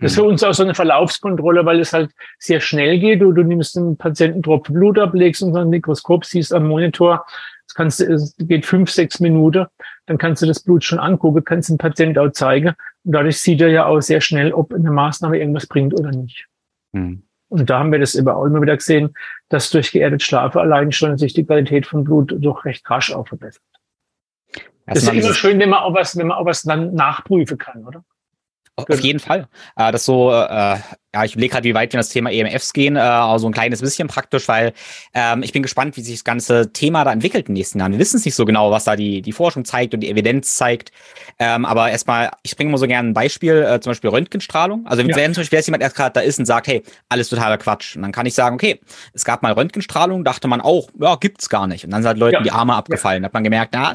Das 0.00 0.12
ist 0.12 0.16
für 0.16 0.24
hm. 0.24 0.30
uns 0.30 0.44
auch 0.44 0.54
so 0.54 0.62
eine 0.62 0.74
Verlaufskontrolle, 0.74 1.64
weil 1.64 1.80
es 1.80 1.92
halt 1.92 2.10
sehr 2.38 2.60
schnell 2.60 2.98
geht. 2.98 3.20
Du, 3.20 3.32
du 3.32 3.42
nimmst 3.42 3.76
einen 3.76 3.96
Patienten 3.96 4.42
Tropfen 4.42 4.74
Blut 4.74 4.98
ab, 4.98 5.14
legst 5.14 5.42
unter 5.42 5.60
ein 5.60 5.70
Mikroskop, 5.70 6.24
siehst 6.24 6.52
am 6.52 6.68
Monitor, 6.68 7.26
das 7.68 7.74
kannst 7.74 8.00
du, 8.00 8.04
es 8.12 8.34
geht 8.38 8.64
fünf, 8.64 8.90
sechs 8.90 9.20
Minuten, 9.20 9.66
dann 10.06 10.16
kannst 10.16 10.40
du 10.40 10.46
das 10.46 10.60
Blut 10.60 10.84
schon 10.84 10.98
angucken, 10.98 11.44
kannst 11.44 11.68
den 11.68 11.76
Patienten 11.76 12.18
auch 12.18 12.32
zeigen. 12.32 12.68
Und 13.04 13.12
dadurch 13.12 13.38
sieht 13.40 13.60
er 13.60 13.68
ja 13.68 13.84
auch 13.84 14.00
sehr 14.00 14.22
schnell, 14.22 14.52
ob 14.54 14.72
eine 14.72 14.90
Maßnahme 14.90 15.38
irgendwas 15.38 15.66
bringt 15.66 15.92
oder 15.92 16.10
nicht. 16.10 16.46
Mhm. 16.92 17.24
Und 17.50 17.68
da 17.68 17.78
haben 17.78 17.92
wir 17.92 17.98
das 17.98 18.14
immer 18.14 18.36
auch 18.36 18.44
immer 18.44 18.62
wieder 18.62 18.76
gesehen, 18.76 19.14
dass 19.50 19.70
durch 19.70 19.92
geerdet 19.92 20.22
Schlafe 20.22 20.60
allein 20.60 20.92
schon 20.92 21.18
sich 21.18 21.34
die 21.34 21.44
Qualität 21.44 21.86
von 21.86 22.04
Blut 22.04 22.34
doch 22.38 22.64
recht 22.64 22.88
rasch 22.88 23.12
auch 23.12 23.28
verbessert. 23.28 23.62
Das, 24.86 25.04
das 25.04 25.14
ist 25.14 25.24
immer 25.24 25.34
schön, 25.34 25.58
wenn 25.58 25.68
man 25.68 25.80
auch 25.80 25.94
was, 25.94 26.16
wenn 26.16 26.28
man 26.28 26.38
auch 26.38 26.46
was 26.46 26.62
dann 26.62 26.94
nachprüfen 26.94 27.58
kann, 27.58 27.84
oder? 27.86 28.02
Auf 28.86 29.00
jeden 29.00 29.18
Fall. 29.18 29.48
Äh, 29.76 29.92
das 29.92 30.04
so, 30.04 30.30
äh, 30.30 30.76
ja, 31.14 31.24
ich 31.24 31.32
überlege 31.32 31.52
gerade, 31.52 31.64
wie 31.64 31.74
weit 31.74 31.92
wir 31.92 31.96
in 31.96 32.00
das 32.00 32.10
Thema 32.10 32.30
EMFs 32.30 32.72
gehen, 32.72 32.96
äh, 32.96 33.00
aber 33.00 33.38
so 33.38 33.48
ein 33.48 33.52
kleines 33.52 33.80
bisschen 33.80 34.08
praktisch, 34.08 34.46
weil 34.46 34.72
ähm, 35.14 35.42
ich 35.42 35.52
bin 35.52 35.62
gespannt, 35.62 35.96
wie 35.96 36.02
sich 36.02 36.16
das 36.16 36.24
ganze 36.24 36.72
Thema 36.72 37.04
da 37.04 37.12
entwickelt 37.12 37.48
in 37.48 37.54
den 37.54 37.58
nächsten 37.58 37.80
Jahren. 37.80 37.92
Wir 37.92 37.98
wissen 37.98 38.18
es 38.18 38.24
nicht 38.24 38.34
so 38.34 38.44
genau, 38.44 38.70
was 38.70 38.84
da 38.84 38.94
die, 38.94 39.22
die 39.22 39.32
Forschung 39.32 39.64
zeigt 39.64 39.94
und 39.94 40.00
die 40.00 40.10
Evidenz 40.10 40.54
zeigt. 40.56 40.92
Ähm, 41.38 41.64
aber 41.64 41.90
erstmal, 41.90 42.30
ich 42.42 42.56
bringe 42.56 42.70
mal 42.70 42.78
so 42.78 42.86
gerne 42.86 43.08
ein 43.08 43.14
Beispiel, 43.14 43.56
äh, 43.56 43.80
zum 43.80 43.90
Beispiel 43.90 44.10
Röntgenstrahlung. 44.10 44.86
Also 44.86 45.02
wenn, 45.02 45.10
ja. 45.10 45.32
zum 45.32 45.42
Beispiel 45.42 45.60
jemand 45.60 45.82
erst 45.82 45.96
gerade 45.96 46.12
da 46.12 46.20
ist 46.20 46.38
und 46.38 46.44
sagt, 46.44 46.68
hey, 46.68 46.82
alles 47.08 47.28
totaler 47.30 47.58
Quatsch. 47.58 47.96
Und 47.96 48.02
dann 48.02 48.12
kann 48.12 48.26
ich 48.26 48.34
sagen, 48.34 48.54
okay, 48.54 48.80
es 49.12 49.24
gab 49.24 49.42
mal 49.42 49.52
Röntgenstrahlung, 49.52 50.24
dachte 50.24 50.46
man 50.46 50.60
auch, 50.60 50.88
ja, 51.00 51.16
gibt's 51.16 51.48
gar 51.48 51.66
nicht. 51.66 51.84
Und 51.84 51.90
dann 51.90 52.02
sind 52.02 52.08
halt 52.08 52.18
Leuten 52.18 52.34
ja. 52.34 52.42
die 52.42 52.52
Arme 52.52 52.74
abgefallen. 52.74 53.22
Ja. 53.22 53.26
Hat 53.26 53.34
man 53.34 53.44
gemerkt, 53.44 53.72
na, 53.74 53.94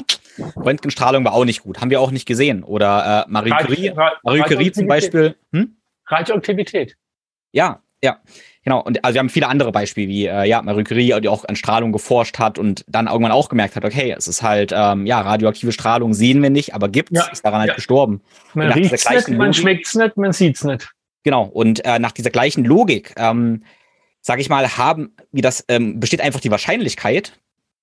Röntgenstrahlung 0.56 1.24
war 1.24 1.32
auch 1.32 1.44
nicht 1.44 1.62
gut. 1.62 1.80
Haben 1.80 1.90
wir 1.90 2.00
auch 2.00 2.10
nicht 2.10 2.26
gesehen. 2.26 2.64
Oder 2.64 3.24
äh, 3.26 3.30
Marie 3.30 3.50
Curie, 3.50 3.92
Marie 4.22 4.42
Curie 4.42 4.72
zum 4.72 4.86
Beispiel. 4.86 5.36
Hm? 5.52 5.76
Radioaktivität. 6.06 6.96
Ja, 7.52 7.80
Ja, 8.04 8.20
genau. 8.64 8.82
Und 8.82 9.02
also 9.02 9.14
wir 9.14 9.20
haben 9.20 9.30
viele 9.30 9.48
andere 9.48 9.72
Beispiele, 9.72 10.08
wie 10.08 10.26
äh, 10.26 10.44
ja, 10.44 10.60
Marie 10.60 10.84
Curie, 10.84 11.18
die 11.22 11.28
auch 11.28 11.46
an 11.46 11.56
Strahlung 11.56 11.90
geforscht 11.90 12.38
hat 12.38 12.58
und 12.58 12.84
dann 12.86 13.06
irgendwann 13.06 13.32
auch 13.32 13.48
gemerkt 13.48 13.76
hat, 13.76 13.84
okay, 13.86 14.14
es 14.16 14.28
ist 14.28 14.42
halt, 14.42 14.72
ähm, 14.76 15.06
ja, 15.06 15.22
radioaktive 15.22 15.72
Strahlung 15.72 16.12
sehen 16.12 16.42
wir 16.42 16.50
nicht, 16.50 16.74
aber 16.74 16.90
gibt's, 16.90 17.18
ja. 17.18 17.24
ist 17.32 17.44
daran 17.46 17.60
halt 17.60 17.70
ja. 17.70 17.74
gestorben. 17.76 18.20
Man 18.52 18.70
riecht's 18.72 19.08
nicht, 19.08 19.28
man 19.30 19.54
schmeckt's 19.54 19.94
nicht, 19.94 20.18
man 20.18 20.32
sieht's 20.32 20.64
nicht. 20.64 20.92
Genau. 21.22 21.44
Und 21.44 21.82
äh, 21.86 21.98
nach 21.98 22.12
dieser 22.12 22.28
gleichen 22.28 22.66
Logik, 22.66 23.14
ähm, 23.16 23.64
sage 24.20 24.42
ich 24.42 24.50
mal, 24.50 24.76
haben, 24.76 25.16
wie 25.32 25.40
das 25.40 25.64
ähm, 25.68 25.98
besteht 25.98 26.20
einfach 26.20 26.40
die 26.40 26.50
Wahrscheinlichkeit, 26.50 27.32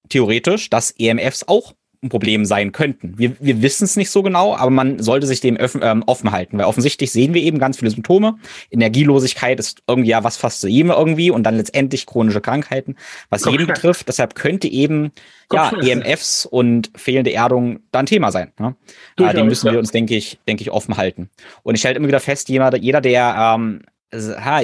theoretisch, 0.10 0.70
dass 0.70 0.92
EMFs 0.92 1.48
auch 1.48 1.74
ein 2.04 2.10
Problem 2.10 2.46
sein 2.46 2.72
könnten. 2.72 3.14
Wir, 3.18 3.36
wir 3.40 3.62
wissen 3.62 3.84
es 3.84 3.96
nicht 3.96 4.10
so 4.10 4.24
genau, 4.24 4.56
aber 4.56 4.72
man 4.72 4.98
sollte 5.00 5.28
sich 5.28 5.40
dem 5.40 5.56
öffn, 5.56 5.82
ähm, 5.84 6.04
offen 6.08 6.32
halten, 6.32 6.58
weil 6.58 6.66
offensichtlich 6.66 7.12
sehen 7.12 7.36
wir 7.36 7.44
eben 7.44 7.60
ganz 7.60 7.78
viele 7.78 7.92
Symptome. 7.92 8.38
Energielosigkeit 8.72 9.60
ist 9.60 9.84
irgendwie 9.88 10.10
ja 10.10 10.24
was 10.24 10.36
fast 10.36 10.62
zu 10.62 10.68
jedem 10.68 10.90
irgendwie 10.90 11.30
und 11.30 11.44
dann 11.44 11.58
letztendlich 11.58 12.08
chronische 12.08 12.42
Krankheiten, 12.42 12.96
was 13.30 13.46
jeden 13.46 13.68
betrifft. 13.68 14.08
Deshalb 14.08 14.34
könnte 14.34 14.68
eben 14.68 15.12
ja 15.54 15.72
EMFs 15.80 16.48
und 16.48 16.90
fehlende 16.96 17.34
Erdung 17.34 17.82
da 17.92 18.00
ein 18.00 18.08
Thema 18.08 18.32
sein. 18.32 18.52
Ne? 18.58 18.76
Äh, 19.20 19.36
dem 19.36 19.46
müssen 19.46 19.72
wir 19.72 19.78
uns, 19.78 19.92
denke 19.92 20.16
ich, 20.16 20.40
denke 20.48 20.64
ich, 20.64 20.72
offen 20.72 20.98
halten. 20.98 21.30
Und 21.62 21.76
ich 21.76 21.82
stelle 21.82 21.98
immer 21.98 22.08
wieder 22.08 22.20
fest, 22.20 22.50
jeder, 22.50 22.76
jeder 22.78 23.02
der 23.02 23.36
ähm, 23.38 23.82
ha, 24.14 24.62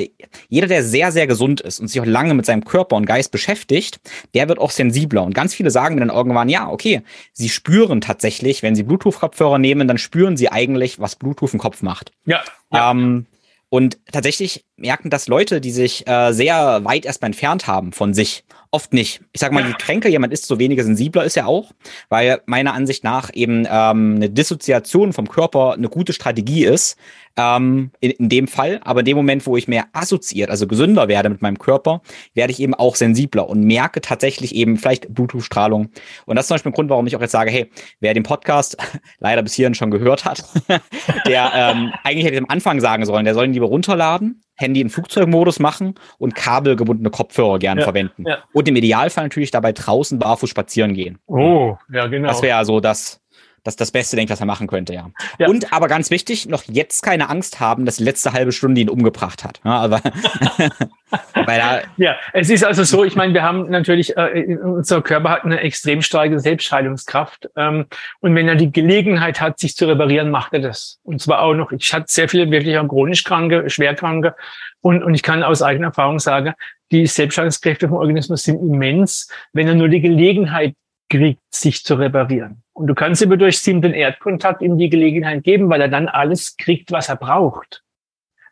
jeder, 0.49 0.67
der 0.67 0.83
sehr, 0.83 1.11
sehr 1.11 1.27
gesund 1.27 1.61
ist 1.61 1.79
und 1.79 1.87
sich 1.87 2.01
auch 2.01 2.05
lange 2.05 2.33
mit 2.33 2.45
seinem 2.45 2.65
Körper 2.65 2.95
und 2.95 3.05
Geist 3.05 3.31
beschäftigt, 3.31 3.99
der 4.33 4.47
wird 4.49 4.59
auch 4.59 4.71
sensibler. 4.71 5.23
Und 5.23 5.33
ganz 5.33 5.53
viele 5.53 5.71
sagen 5.71 5.95
mir 5.95 6.01
dann 6.01 6.15
irgendwann, 6.15 6.49
ja, 6.49 6.69
okay, 6.69 7.01
sie 7.33 7.49
spüren 7.49 8.01
tatsächlich, 8.01 8.63
wenn 8.63 8.75
sie 8.75 8.83
Bluetooth-Kopfhörer 8.83 9.57
nehmen, 9.57 9.87
dann 9.87 9.97
spüren 9.97 10.37
sie 10.37 10.51
eigentlich, 10.51 10.99
was 10.99 11.15
Bluetooth 11.15 11.53
im 11.53 11.59
Kopf 11.59 11.81
macht. 11.81 12.11
Ja. 12.25 12.43
ja. 12.71 12.91
Ähm, 12.91 13.25
und 13.69 13.97
tatsächlich 14.11 14.65
merken 14.77 15.09
das 15.09 15.27
Leute, 15.27 15.59
die 15.59 15.71
sich 15.71 16.07
äh, 16.07 16.31
sehr 16.31 16.85
weit 16.85 17.05
erstmal 17.05 17.29
entfernt 17.29 17.67
haben 17.67 17.91
von 17.91 18.13
sich. 18.13 18.45
Oft 18.77 18.93
nicht. 18.93 19.21
Ich 19.33 19.41
sag 19.41 19.51
mal, 19.51 19.65
je 19.65 19.73
kränker 19.73 20.07
jemand 20.07 20.31
ist, 20.31 20.45
so 20.45 20.59
weniger 20.59 20.83
sensibler 20.83 21.23
ist 21.23 21.35
er 21.35 21.47
auch, 21.47 21.71
weil 22.09 22.43
meiner 22.45 22.75
Ansicht 22.75 23.03
nach 23.03 23.31
eben 23.33 23.65
ähm, 23.67 24.17
eine 24.17 24.29
Dissoziation 24.29 25.13
vom 25.13 25.27
Körper 25.27 25.73
eine 25.73 25.89
gute 25.89 26.13
Strategie 26.13 26.63
ist, 26.63 26.95
ähm, 27.37 27.89
in, 28.01 28.11
in 28.11 28.29
dem 28.29 28.47
Fall. 28.47 28.79
Aber 28.83 28.99
in 28.99 29.07
dem 29.07 29.17
Moment, 29.17 29.47
wo 29.47 29.57
ich 29.57 29.67
mehr 29.67 29.85
assoziiert, 29.93 30.51
also 30.51 30.67
gesünder 30.67 31.07
werde 31.07 31.29
mit 31.29 31.41
meinem 31.41 31.57
Körper, 31.57 32.03
werde 32.35 32.53
ich 32.53 32.59
eben 32.59 32.75
auch 32.75 32.95
sensibler 32.95 33.49
und 33.49 33.61
merke 33.63 33.99
tatsächlich 33.99 34.53
eben 34.53 34.77
vielleicht 34.77 35.11
Bluetooth-Strahlung. 35.11 35.89
Und 36.27 36.35
das 36.35 36.43
ist 36.43 36.49
zum 36.49 36.55
Beispiel 36.55 36.71
ein 36.71 36.75
Grund, 36.75 36.91
warum 36.91 37.07
ich 37.07 37.15
auch 37.15 37.21
jetzt 37.21 37.31
sage, 37.31 37.49
hey, 37.49 37.71
wer 37.99 38.13
den 38.13 38.21
Podcast 38.21 38.77
leider 39.17 39.41
bis 39.41 39.55
hierhin 39.55 39.73
schon 39.73 39.89
gehört 39.89 40.23
hat, 40.23 40.43
der 41.25 41.51
ähm, 41.55 41.93
eigentlich 42.03 42.25
hätte 42.25 42.35
ich 42.35 42.41
am 42.41 42.49
Anfang 42.49 42.79
sagen 42.79 43.07
sollen, 43.07 43.25
der 43.25 43.33
soll 43.33 43.45
ihn 43.45 43.53
lieber 43.53 43.65
runterladen, 43.65 44.43
Handy 44.57 44.81
in 44.81 44.89
Flugzeugmodus 44.89 45.59
machen 45.59 45.95
und 46.17 46.35
kabelgebundene 46.35 47.09
Kopfhörer 47.09 47.59
gerne 47.59 47.81
ja, 47.81 47.85
verwenden. 47.85 48.25
Ja. 48.27 48.39
Und 48.53 48.67
im 48.67 48.75
Idealfall 48.75 49.25
natürlich 49.25 49.51
dabei 49.51 49.71
draußen 49.71 50.19
barfuß 50.19 50.49
spazieren 50.49 50.93
gehen. 50.93 51.19
Oh, 51.27 51.77
ja, 51.91 52.07
genau. 52.07 52.27
Das 52.27 52.41
wäre 52.41 52.65
so 52.65 52.79
das, 52.79 53.21
das 53.67 53.75
das 53.75 53.91
Beste, 53.91 54.15
denke 54.15 54.29
ich, 54.29 54.33
was 54.33 54.39
er 54.39 54.45
machen 54.45 54.67
könnte, 54.67 54.93
ja. 54.93 55.09
ja. 55.37 55.47
Und 55.47 55.73
aber 55.73 55.87
ganz 55.87 56.09
wichtig, 56.09 56.47
noch 56.47 56.63
jetzt 56.67 57.03
keine 57.03 57.29
Angst 57.29 57.59
haben, 57.59 57.85
dass 57.85 57.97
die 57.97 58.03
letzte 58.03 58.33
halbe 58.33 58.51
Stunde 58.51 58.81
ihn 58.81 58.89
umgebracht 58.89 59.43
hat. 59.43 59.59
Ja, 59.63 59.79
aber 59.79 60.01
ja, 61.97 62.15
es 62.33 62.49
ist 62.49 62.63
also 62.63 62.83
so, 62.83 63.03
ich 63.03 63.15
meine, 63.15 63.33
wir 63.33 63.43
haben 63.43 63.69
natürlich, 63.69 64.17
äh, 64.17 64.57
unser 64.61 65.01
Körper 65.01 65.29
hat 65.29 65.45
eine 65.45 65.59
extrem 65.61 66.01
starke 66.01 66.39
Selbstheilungskraft. 66.39 67.49
Ähm, 67.55 67.85
und 68.19 68.35
wenn 68.35 68.47
er 68.47 68.55
die 68.55 68.71
Gelegenheit 68.71 69.39
hat, 69.39 69.59
sich 69.59 69.75
zu 69.75 69.85
reparieren, 69.87 70.31
macht 70.31 70.53
er 70.53 70.59
das. 70.59 70.99
Und 71.03 71.21
zwar 71.21 71.41
auch 71.41 71.53
noch, 71.53 71.71
ich 71.71 71.93
hatte 71.93 72.05
sehr 72.07 72.27
viele 72.29 72.49
wirklich 72.51 72.77
auch 72.77 72.87
chronisch 72.87 73.23
Kranke, 73.23 73.69
Schwerkranke. 73.69 74.35
Und, 74.81 75.03
und 75.03 75.13
ich 75.13 75.23
kann 75.23 75.43
aus 75.43 75.61
eigener 75.61 75.87
Erfahrung 75.87 76.19
sagen, 76.19 76.53
die 76.91 77.05
Selbstheilungskräfte 77.07 77.89
vom 77.89 77.97
Organismus 77.97 78.43
sind 78.43 78.59
immens, 78.59 79.29
wenn 79.53 79.67
er 79.67 79.75
nur 79.75 79.89
die 79.89 80.01
Gelegenheit 80.01 80.75
kriegt, 81.09 81.41
sich 81.49 81.83
zu 81.83 81.95
reparieren. 81.95 82.63
Und 82.73 82.87
du 82.87 82.95
kannst 82.95 83.21
ihm 83.21 83.37
durch 83.37 83.59
siebten 83.59 83.93
Erdkontakt 83.93 84.61
ihm 84.61 84.77
die 84.77 84.89
Gelegenheit 84.89 85.43
geben, 85.43 85.69
weil 85.69 85.81
er 85.81 85.87
dann 85.87 86.07
alles 86.07 86.57
kriegt, 86.57 86.91
was 86.91 87.09
er 87.09 87.15
braucht. 87.15 87.83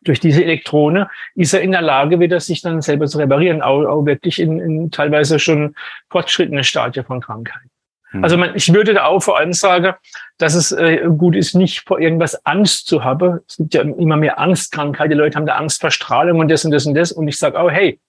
Durch 0.02 0.20
diese 0.20 0.42
Elektrone 0.42 1.08
ist 1.34 1.52
er 1.52 1.62
in 1.62 1.72
der 1.72 1.82
Lage, 1.82 2.20
wieder 2.20 2.38
sich 2.40 2.62
dann 2.62 2.80
selber 2.80 3.06
zu 3.06 3.18
reparieren, 3.18 3.62
auch, 3.62 3.84
auch 3.84 4.06
wirklich 4.06 4.40
in, 4.40 4.60
in 4.60 4.90
teilweise 4.90 5.38
schon 5.38 5.74
fortschrittene 6.10 6.64
Stadien 6.64 7.04
von 7.04 7.20
Krankheit. 7.20 7.62
Hm. 8.10 8.22
Also 8.22 8.36
man, 8.36 8.54
ich 8.54 8.72
würde 8.72 8.94
da 8.94 9.06
auch 9.06 9.20
vor 9.20 9.38
allem 9.38 9.52
sagen, 9.52 9.94
dass 10.38 10.54
es 10.54 10.70
äh, 10.72 11.08
gut 11.16 11.34
ist, 11.34 11.54
nicht 11.54 11.86
vor 11.86 11.98
irgendwas 11.98 12.44
Angst 12.46 12.86
zu 12.86 13.02
haben. 13.02 13.40
Es 13.48 13.56
gibt 13.56 13.74
ja 13.74 13.82
immer 13.82 14.16
mehr 14.16 14.38
Angstkrankheiten. 14.38 15.10
Die 15.10 15.16
Leute 15.16 15.36
haben 15.36 15.46
da 15.46 15.56
Angst 15.56 15.80
vor 15.80 15.90
Strahlung 15.90 16.38
und 16.38 16.50
das 16.50 16.64
und 16.64 16.70
das 16.70 16.86
und 16.86 16.94
das. 16.94 17.10
Und 17.10 17.26
ich 17.26 17.38
sage 17.38 17.58
auch, 17.58 17.70
hey, 17.70 18.00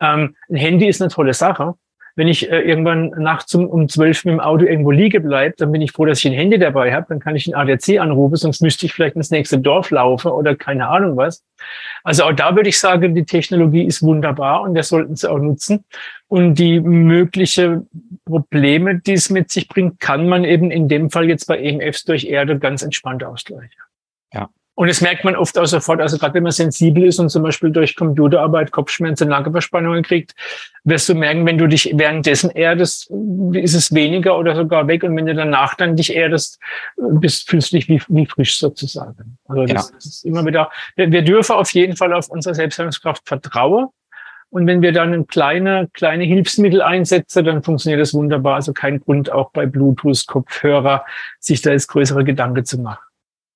ähm, 0.00 0.36
ein 0.50 0.56
Handy 0.56 0.86
ist 0.86 1.00
eine 1.00 1.10
tolle 1.10 1.34
Sache 1.34 1.74
wenn 2.18 2.26
ich 2.26 2.50
äh, 2.50 2.62
irgendwann 2.62 3.10
nachts 3.10 3.54
um, 3.54 3.68
um 3.68 3.88
zwölf 3.88 4.24
mit 4.24 4.32
dem 4.32 4.40
Auto 4.40 4.64
irgendwo 4.64 4.90
liege 4.90 5.20
bleibt, 5.20 5.60
dann 5.60 5.70
bin 5.70 5.80
ich 5.80 5.92
froh, 5.92 6.04
dass 6.04 6.18
ich 6.18 6.26
ein 6.26 6.32
Handy 6.32 6.58
dabei 6.58 6.92
habe. 6.92 7.06
Dann 7.08 7.20
kann 7.20 7.36
ich 7.36 7.44
den 7.44 7.54
ADAC 7.54 8.00
anrufen, 8.00 8.34
sonst 8.34 8.60
müsste 8.60 8.86
ich 8.86 8.92
vielleicht 8.92 9.14
ins 9.14 9.30
nächste 9.30 9.56
Dorf 9.56 9.92
laufen 9.92 10.32
oder 10.32 10.56
keine 10.56 10.88
Ahnung 10.88 11.16
was. 11.16 11.44
Also 12.02 12.24
auch 12.24 12.32
da 12.32 12.56
würde 12.56 12.70
ich 12.70 12.80
sagen, 12.80 13.14
die 13.14 13.24
Technologie 13.24 13.84
ist 13.84 14.02
wunderbar 14.02 14.62
und 14.62 14.74
wir 14.74 14.82
sollten 14.82 15.14
sie 15.14 15.30
auch 15.30 15.38
nutzen. 15.38 15.84
Und 16.26 16.56
die 16.56 16.80
mögliche 16.80 17.86
Probleme, 18.24 18.98
die 18.98 19.12
es 19.12 19.30
mit 19.30 19.52
sich 19.52 19.68
bringt, 19.68 20.00
kann 20.00 20.28
man 20.28 20.42
eben 20.42 20.72
in 20.72 20.88
dem 20.88 21.10
Fall 21.10 21.28
jetzt 21.28 21.46
bei 21.46 21.56
EMFs 21.56 22.02
durch 22.02 22.24
Erde 22.24 22.58
ganz 22.58 22.82
entspannt 22.82 23.22
ausgleichen. 23.22 23.80
Ja. 24.32 24.50
Und 24.78 24.86
das 24.86 25.00
merkt 25.00 25.24
man 25.24 25.34
oft 25.34 25.58
auch 25.58 25.66
sofort, 25.66 26.00
also 26.00 26.18
gerade 26.18 26.34
wenn 26.34 26.44
man 26.44 26.52
sensibel 26.52 27.02
ist 27.02 27.18
und 27.18 27.30
zum 27.30 27.42
Beispiel 27.42 27.72
durch 27.72 27.96
Computerarbeit 27.96 28.70
Kopfschmerzen, 28.70 29.28
Nackenverspannungen 29.28 30.04
kriegt, 30.04 30.36
wirst 30.84 31.08
du 31.08 31.16
merken, 31.16 31.44
wenn 31.46 31.58
du 31.58 31.66
dich 31.66 31.90
währenddessen 31.96 32.50
erdest, 32.50 33.10
ist 33.54 33.74
es 33.74 33.92
weniger 33.92 34.38
oder 34.38 34.54
sogar 34.54 34.86
weg. 34.86 35.02
Und 35.02 35.16
wenn 35.16 35.26
du 35.26 35.34
danach 35.34 35.74
dann 35.74 35.96
dich 35.96 36.14
erdest, 36.14 36.60
bist, 36.96 37.50
fühlst 37.50 37.72
du 37.72 37.78
dich 37.78 37.88
wie, 37.88 38.00
wie 38.06 38.24
frisch 38.24 38.56
sozusagen. 38.60 39.36
Also 39.48 39.64
das, 39.64 39.88
ja. 39.88 39.94
das 39.96 40.06
ist 40.06 40.24
immer 40.24 40.46
wieder, 40.46 40.70
wir, 40.94 41.10
wir 41.10 41.22
dürfen 41.22 41.56
auf 41.56 41.72
jeden 41.72 41.96
Fall 41.96 42.12
auf 42.12 42.28
unsere 42.28 42.54
Selbstheilungskraft 42.54 43.26
vertrauen. 43.26 43.88
Und 44.50 44.68
wenn 44.68 44.80
wir 44.80 44.92
dann 44.92 45.12
ein 45.12 45.26
kleine, 45.26 45.88
kleine 45.92 46.22
Hilfsmittel 46.22 46.82
einsetzen, 46.82 47.44
dann 47.44 47.64
funktioniert 47.64 48.00
das 48.00 48.14
wunderbar. 48.14 48.54
Also 48.54 48.72
kein 48.72 49.00
Grund 49.00 49.32
auch 49.32 49.50
bei 49.50 49.66
Bluetooth, 49.66 50.24
Kopfhörer, 50.28 51.04
sich 51.40 51.62
da 51.62 51.72
jetzt 51.72 51.88
größere 51.88 52.22
Gedanken 52.22 52.64
zu 52.64 52.78
machen. 52.78 53.07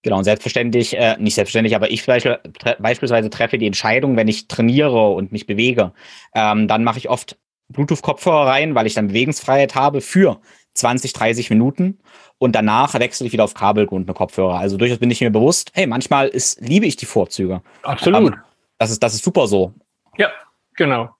Genau, 0.02 0.18
und 0.18 0.24
selbstverständlich, 0.24 0.96
äh, 0.96 1.16
nicht 1.18 1.34
selbstverständlich, 1.34 1.76
aber 1.76 1.90
ich 1.90 2.02
tre 2.02 2.76
beispielsweise 2.80 3.30
treffe 3.30 3.58
die 3.58 3.66
Entscheidung, 3.66 4.16
wenn 4.16 4.28
ich 4.28 4.48
trainiere 4.48 5.10
und 5.10 5.30
mich 5.30 5.46
bewege, 5.46 5.92
ähm, 6.34 6.66
dann 6.66 6.82
mache 6.82 6.98
ich 6.98 7.08
oft 7.08 7.38
Bluetooth-Kopfhörer 7.68 8.46
rein, 8.46 8.74
weil 8.74 8.86
ich 8.86 8.94
dann 8.94 9.08
Bewegungsfreiheit 9.08 9.74
habe 9.74 10.00
für 10.00 10.40
20, 10.74 11.12
30 11.12 11.50
Minuten 11.50 11.98
und 12.38 12.56
danach 12.56 12.94
wechsle 12.94 13.26
ich 13.26 13.32
wieder 13.32 13.44
auf 13.44 13.54
kabelgebundene 13.54 14.14
Kopfhörer. 14.14 14.58
Also 14.58 14.76
durchaus 14.76 14.98
bin 14.98 15.10
ich 15.10 15.20
mir 15.20 15.30
bewusst, 15.30 15.70
hey, 15.74 15.86
manchmal 15.86 16.28
ist, 16.28 16.60
liebe 16.60 16.86
ich 16.86 16.96
die 16.96 17.06
Vorzüge. 17.06 17.62
Absolut. 17.82 18.32
Ähm, 18.32 18.40
das 18.78 18.90
ist, 18.90 19.02
das 19.02 19.14
ist 19.14 19.24
super 19.24 19.46
so. 19.46 19.72
Ja, 20.16 20.30
genau. 20.74 21.10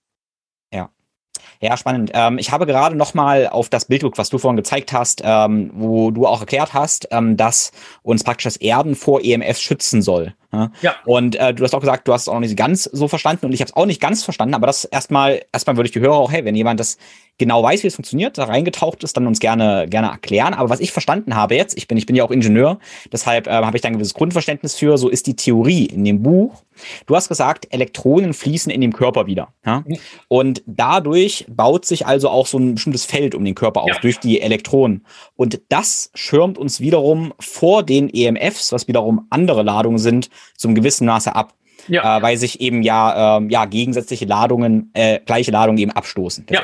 Ja, 1.63 1.77
spannend. 1.77 2.11
Ähm, 2.13 2.39
ich 2.39 2.51
habe 2.51 2.65
gerade 2.65 2.97
noch 2.97 3.13
mal 3.13 3.47
auf 3.47 3.69
das 3.69 3.85
Bild 3.85 4.01
geguckt, 4.01 4.17
was 4.17 4.27
du 4.27 4.37
vorhin 4.37 4.57
gezeigt 4.57 4.91
hast, 4.91 5.21
ähm, 5.23 5.71
wo 5.73 6.11
du 6.11 6.27
auch 6.27 6.41
erklärt 6.41 6.73
hast, 6.73 7.07
ähm, 7.09 7.37
dass 7.37 7.71
uns 8.01 8.25
praktisch 8.25 8.43
das 8.43 8.57
Erden 8.57 8.95
vor 8.95 9.21
EMF 9.23 9.57
schützen 9.57 10.01
soll. 10.01 10.33
Ja. 10.53 10.71
ja. 10.81 10.95
Und 11.05 11.35
äh, 11.35 11.53
du 11.53 11.63
hast 11.63 11.73
auch 11.73 11.79
gesagt, 11.79 12.07
du 12.07 12.13
hast 12.13 12.23
es 12.23 12.27
auch 12.29 12.39
nicht 12.39 12.55
ganz 12.55 12.83
so 12.83 13.07
verstanden 13.07 13.47
und 13.47 13.53
ich 13.53 13.59
habe 13.59 13.69
es 13.69 13.75
auch 13.75 13.85
nicht 13.85 13.99
ganz 13.99 14.23
verstanden, 14.23 14.53
aber 14.53 14.67
das 14.67 14.85
erstmal, 14.85 15.41
erstmal 15.51 15.75
würde 15.75 15.87
ich 15.87 15.93
die 15.93 15.99
Hörer 15.99 16.13
auch, 16.13 16.31
hey, 16.31 16.45
wenn 16.45 16.55
jemand 16.55 16.79
das 16.79 16.97
genau 17.37 17.63
weiß, 17.63 17.83
wie 17.83 17.87
es 17.87 17.95
funktioniert, 17.95 18.37
da 18.37 18.43
reingetaucht 18.45 19.03
ist, 19.03 19.17
dann 19.17 19.25
uns 19.25 19.39
gerne, 19.39 19.87
gerne 19.89 20.07
erklären. 20.09 20.53
Aber 20.53 20.69
was 20.69 20.79
ich 20.79 20.91
verstanden 20.91 21.35
habe 21.35 21.55
jetzt, 21.55 21.75
ich 21.77 21.87
bin, 21.87 21.97
ich 21.97 22.05
bin 22.05 22.15
ja 22.15 22.23
auch 22.23 22.31
Ingenieur, 22.31 22.79
deshalb 23.11 23.47
äh, 23.47 23.51
habe 23.51 23.75
ich 23.75 23.81
da 23.81 23.87
ein 23.87 23.93
gewisses 23.93 24.13
Grundverständnis 24.13 24.75
für, 24.75 24.97
so 24.97 25.09
ist 25.09 25.25
die 25.25 25.35
Theorie 25.35 25.85
in 25.85 26.03
dem 26.05 26.21
Buch. 26.21 26.63
Du 27.05 27.15
hast 27.15 27.29
gesagt, 27.29 27.67
Elektronen 27.71 28.33
fließen 28.33 28.71
in 28.71 28.81
dem 28.81 28.93
Körper 28.93 29.25
wieder. 29.25 29.53
Ja? 29.65 29.83
Und 30.27 30.63
dadurch 30.65 31.45
baut 31.49 31.85
sich 31.85 32.05
also 32.05 32.29
auch 32.29 32.47
so 32.47 32.57
ein 32.57 32.75
bestimmtes 32.75 33.05
Feld 33.05 33.35
um 33.35 33.43
den 33.43 33.55
Körper 33.55 33.81
auf, 33.81 33.89
ja. 33.89 33.99
durch 33.99 34.19
die 34.19 34.41
Elektronen. 34.41 35.05
Und 35.35 35.61
das 35.69 36.11
schirmt 36.13 36.57
uns 36.57 36.79
wiederum 36.79 37.33
vor 37.39 37.83
den 37.83 38.09
EMFs, 38.09 38.71
was 38.71 38.87
wiederum 38.87 39.27
andere 39.29 39.63
Ladungen 39.63 39.99
sind, 39.99 40.29
zum 40.55 40.75
gewissen 40.75 41.05
Maße 41.05 41.35
ab. 41.35 41.53
Ja. 41.87 42.17
Äh, 42.17 42.21
weil 42.21 42.37
sich 42.37 42.61
eben 42.61 42.81
ja, 42.81 43.37
ähm, 43.37 43.49
ja 43.49 43.65
gegensätzliche 43.65 44.25
Ladungen, 44.25 44.91
äh, 44.93 45.19
gleiche 45.19 45.51
Ladungen 45.51 45.77
eben 45.77 45.91
abstoßen. 45.91 46.45
Ja, 46.49 46.61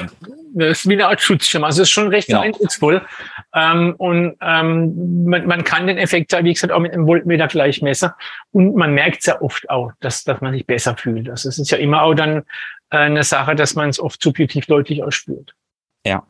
das 0.54 0.80
ist 0.80 0.90
wie 0.90 0.94
eine 0.94 1.08
Art 1.08 1.22
Schutzschirm. 1.22 1.64
Also 1.64 1.82
es 1.82 1.90
ist 1.90 1.92
schon 1.92 2.08
recht 2.08 2.28
genau. 2.28 2.42
eindrucksvoll. 2.42 3.06
Ähm, 3.54 3.96
und 3.98 4.38
ähm, 4.42 5.26
man, 5.26 5.46
man 5.46 5.64
kann 5.64 5.88
den 5.88 5.98
Effekt, 5.98 6.32
wie 6.42 6.54
gesagt, 6.54 6.72
auch 6.72 6.80
mit 6.80 6.94
einem 6.94 7.06
Voltmeter 7.06 7.48
gleich 7.48 7.82
messen. 7.82 8.12
Und 8.52 8.76
man 8.76 8.94
merkt 8.94 9.24
sehr 9.24 9.42
oft 9.42 9.70
auch, 9.70 9.92
dass, 10.00 10.24
dass 10.24 10.42
man 10.42 10.54
sich 10.54 10.66
besser 10.66 10.96
fühlt. 10.96 11.30
Also 11.30 11.50
es 11.50 11.60
ist 11.60 11.72
ja 11.72 11.78
immer 11.78 12.04
auch 12.04 12.14
dann 12.14 12.44
äh, 12.90 12.98
eine 12.98 13.24
Sache, 13.24 13.56
dass 13.56 13.76
man 13.76 13.90
es 13.90 14.00
oft 14.00 14.22
subjektiv 14.22 14.66
deutlich 14.68 15.04
ausspürt. 15.04 15.54
Ja. 16.06 16.24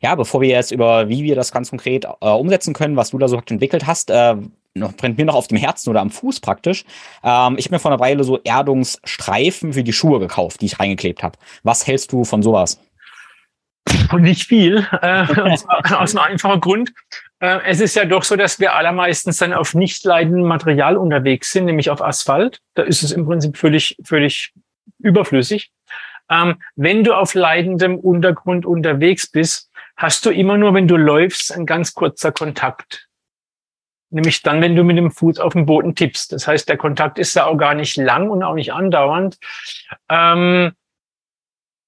Ja, 0.00 0.16
bevor 0.16 0.40
wir 0.40 0.48
jetzt 0.48 0.72
über, 0.72 1.08
wie 1.08 1.22
wir 1.22 1.36
das 1.36 1.52
ganz 1.52 1.70
konkret 1.70 2.04
äh, 2.04 2.28
umsetzen 2.28 2.74
können, 2.74 2.96
was 2.96 3.10
du 3.10 3.18
da 3.18 3.28
so 3.28 3.36
entwickelt 3.36 3.86
hast, 3.86 4.10
äh, 4.10 4.34
noch, 4.74 4.92
brennt 4.96 5.18
mir 5.18 5.24
noch 5.24 5.34
auf 5.34 5.48
dem 5.48 5.58
Herzen 5.58 5.90
oder 5.90 6.00
am 6.00 6.10
Fuß 6.10 6.40
praktisch. 6.40 6.84
Ähm, 7.24 7.56
ich 7.58 7.66
habe 7.66 7.74
mir 7.74 7.78
vor 7.80 7.90
einer 7.90 8.00
Weile 8.00 8.24
so 8.24 8.38
Erdungsstreifen 8.42 9.72
für 9.72 9.82
die 9.82 9.92
Schuhe 9.92 10.20
gekauft, 10.20 10.60
die 10.60 10.66
ich 10.66 10.78
reingeklebt 10.78 11.22
habe. 11.22 11.38
Was 11.62 11.86
hältst 11.86 12.12
du 12.12 12.24
von 12.24 12.42
sowas? 12.42 12.80
Nicht 14.18 14.46
viel, 14.46 14.86
äh, 15.02 15.26
aus 15.94 16.16
einem 16.16 16.32
einfachen 16.32 16.60
Grund. 16.60 16.92
Äh, 17.40 17.60
es 17.66 17.80
ist 17.80 17.96
ja 17.96 18.04
doch 18.04 18.22
so, 18.22 18.36
dass 18.36 18.60
wir 18.60 18.74
allermeistens 18.74 19.38
dann 19.38 19.52
auf 19.52 19.74
nicht 19.74 20.04
leidendem 20.04 20.46
Material 20.46 20.96
unterwegs 20.96 21.52
sind, 21.52 21.64
nämlich 21.64 21.90
auf 21.90 22.02
Asphalt. 22.02 22.60
Da 22.74 22.82
ist 22.82 23.02
es 23.02 23.12
im 23.12 23.24
Prinzip 23.26 23.56
völlig, 23.56 23.96
völlig 24.04 24.52
überflüssig. 24.98 25.72
Ähm, 26.30 26.60
wenn 26.76 27.02
du 27.02 27.14
auf 27.14 27.34
leidendem 27.34 27.98
Untergrund 27.98 28.66
unterwegs 28.66 29.26
bist, 29.26 29.70
hast 29.96 30.24
du 30.24 30.30
immer 30.30 30.56
nur, 30.56 30.74
wenn 30.74 30.86
du 30.86 30.96
läufst, 30.96 31.52
ein 31.52 31.66
ganz 31.66 31.94
kurzer 31.94 32.30
Kontakt. 32.30 33.09
Nämlich 34.10 34.42
dann, 34.42 34.60
wenn 34.60 34.74
du 34.74 34.82
mit 34.82 34.96
dem 34.96 35.10
Fuß 35.10 35.38
auf 35.38 35.52
den 35.52 35.66
Boden 35.66 35.94
tippst. 35.94 36.32
Das 36.32 36.46
heißt, 36.46 36.68
der 36.68 36.76
Kontakt 36.76 37.18
ist 37.18 37.36
da 37.36 37.46
auch 37.46 37.56
gar 37.56 37.74
nicht 37.74 37.96
lang 37.96 38.28
und 38.28 38.42
auch 38.42 38.54
nicht 38.54 38.72
andauernd. 38.72 39.38
Ähm, 40.08 40.72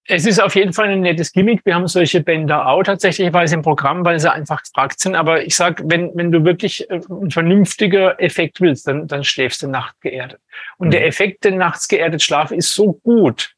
es 0.06 0.26
ist 0.26 0.40
auf 0.40 0.56
jeden 0.56 0.72
Fall 0.72 0.88
ein 0.88 1.00
nettes 1.00 1.32
Gimmick. 1.32 1.60
Wir 1.64 1.74
haben 1.74 1.86
solche 1.86 2.20
Bänder 2.20 2.66
auch 2.66 2.82
tatsächlich 2.82 3.32
weil 3.32 3.46
sie 3.46 3.54
im 3.54 3.62
Programm, 3.62 4.04
weil 4.04 4.18
sie 4.18 4.32
einfach 4.32 4.62
gefragt 4.62 4.98
sind. 5.00 5.14
Aber 5.14 5.44
ich 5.44 5.54
sag, 5.54 5.80
wenn, 5.84 6.10
wenn 6.14 6.32
du 6.32 6.44
wirklich 6.44 6.88
äh, 6.90 7.00
ein 7.08 7.30
vernünftiger 7.30 8.20
Effekt 8.20 8.60
willst, 8.60 8.88
dann, 8.88 9.06
dann 9.06 9.24
schläfst 9.24 9.62
du 9.62 9.68
nachts 9.68 10.00
geerdet. 10.00 10.40
Und 10.78 10.88
mhm. 10.88 10.92
der 10.92 11.06
Effekt, 11.06 11.44
den 11.44 11.56
nachts 11.56 11.86
geerdet 11.86 12.22
schlafen, 12.22 12.58
ist 12.58 12.74
so 12.74 12.94
gut, 13.04 13.54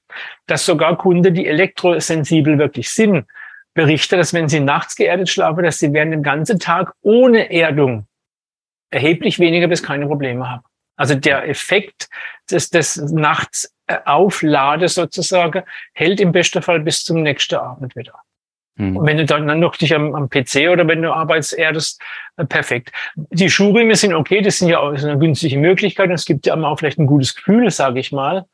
dass 0.46 0.66
sogar 0.66 0.96
Kunden, 0.98 1.34
die 1.34 1.46
elektrosensibel 1.46 2.58
wirklich 2.58 2.90
sind, 2.90 3.26
berichten, 3.72 4.18
dass 4.18 4.34
wenn 4.34 4.48
sie 4.48 4.60
nachts 4.60 4.96
geerdet 4.96 5.28
schlafen, 5.28 5.64
dass 5.64 5.78
sie 5.78 5.92
während 5.92 6.12
dem 6.12 6.22
ganzen 6.22 6.58
Tag 6.58 6.92
ohne 7.02 7.50
Erdung 7.50 8.06
erheblich 8.94 9.38
weniger 9.38 9.68
bis 9.68 9.82
keine 9.82 10.06
Probleme 10.06 10.48
haben. 10.48 10.64
Also 10.96 11.14
der 11.14 11.48
Effekt 11.48 12.08
des, 12.50 12.70
des 12.70 12.96
Nachts 12.96 13.74
äh, 13.86 13.98
auflade 14.04 14.88
sozusagen, 14.88 15.62
hält 15.92 16.20
im 16.20 16.32
besten 16.32 16.62
Fall 16.62 16.80
bis 16.80 17.04
zum 17.04 17.22
nächsten 17.22 17.56
Abend 17.56 17.96
wieder. 17.96 18.14
Mhm. 18.76 18.96
Und 18.96 19.06
wenn 19.06 19.16
du 19.16 19.24
dann, 19.24 19.46
dann 19.46 19.60
noch 19.60 19.76
dich 19.76 19.94
am, 19.94 20.14
am 20.14 20.28
PC 20.28 20.70
oder 20.70 20.86
wenn 20.86 21.02
du 21.02 21.12
arbeitserdest, 21.12 22.00
äh, 22.36 22.44
perfekt. 22.44 22.92
Die 23.16 23.50
Schuhriemen 23.50 23.94
sind 23.94 24.14
okay, 24.14 24.40
das 24.40 24.58
sind 24.58 24.68
ja 24.68 24.78
auch 24.78 24.92
eine 24.92 25.18
günstige 25.18 25.58
Möglichkeit 25.58 26.08
und 26.08 26.14
es 26.14 26.24
gibt 26.24 26.46
ja 26.46 26.54
auch 26.54 26.78
vielleicht 26.78 26.98
ein 26.98 27.06
gutes 27.06 27.34
Gefühl, 27.34 27.70
sage 27.70 28.00
ich 28.00 28.12
mal. 28.12 28.46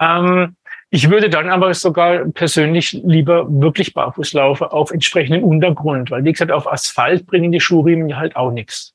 Ähm, 0.00 0.56
ich 0.92 1.08
würde 1.08 1.30
dann 1.30 1.50
aber 1.50 1.72
sogar 1.74 2.24
persönlich 2.26 2.92
lieber 2.92 3.46
wirklich 3.48 3.94
barfuß 3.94 4.32
laufen 4.32 4.64
auf 4.64 4.90
entsprechendem 4.90 5.44
Untergrund, 5.44 6.10
weil 6.10 6.24
wie 6.24 6.32
gesagt, 6.32 6.50
auf 6.50 6.70
Asphalt 6.70 7.26
bringen 7.26 7.52
die 7.52 7.60
Schuhriemen 7.60 8.08
ja 8.08 8.16
halt 8.16 8.34
auch 8.34 8.50
nichts. 8.50 8.92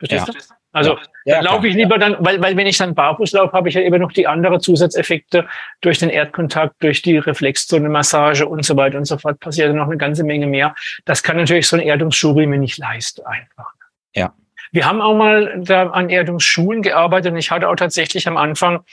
Verstehst 0.00 0.28
ja. 0.28 0.32
du? 0.32 0.40
Also 0.72 0.98
ja, 1.24 1.40
laufe 1.40 1.68
ich 1.68 1.74
lieber 1.74 1.98
dann, 1.98 2.16
weil, 2.20 2.40
weil 2.40 2.56
wenn 2.56 2.66
ich 2.66 2.78
dann 2.78 2.94
barfuß 2.94 3.32
laufe, 3.32 3.52
habe 3.52 3.68
ich 3.68 3.74
ja 3.74 3.82
eben 3.82 4.00
noch 4.00 4.12
die 4.12 4.26
anderen 4.26 4.60
Zusatzeffekte 4.60 5.46
durch 5.80 5.98
den 5.98 6.08
Erdkontakt, 6.08 6.82
durch 6.82 7.02
die 7.02 7.18
Reflexzone-Massage 7.18 8.46
und 8.46 8.64
so 8.64 8.76
weiter 8.76 8.96
und 8.96 9.04
so 9.04 9.18
fort. 9.18 9.40
Passiert 9.40 9.74
noch 9.74 9.86
eine 9.86 9.98
ganze 9.98 10.24
Menge 10.24 10.46
mehr. 10.46 10.74
Das 11.04 11.22
kann 11.22 11.36
natürlich 11.36 11.68
so 11.68 11.76
ein 11.76 11.82
Erdungsschuhriemen 11.82 12.58
nicht 12.60 12.78
leisten 12.78 13.26
einfach. 13.26 13.72
Ja. 14.14 14.32
Wir 14.72 14.86
haben 14.86 15.02
auch 15.02 15.14
mal 15.14 15.60
da 15.62 15.88
an 15.90 16.08
Erdungsschuhen 16.08 16.82
gearbeitet 16.82 17.32
und 17.32 17.38
ich 17.38 17.50
hatte 17.50 17.68
auch 17.68 17.74
tatsächlich 17.74 18.26
am 18.28 18.36
Anfang 18.36 18.84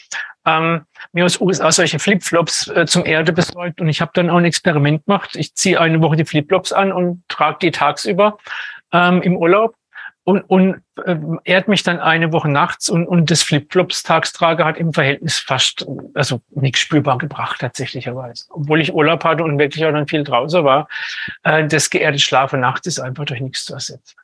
ähm, 0.45 0.81
mir 1.13 1.25
aus 1.25 1.39
USA 1.39 1.71
solche 1.71 1.99
Flipflops 1.99 2.67
äh, 2.69 2.85
zum 2.85 3.05
Erde 3.05 3.31
besorgt 3.31 3.79
und 3.79 3.87
ich 3.87 4.01
habe 4.01 4.11
dann 4.15 4.29
auch 4.29 4.37
ein 4.37 4.45
Experiment 4.45 5.05
gemacht. 5.05 5.35
Ich 5.35 5.53
ziehe 5.53 5.79
eine 5.79 6.01
Woche 6.01 6.17
die 6.17 6.25
Flipflops 6.25 6.73
an 6.73 6.91
und 6.91 7.23
trage 7.29 7.59
die 7.61 7.71
tagsüber 7.71 8.39
ähm, 8.91 9.21
im 9.21 9.37
Urlaub 9.37 9.75
und, 10.27 10.41
und 10.41 10.81
äh, 11.05 11.15
ehrt 11.45 11.69
mich 11.69 11.83
dann 11.83 11.99
eine 11.99 12.33
Woche 12.33 12.49
nachts 12.49 12.89
und, 12.89 13.07
und 13.07 13.31
das 13.31 13.43
Flipflops-Tagstrage 13.43 14.65
hat 14.65 14.75
im 14.75 14.91
Verhältnis 14.91 15.37
fast, 15.39 15.87
also 16.15 16.41
nichts 16.49 16.81
spürbar 16.81 17.17
gebracht 17.17 17.61
tatsächlicherweise. 17.61 18.43
Obwohl 18.49 18.81
ich 18.81 18.93
Urlaub 18.93 19.23
hatte 19.23 19.45
und 19.45 19.57
wirklich 19.57 19.85
auch 19.85 19.93
dann 19.93 20.05
viel 20.05 20.25
draußen 20.25 20.65
war, 20.65 20.89
äh, 21.43 21.65
das 21.65 21.89
geehrte 21.89 22.19
Schlafe 22.19 22.57
nachts 22.57 22.87
ist 22.87 22.99
einfach 22.99 23.23
durch 23.23 23.39
nichts 23.39 23.63
zu 23.63 23.75
ersetzen. 23.75 24.17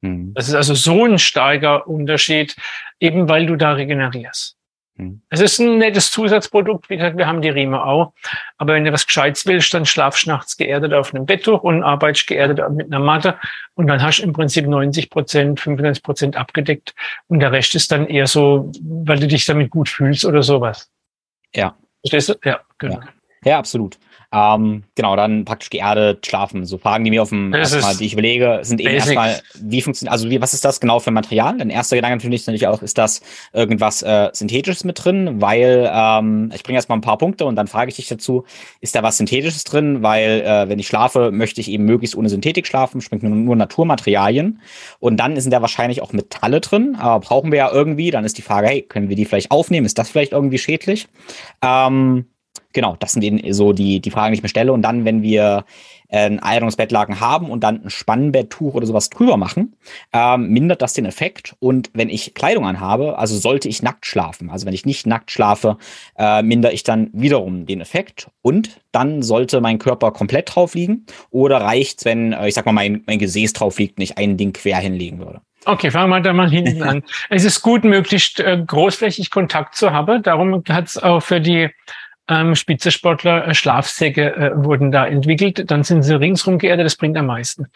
Mhm. 0.00 0.34
Das 0.34 0.48
ist 0.48 0.56
also 0.56 0.74
so 0.74 1.04
ein 1.04 1.20
starker 1.20 1.86
Unterschied, 1.86 2.56
eben 2.98 3.28
weil 3.28 3.46
du 3.46 3.54
da 3.54 3.74
regenerierst. 3.74 4.56
Hm. 4.96 5.22
Es 5.28 5.40
ist 5.40 5.58
ein 5.58 5.78
nettes 5.78 6.10
Zusatzprodukt. 6.12 6.88
Wie 6.88 6.96
gesagt, 6.96 7.16
wir 7.16 7.26
haben 7.26 7.42
die 7.42 7.48
Riemen 7.48 7.74
auch. 7.74 8.12
Aber 8.58 8.74
wenn 8.74 8.84
du 8.84 8.92
was 8.92 9.06
Gescheites 9.06 9.44
willst, 9.46 9.74
dann 9.74 9.86
schlafst 9.86 10.26
nachts 10.26 10.56
geerdet 10.56 10.92
auf 10.92 11.12
einem 11.12 11.26
Betttuch 11.26 11.62
und 11.62 11.82
arbeitest 11.82 12.28
geerdet 12.28 12.60
mit 12.70 12.86
einer 12.86 13.00
Matte. 13.00 13.36
Und 13.74 13.88
dann 13.88 14.00
hast 14.00 14.18
du 14.18 14.22
im 14.22 14.32
Prinzip 14.32 14.66
90 14.66 15.10
Prozent, 15.10 15.60
95 15.60 16.02
Prozent 16.02 16.36
abgedeckt. 16.36 16.94
Und 17.26 17.40
der 17.40 17.50
Rest 17.50 17.74
ist 17.74 17.90
dann 17.90 18.06
eher 18.06 18.28
so, 18.28 18.70
weil 18.82 19.18
du 19.18 19.26
dich 19.26 19.44
damit 19.46 19.70
gut 19.70 19.88
fühlst 19.88 20.24
oder 20.24 20.42
sowas. 20.42 20.90
Ja. 21.54 21.76
Verstehst 22.02 22.28
du? 22.28 22.34
Ja, 22.44 22.60
genau. 22.78 23.00
Ja, 23.00 23.08
ja 23.44 23.58
absolut. 23.58 23.98
Ähm, 24.34 24.82
genau, 24.96 25.14
dann 25.14 25.44
praktisch 25.44 25.70
geerdet 25.70 26.26
schlafen. 26.26 26.64
So 26.64 26.76
Fragen, 26.76 27.04
die 27.04 27.10
mir 27.10 27.22
auf 27.22 27.28
dem 27.28 27.54
erstmal, 27.54 27.94
die 27.94 28.06
ich 28.06 28.14
überlege, 28.14 28.58
sind 28.62 28.80
eben 28.80 28.90
basic. 28.90 29.16
erstmal, 29.16 29.40
wie 29.60 29.80
funktioniert, 29.80 30.12
also 30.12 30.28
wie, 30.28 30.40
was 30.40 30.54
ist 30.54 30.64
das 30.64 30.80
genau 30.80 30.98
für 30.98 31.12
Material? 31.12 31.56
Dein 31.56 31.70
erster 31.70 31.94
Gedanke 31.94 32.16
natürlich 32.16 32.40
ist 32.40 32.48
natürlich 32.48 32.66
auch, 32.66 32.82
ist 32.82 32.98
das 32.98 33.20
irgendwas 33.52 34.02
äh, 34.02 34.30
Synthetisches 34.32 34.82
mit 34.82 35.04
drin? 35.04 35.40
Weil, 35.40 35.88
ähm, 35.92 36.50
ich 36.52 36.64
bringe 36.64 36.76
erstmal 36.76 36.98
ein 36.98 37.02
paar 37.02 37.16
Punkte 37.16 37.44
und 37.44 37.54
dann 37.54 37.68
frage 37.68 37.90
ich 37.90 37.96
dich 37.96 38.08
dazu, 38.08 38.44
ist 38.80 38.96
da 38.96 39.04
was 39.04 39.18
Synthetisches 39.18 39.62
drin? 39.62 40.02
Weil, 40.02 40.40
äh, 40.40 40.68
wenn 40.68 40.80
ich 40.80 40.88
schlafe, 40.88 41.30
möchte 41.30 41.60
ich 41.60 41.70
eben 41.70 41.84
möglichst 41.84 42.16
ohne 42.16 42.28
Synthetik 42.28 42.66
schlafen, 42.66 43.02
sprich 43.02 43.22
nur, 43.22 43.36
nur 43.36 43.54
Naturmaterialien. 43.54 44.60
Und 44.98 45.18
dann 45.18 45.38
sind 45.38 45.52
da 45.52 45.62
wahrscheinlich 45.62 46.02
auch 46.02 46.12
Metalle 46.12 46.60
drin, 46.60 46.96
aber 46.98 47.24
brauchen 47.24 47.52
wir 47.52 47.58
ja 47.58 47.70
irgendwie. 47.70 48.10
Dann 48.10 48.24
ist 48.24 48.36
die 48.36 48.42
Frage, 48.42 48.66
hey, 48.66 48.82
können 48.82 49.08
wir 49.08 49.14
die 49.14 49.26
vielleicht 49.26 49.52
aufnehmen? 49.52 49.86
Ist 49.86 49.98
das 49.98 50.10
vielleicht 50.10 50.32
irgendwie 50.32 50.58
schädlich? 50.58 51.06
Ähm, 51.62 52.26
genau, 52.74 52.96
das 52.98 53.12
sind 53.12 53.22
eben 53.22 53.52
so 53.52 53.72
die, 53.72 54.00
die 54.00 54.10
Fragen, 54.10 54.32
die 54.32 54.38
ich 54.38 54.42
mir 54.42 54.50
stelle. 54.50 54.72
Und 54.72 54.82
dann, 54.82 55.06
wenn 55.06 55.22
wir 55.22 55.64
äh, 56.08 56.26
ein 56.26 56.40
Einerungsbettlaken 56.40 57.20
haben 57.20 57.48
und 57.50 57.64
dann 57.64 57.84
ein 57.84 57.90
Spannbetttuch 57.90 58.74
oder 58.74 58.86
sowas 58.86 59.08
drüber 59.08 59.38
machen, 59.38 59.76
ähm, 60.12 60.48
mindert 60.48 60.82
das 60.82 60.92
den 60.92 61.06
Effekt. 61.06 61.56
Und 61.60 61.90
wenn 61.94 62.10
ich 62.10 62.34
Kleidung 62.34 62.66
anhabe, 62.66 63.18
also 63.18 63.36
sollte 63.38 63.68
ich 63.68 63.82
nackt 63.82 64.04
schlafen. 64.04 64.50
Also 64.50 64.66
wenn 64.66 64.74
ich 64.74 64.84
nicht 64.84 65.06
nackt 65.06 65.30
schlafe, 65.30 65.78
äh, 66.18 66.42
mindere 66.42 66.72
ich 66.72 66.82
dann 66.82 67.08
wiederum 67.12 67.64
den 67.64 67.80
Effekt. 67.80 68.28
Und 68.42 68.80
dann 68.92 69.22
sollte 69.22 69.60
mein 69.60 69.78
Körper 69.78 70.10
komplett 70.10 70.54
drauf 70.54 70.74
liegen. 70.74 71.06
Oder 71.30 71.62
reicht 71.62 72.04
wenn, 72.04 72.32
äh, 72.32 72.48
ich 72.48 72.54
sag 72.54 72.66
mal, 72.66 72.72
mein, 72.72 73.02
mein 73.06 73.18
Gesäß 73.18 73.54
drauf 73.54 73.78
liegt 73.78 73.98
und 73.98 74.02
ich 74.02 74.18
ein 74.18 74.36
Ding 74.36 74.52
quer 74.52 74.78
hinlegen 74.78 75.18
würde. 75.18 75.40
Okay, 75.66 75.90
fangen 75.90 76.10
wir 76.10 76.20
da 76.20 76.32
mal 76.32 76.50
hinten 76.50 76.82
an. 76.82 77.02
Es 77.30 77.44
ist 77.44 77.62
gut, 77.62 77.84
möglichst 77.84 78.38
äh, 78.40 78.62
großflächig 78.66 79.30
Kontakt 79.30 79.76
zu 79.76 79.92
haben. 79.92 80.22
Darum 80.22 80.62
hat 80.68 80.88
es 80.88 80.98
auch 80.98 81.20
für 81.20 81.40
die 81.40 81.70
ähm, 82.28 82.54
Spitzensportler, 82.54 83.48
äh, 83.48 83.54
Schlafsäcke 83.54 84.34
äh, 84.34 84.50
wurden 84.54 84.90
da 84.90 85.06
entwickelt. 85.06 85.70
Dann 85.70 85.82
sind 85.82 86.02
sie 86.02 86.18
ringsrum 86.18 86.58
geerdet, 86.58 86.86
das 86.86 86.96
bringt 86.96 87.16
am 87.16 87.26
meisten. 87.26 87.66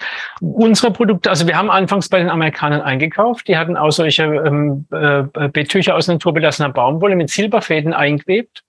Unsere 0.40 0.92
Produkte, 0.92 1.30
also 1.30 1.46
wir 1.46 1.56
haben 1.56 1.70
anfangs 1.70 2.08
bei 2.08 2.18
den 2.18 2.30
Amerikanern 2.30 2.80
eingekauft, 2.80 3.48
die 3.48 3.56
hatten 3.56 3.76
auch 3.76 3.90
solche 3.90 4.24
ähm, 4.24 4.86
äh, 4.90 5.48
Betttücher 5.48 5.94
aus 5.94 6.08
naturbelassener 6.08 6.70
Baumwolle 6.70 7.16
mit 7.16 7.30
Silberfäden 7.30 7.92
eingewebt. 7.92 8.64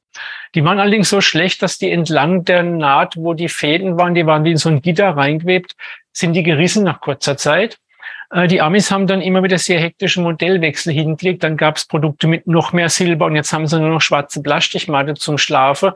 Die 0.55 0.63
waren 0.63 0.80
allerdings 0.80 1.09
so 1.09 1.21
schlecht, 1.21 1.61
dass 1.61 1.77
die 1.77 1.91
entlang 1.91 2.43
der 2.43 2.63
Naht, 2.63 3.15
wo 3.15 3.34
die 3.34 3.49
Fäden 3.49 3.97
waren, 3.97 4.15
die 4.15 4.25
waren 4.25 4.43
wie 4.43 4.51
in 4.51 4.57
so 4.57 4.69
ein 4.69 4.82
Gitter 4.82 5.09
reingewebt, 5.09 5.75
sind 6.11 6.34
die 6.34 6.43
gerissen 6.43 6.84
nach 6.84 6.99
kurzer 6.99 7.38
Zeit. 7.38 7.77
Äh, 8.31 8.47
die 8.47 8.61
Amis 8.61 8.91
haben 8.91 9.07
dann 9.07 9.21
immer 9.21 9.43
wieder 9.43 9.57
sehr 9.57 9.79
hektischen 9.79 10.23
Modellwechsel 10.23 10.93
hingelegt. 10.93 11.43
Dann 11.43 11.57
gab 11.57 11.77
es 11.77 11.85
Produkte 11.85 12.27
mit 12.27 12.47
noch 12.47 12.73
mehr 12.73 12.89
Silber 12.89 13.25
und 13.25 13.35
jetzt 13.35 13.53
haben 13.53 13.67
sie 13.67 13.79
nur 13.79 13.89
noch 13.89 14.01
schwarze 14.01 14.41
Plastikmatte 14.41 15.15
zum 15.15 15.37
Schlafen. 15.37 15.91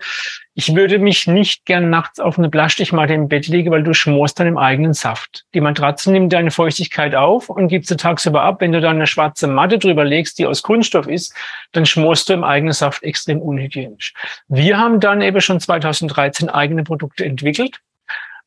Ich 0.55 0.75
würde 0.75 0.99
mich 0.99 1.25
nicht 1.25 1.65
gern 1.65 1.89
nachts 1.89 2.19
auf 2.19 2.37
eine 2.37 2.49
Plastikmatte 2.49 3.13
im 3.13 3.27
Bett 3.27 3.47
legen, 3.47 3.71
weil 3.71 3.81
du 3.81 3.93
schmorst 3.93 4.39
dann 4.39 4.47
im 4.47 4.57
eigenen 4.57 4.93
Saft. 4.93 5.45
Die 5.55 5.61
Matratze 5.61 6.11
nimmt 6.11 6.31
deine 6.31 6.51
Feuchtigkeit 6.51 7.15
auf 7.15 7.49
und 7.49 7.69
gibt 7.69 7.87
sie 7.87 7.97
tagsüber 7.97 8.43
ab. 8.43 8.61
Wenn 8.61 8.71
du 8.71 8.79
dann 8.79 8.97
eine 8.97 9.07
schwarze 9.07 9.47
Matte 9.47 9.79
drüber 9.79 10.05
legst, 10.05 10.37
die 10.37 10.45
aus 10.45 10.61
Kunststoff 10.61 11.07
ist, 11.07 11.35
dann 11.71 11.85
schmorst 11.85 12.29
du 12.29 12.33
im 12.33 12.43
eigenen 12.43 12.73
Saft 12.73 13.01
extrem 13.03 13.41
unhygienisch. 13.41 14.13
Wir 14.47 14.77
haben 14.77 14.99
dann 14.99 15.21
eben 15.21 15.41
schon 15.41 15.59
2013 15.59 16.49
eigene 16.49 16.83
Produkte 16.83 17.25
entwickelt 17.25 17.79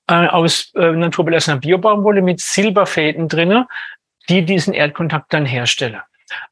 äh, 0.09 0.27
aus 0.27 0.73
äh, 0.75 0.93
naturbelassener 0.93 1.59
Biobaumwolle 1.59 2.23
mit 2.23 2.41
Silberfäden 2.41 3.29
drinnen, 3.29 3.67
die 4.29 4.45
diesen 4.45 4.75
Erdkontakt 4.75 5.33
dann 5.33 5.47
herstellen. 5.47 6.01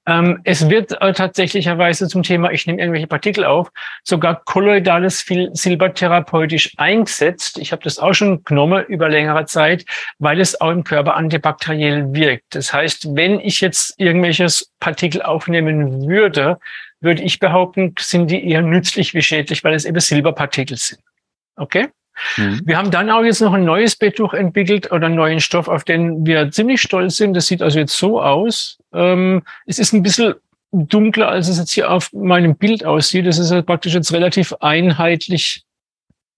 Ähm, 0.06 0.40
es 0.44 0.68
wird 0.68 1.00
äh, 1.00 1.12
tatsächlicherweise 1.12 2.08
zum 2.08 2.22
Thema, 2.22 2.52
ich 2.52 2.66
nehme 2.66 2.80
irgendwelche 2.80 3.06
Partikel 3.06 3.44
auf, 3.44 3.70
sogar 4.02 4.42
kolloidales 4.44 5.26
Silber 5.52 5.92
therapeutisch 5.92 6.72
eingesetzt. 6.76 7.58
Ich 7.58 7.72
habe 7.72 7.82
das 7.82 7.98
auch 7.98 8.12
schon 8.12 8.44
genommen 8.44 8.84
über 8.86 9.08
längere 9.08 9.46
Zeit, 9.46 9.84
weil 10.18 10.40
es 10.40 10.60
auch 10.60 10.70
im 10.70 10.84
Körper 10.84 11.16
antibakteriell 11.16 12.12
wirkt. 12.14 12.54
Das 12.54 12.72
heißt, 12.72 13.16
wenn 13.16 13.40
ich 13.40 13.60
jetzt 13.60 13.98
irgendwelches 13.98 14.70
Partikel 14.78 15.22
aufnehmen 15.22 16.06
würde, 16.06 16.58
würde 17.00 17.22
ich 17.22 17.38
behaupten, 17.38 17.94
sind 17.98 18.30
die 18.30 18.48
eher 18.48 18.62
nützlich 18.62 19.14
wie 19.14 19.22
schädlich, 19.22 19.64
weil 19.64 19.74
es 19.74 19.84
eben 19.84 20.00
Silberpartikel 20.00 20.76
sind. 20.76 21.00
Okay? 21.56 21.88
Mhm. 22.36 22.60
Wir 22.64 22.76
haben 22.76 22.90
dann 22.90 23.10
auch 23.10 23.22
jetzt 23.22 23.40
noch 23.40 23.52
ein 23.52 23.64
neues 23.64 23.96
Betttuch 23.96 24.34
entwickelt 24.34 24.92
oder 24.92 25.06
einen 25.06 25.16
neuen 25.16 25.40
Stoff, 25.40 25.68
auf 25.68 25.84
den 25.84 26.24
wir 26.26 26.50
ziemlich 26.50 26.80
stolz 26.80 27.16
sind. 27.16 27.34
Das 27.34 27.46
sieht 27.46 27.62
also 27.62 27.78
jetzt 27.78 27.96
so 27.96 28.20
aus. 28.20 28.78
Ähm, 28.92 29.42
es 29.66 29.78
ist 29.78 29.92
ein 29.92 30.02
bisschen 30.02 30.34
dunkler, 30.72 31.28
als 31.28 31.48
es 31.48 31.58
jetzt 31.58 31.72
hier 31.72 31.90
auf 31.90 32.12
meinem 32.12 32.56
Bild 32.56 32.84
aussieht. 32.84 33.26
Das 33.26 33.38
ist 33.38 33.50
halt 33.50 33.66
praktisch 33.66 33.94
jetzt 33.94 34.12
relativ 34.12 34.52
einheitlich 34.60 35.64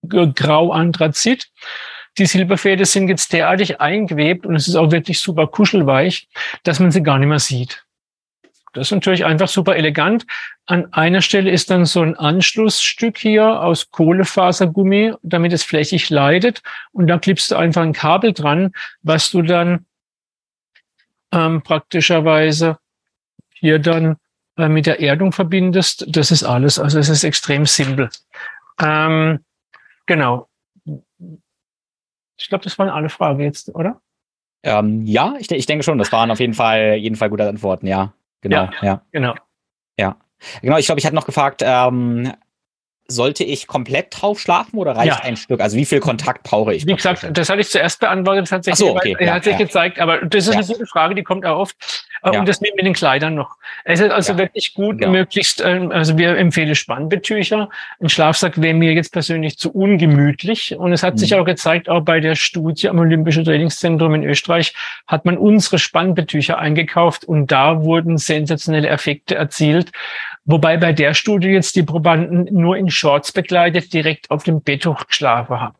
grau 0.07 0.71
Anthrazit. 0.71 1.49
Die 2.17 2.25
Silberfäden 2.25 2.85
sind 2.85 3.09
jetzt 3.09 3.31
derartig 3.33 3.79
eingewebt 3.79 4.45
und 4.45 4.55
es 4.55 4.67
ist 4.67 4.75
auch 4.75 4.91
wirklich 4.91 5.19
super 5.19 5.47
kuschelweich, 5.47 6.27
dass 6.63 6.79
man 6.79 6.91
sie 6.91 7.03
gar 7.03 7.19
nicht 7.19 7.27
mehr 7.27 7.39
sieht. 7.39 7.86
Das 8.77 8.89
ist 8.89 8.91
natürlich 8.91 9.25
einfach 9.25 9.47
super 9.47 9.75
elegant. 9.75 10.25
An 10.67 10.93
einer 10.93 11.21
Stelle 11.21 11.49
ist 11.49 11.71
dann 11.71 11.85
so 11.85 12.01
ein 12.01 12.15
Anschlussstück 12.15 13.17
hier 13.17 13.61
aus 13.61 13.89
Kohlefasergummi, 13.89 15.13
damit 15.23 15.51
es 15.51 15.63
flächig 15.63 16.11
leidet. 16.11 16.61
Und 16.91 17.07
da 17.07 17.17
klippst 17.17 17.49
du 17.49 17.55
einfach 17.55 17.81
ein 17.81 17.93
Kabel 17.93 18.33
dran, 18.33 18.71
was 19.01 19.31
du 19.31 19.41
dann 19.41 19.87
ähm, 21.31 21.63
praktischerweise 21.63 22.77
hier 23.49 23.79
dann 23.79 24.17
äh, 24.57 24.69
mit 24.69 24.85
der 24.85 25.01
Erdung 25.01 25.31
verbindest. 25.31 26.05
Das 26.07 26.29
ist 26.29 26.43
alles. 26.43 26.77
Also 26.77 26.99
es 26.99 27.09
ist 27.09 27.23
extrem 27.23 27.65
simpel. 27.65 28.09
Ähm, 28.79 29.39
genau. 30.05 30.49
Ich 32.37 32.47
glaube, 32.49 32.63
das 32.63 32.77
waren 32.77 32.89
alle 32.89 33.09
Fragen 33.09 33.39
jetzt, 33.41 33.73
oder? 33.73 33.99
Ähm, 34.61 35.03
ja, 35.07 35.33
ich, 35.39 35.49
ich 35.49 35.65
denke 35.65 35.83
schon. 35.83 35.97
Das 35.97 36.11
waren 36.11 36.29
auf 36.29 36.39
jeden 36.39 36.53
Fall, 36.53 36.95
jeden 36.95 37.15
Fall 37.15 37.31
gute 37.31 37.49
Antworten, 37.49 37.87
ja. 37.87 38.13
Genau, 38.49 38.69
ja. 38.81 38.85
ja. 38.85 39.01
Genau. 39.11 39.35
Ja. 39.97 40.17
Genau, 40.61 40.77
ich 40.77 40.85
glaube, 40.85 40.99
ich 40.99 41.05
hatte 41.05 41.15
noch 41.15 41.25
gefragt, 41.25 41.61
ähm, 41.65 42.31
sollte 43.07 43.43
ich 43.43 43.67
komplett 43.67 44.07
drauf 44.11 44.39
schlafen 44.39 44.77
oder 44.77 44.95
reicht 44.95 45.07
ja. 45.07 45.23
ein 45.23 45.37
Stück? 45.37 45.61
Also 45.61 45.77
wie 45.77 45.85
viel 45.85 45.99
Kontakt 45.99 46.43
brauche 46.43 46.73
ich? 46.73 46.85
Wie 46.85 46.93
gesagt, 46.93 47.27
das 47.31 47.49
hatte 47.49 47.61
ich 47.61 47.69
zuerst 47.69 47.99
beantwortet 47.99 48.49
tatsächlich. 48.49 48.79
So, 48.79 48.95
okay. 48.95 49.15
Ja, 49.19 49.35
hat 49.35 49.43
sich 49.43 49.53
ja. 49.53 49.59
gezeigt, 49.59 49.99
aber 49.99 50.19
das 50.19 50.47
ist 50.47 50.55
eine 50.55 50.65
gute 50.65 50.85
Frage, 50.85 51.15
die 51.15 51.23
kommt 51.23 51.45
auch 51.45 51.59
oft. 51.59 51.75
Äh, 52.23 52.37
und 52.37 52.47
das 52.47 52.61
mit, 52.61 52.75
mit 52.75 52.85
den 52.85 52.93
Kleidern 52.93 53.35
noch. 53.35 53.55
Es 53.83 53.99
ist 53.99 54.11
also 54.11 54.37
wirklich 54.37 54.73
gut, 54.73 54.99
möglichst, 54.99 55.61
ähm, 55.61 55.91
also 55.91 56.17
wir 56.17 56.37
empfehlen 56.37 56.75
Spannbetücher. 56.75 57.69
Ein 57.99 58.09
Schlafsack 58.09 58.61
wäre 58.61 58.73
mir 58.73 58.93
jetzt 58.93 59.11
persönlich 59.13 59.57
zu 59.57 59.71
ungemütlich. 59.71 60.75
Und 60.75 60.93
es 60.93 61.03
hat 61.03 61.15
mhm. 61.15 61.17
sich 61.19 61.35
auch 61.35 61.45
gezeigt, 61.45 61.89
auch 61.89 62.01
bei 62.01 62.19
der 62.19 62.35
Studie 62.35 62.89
am 62.89 62.99
Olympischen 62.99 63.45
Trainingszentrum 63.45 64.15
in 64.15 64.23
Österreich 64.23 64.73
hat 65.07 65.25
man 65.25 65.37
unsere 65.37 65.79
Spannbetücher 65.79 66.57
eingekauft 66.57 67.25
und 67.25 67.51
da 67.51 67.83
wurden 67.83 68.17
sensationelle 68.17 68.89
Effekte 68.89 69.35
erzielt. 69.35 69.91
Wobei 70.47 70.77
bei 70.77 70.93
der 70.93 71.13
Studie 71.13 71.49
jetzt 71.49 71.75
die 71.75 71.83
Probanden 71.83 72.47
nur 72.51 72.77
in 72.77 72.89
Shorts 72.89 73.33
bekleidet 73.33 73.93
direkt 73.93 74.31
auf 74.31 74.43
dem 74.43 74.61
Betttuch 74.61 75.05
geschlafen 75.05 75.59
haben. 75.59 75.75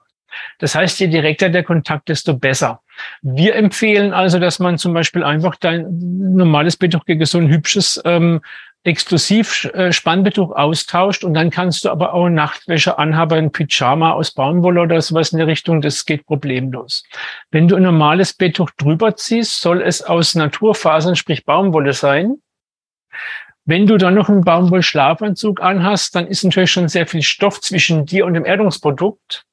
Das 0.59 0.75
heißt, 0.75 0.99
je 0.99 1.07
direkter 1.07 1.49
der 1.49 1.63
Kontakt, 1.63 2.09
desto 2.09 2.35
besser. 2.35 2.81
Wir 3.21 3.55
empfehlen 3.55 4.13
also, 4.13 4.39
dass 4.39 4.59
man 4.59 4.77
zum 4.77 4.93
Beispiel 4.93 5.23
einfach 5.23 5.55
dein 5.55 5.87
normales 5.89 6.75
Betttuch 6.75 7.05
gegen 7.05 7.25
so 7.25 7.37
ein 7.37 7.47
hübsches 7.47 8.01
ähm, 8.03 8.41
exklusiv 8.83 9.65
äh, 9.73 9.93
Spannbetuch 9.93 10.51
austauscht 10.51 11.23
und 11.23 11.33
dann 11.33 11.49
kannst 11.49 11.85
du 11.85 11.89
aber 11.89 12.13
auch 12.13 12.27
Nachtwäsche 12.27 12.99
anhaben, 12.99 13.37
ein 13.37 13.51
Pyjama 13.51 14.11
aus 14.11 14.31
Baumwolle 14.31 14.81
oder 14.81 15.01
sowas 15.01 15.31
in 15.31 15.37
der 15.37 15.47
Richtung, 15.47 15.81
das 15.81 16.05
geht 16.05 16.25
problemlos. 16.25 17.03
Wenn 17.51 17.69
du 17.69 17.77
ein 17.77 17.83
normales 17.83 18.33
Betttuch 18.33 18.71
drüber 18.71 19.15
ziehst, 19.15 19.61
soll 19.61 19.81
es 19.81 20.01
aus 20.01 20.35
Naturfasern, 20.35 21.15
sprich 21.15 21.45
Baumwolle 21.45 21.93
sein. 21.93 22.35
Wenn 23.67 23.85
du 23.85 23.97
dann 23.97 24.15
noch 24.15 24.29
einen 24.29 24.45
Baumwollschlafanzug 24.45 25.61
anhast, 25.61 26.15
dann 26.15 26.25
ist 26.25 26.45
natürlich 26.45 26.71
schon 26.71 26.87
sehr 26.87 27.05
viel 27.05 27.21
Stoff 27.21 27.59
zwischen 27.59 28.05
dir 28.05 28.25
und 28.25 28.33
dem 28.33 28.45
Erdungsprodukt, 28.45 29.45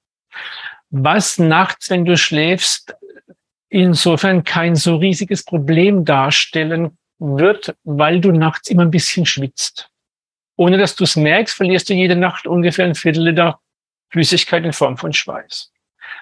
was 0.90 1.40
nachts, 1.40 1.90
wenn 1.90 2.04
du 2.04 2.16
schläfst, 2.16 2.94
insofern 3.68 4.44
kein 4.44 4.76
so 4.76 4.96
riesiges 4.96 5.42
Problem 5.42 6.04
darstellen 6.04 6.96
wird, 7.18 7.74
weil 7.82 8.20
du 8.20 8.30
nachts 8.30 8.70
immer 8.70 8.82
ein 8.82 8.92
bisschen 8.92 9.26
schwitzt. 9.26 9.90
Ohne 10.56 10.78
dass 10.78 10.94
du 10.94 11.02
es 11.02 11.16
merkst, 11.16 11.56
verlierst 11.56 11.90
du 11.90 11.94
jede 11.94 12.14
Nacht 12.14 12.46
ungefähr 12.46 12.84
ein 12.84 12.94
Viertel 12.94 13.24
Liter 13.24 13.58
Flüssigkeit 14.10 14.64
in 14.64 14.72
Form 14.72 14.96
von 14.96 15.12
Schweiß. 15.12 15.72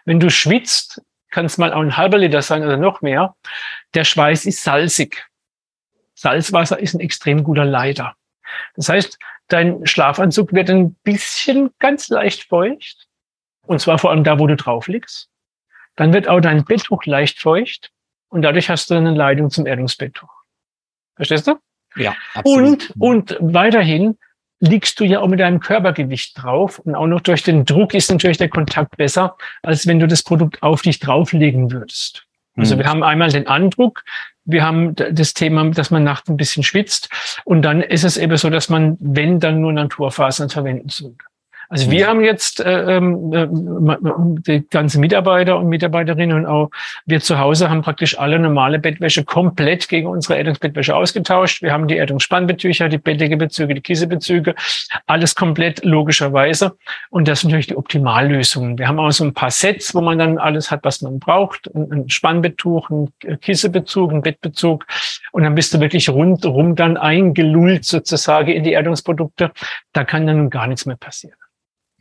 Wenn 0.07 0.19
du 0.19 0.31
schwitzt, 0.31 1.03
kann 1.31 1.45
es 1.45 1.59
mal 1.59 1.75
auch 1.75 1.83
ein 1.83 1.99
halber 1.99 2.17
Liter 2.17 2.41
sein 2.41 2.63
oder 2.63 2.79
noch 2.79 3.03
mehr. 3.03 3.37
Der 3.93 4.05
Schweiß 4.05 4.47
ist 4.47 4.63
salzig. 4.63 5.27
Salzwasser 6.23 6.79
ist 6.79 6.95
ein 6.95 7.01
extrem 7.01 7.43
guter 7.43 7.65
Leiter. 7.65 8.15
Das 8.77 8.89
heißt, 8.89 9.19
dein 9.49 9.85
Schlafanzug 9.87 10.53
wird 10.53 10.71
ein 10.71 10.95
bisschen 11.03 11.71
ganz 11.79 12.09
leicht 12.09 12.45
feucht. 12.45 13.09
Und 13.67 13.81
zwar 13.81 13.99
vor 13.99 14.11
allem 14.11 14.25
da, 14.25 14.39
wo 14.39 14.47
du 14.47 14.57
drauf 14.57 14.87
liegst. 14.87 15.29
Dann 15.97 16.13
wird 16.13 16.29
auch 16.29 16.41
dein 16.41 16.65
Betttuch 16.65 17.05
leicht 17.07 17.41
feucht. 17.41 17.91
Und 18.29 18.43
dadurch 18.43 18.71
hast 18.71 18.91
du 18.91 18.95
eine 18.95 19.13
Leitung 19.13 19.51
zum 19.51 19.67
Erdungsbetttuch. 19.67 20.31
Verstehst 21.17 21.47
du? 21.47 21.59
Ja, 21.97 22.15
absolut. 22.35 22.91
Und, 22.99 23.33
und 23.41 23.55
weiterhin 23.55 24.17
liegst 24.61 25.01
du 25.01 25.05
ja 25.05 25.21
auch 25.21 25.29
mit 25.29 25.41
deinem 25.41 25.59
Körpergewicht 25.61 26.41
drauf. 26.41 26.79
Und 26.79 26.95
auch 26.95 27.09
noch 27.09 27.21
durch 27.21 27.43
den 27.43 27.65
Druck 27.65 27.95
ist 27.95 28.11
natürlich 28.11 28.39
der 28.39 28.49
Kontakt 28.49 28.97
besser, 28.97 29.37
als 29.63 29.89
wenn 29.89 29.99
du 29.99 30.07
das 30.07 30.23
Produkt 30.23 30.63
auf 30.63 30.83
dich 30.83 31.01
drauflegen 31.01 31.73
würdest. 31.73 32.27
Also 32.57 32.75
mhm. 32.75 32.81
wir 32.81 32.87
haben 32.87 33.03
einmal 33.03 33.31
den 33.31 33.47
Andruck, 33.47 34.05
wir 34.45 34.65
haben 34.65 34.95
das 34.95 35.35
Thema, 35.35 35.71
dass 35.71 35.91
man 35.91 36.05
nachts 36.05 36.29
ein 36.29 36.37
bisschen 36.37 36.63
schwitzt 36.63 37.09
und 37.45 37.63
dann 37.63 37.81
ist 37.81 38.05
es 38.05 38.17
eben 38.17 38.37
so, 38.37 38.51
dass 38.51 38.69
man, 38.69 38.97
wenn 39.01 39.41
dann 39.41 39.61
nur 39.61 39.73
Naturfasern 39.73 40.51
verwenden 40.51 40.89
sollte. 40.89 41.25
Also 41.73 41.91
wir 41.91 42.07
haben 42.07 42.21
jetzt 42.21 42.61
äh, 42.61 42.97
ähm, 42.97 43.33
äh, 43.33 43.47
die 43.51 44.69
ganzen 44.69 45.01
Mitarbeiter 45.01 45.57
und 45.59 45.69
Mitarbeiterinnen 45.69 46.37
und 46.37 46.45
auch 46.45 46.69
wir 47.07 47.21
zu 47.21 47.39
Hause 47.39 47.71
haben 47.71 47.81
praktisch 47.81 48.19
alle 48.19 48.39
normale 48.39 48.79
Bettwäsche 48.79 49.25
komplett 49.25 49.89
gegen 49.89 50.07
unsere 50.07 50.37
Erdungsbettwäsche 50.37 50.95
ausgetauscht. 50.95 51.63
Wir 51.63 51.73
haben 51.73 51.89
die 51.89 51.97
Erdungsspannbetücher, 51.97 52.91
die 52.91 52.99
Bettdecke-Bezüge, 52.99 53.73
die 53.73 53.81
Kissebezüge, 53.81 54.55
alles 55.07 55.35
komplett 55.35 55.83
logischerweise. 55.83 56.77
Und 57.09 57.27
das 57.27 57.41
sind 57.41 57.49
natürlich 57.49 57.69
die 57.69 57.77
Optimallösungen. 57.77 58.77
Wir 58.77 58.87
haben 58.87 58.99
auch 58.99 59.11
so 59.11 59.25
ein 59.25 59.33
paar 59.33 59.51
Sets, 59.51 59.95
wo 59.95 60.03
man 60.03 60.19
dann 60.19 60.37
alles 60.37 60.71
hat, 60.71 60.81
was 60.85 61.01
man 61.01 61.21
braucht. 61.21 61.75
Ein 61.75 62.11
Spannbetttuch, 62.11 62.91
ein 62.91 63.15
Kissebezug, 63.41 64.13
ein 64.13 64.21
Bettbezug. 64.21 64.85
Und 65.33 65.45
dann 65.45 65.55
bist 65.55 65.73
du 65.73 65.81
wirklich 65.81 66.11
rundrum 66.11 66.77
dann 66.77 66.99
eingelullt 66.99 67.87
sozusagen 67.87 68.51
in 68.51 68.63
die 68.63 68.73
Erdungsprodukte. 68.73 69.53
Da 69.95 70.05
kann 70.05 70.27
dann 70.27 70.51
gar 70.51 70.67
nichts 70.67 70.85
mehr 70.85 70.97
passieren. 70.97 71.39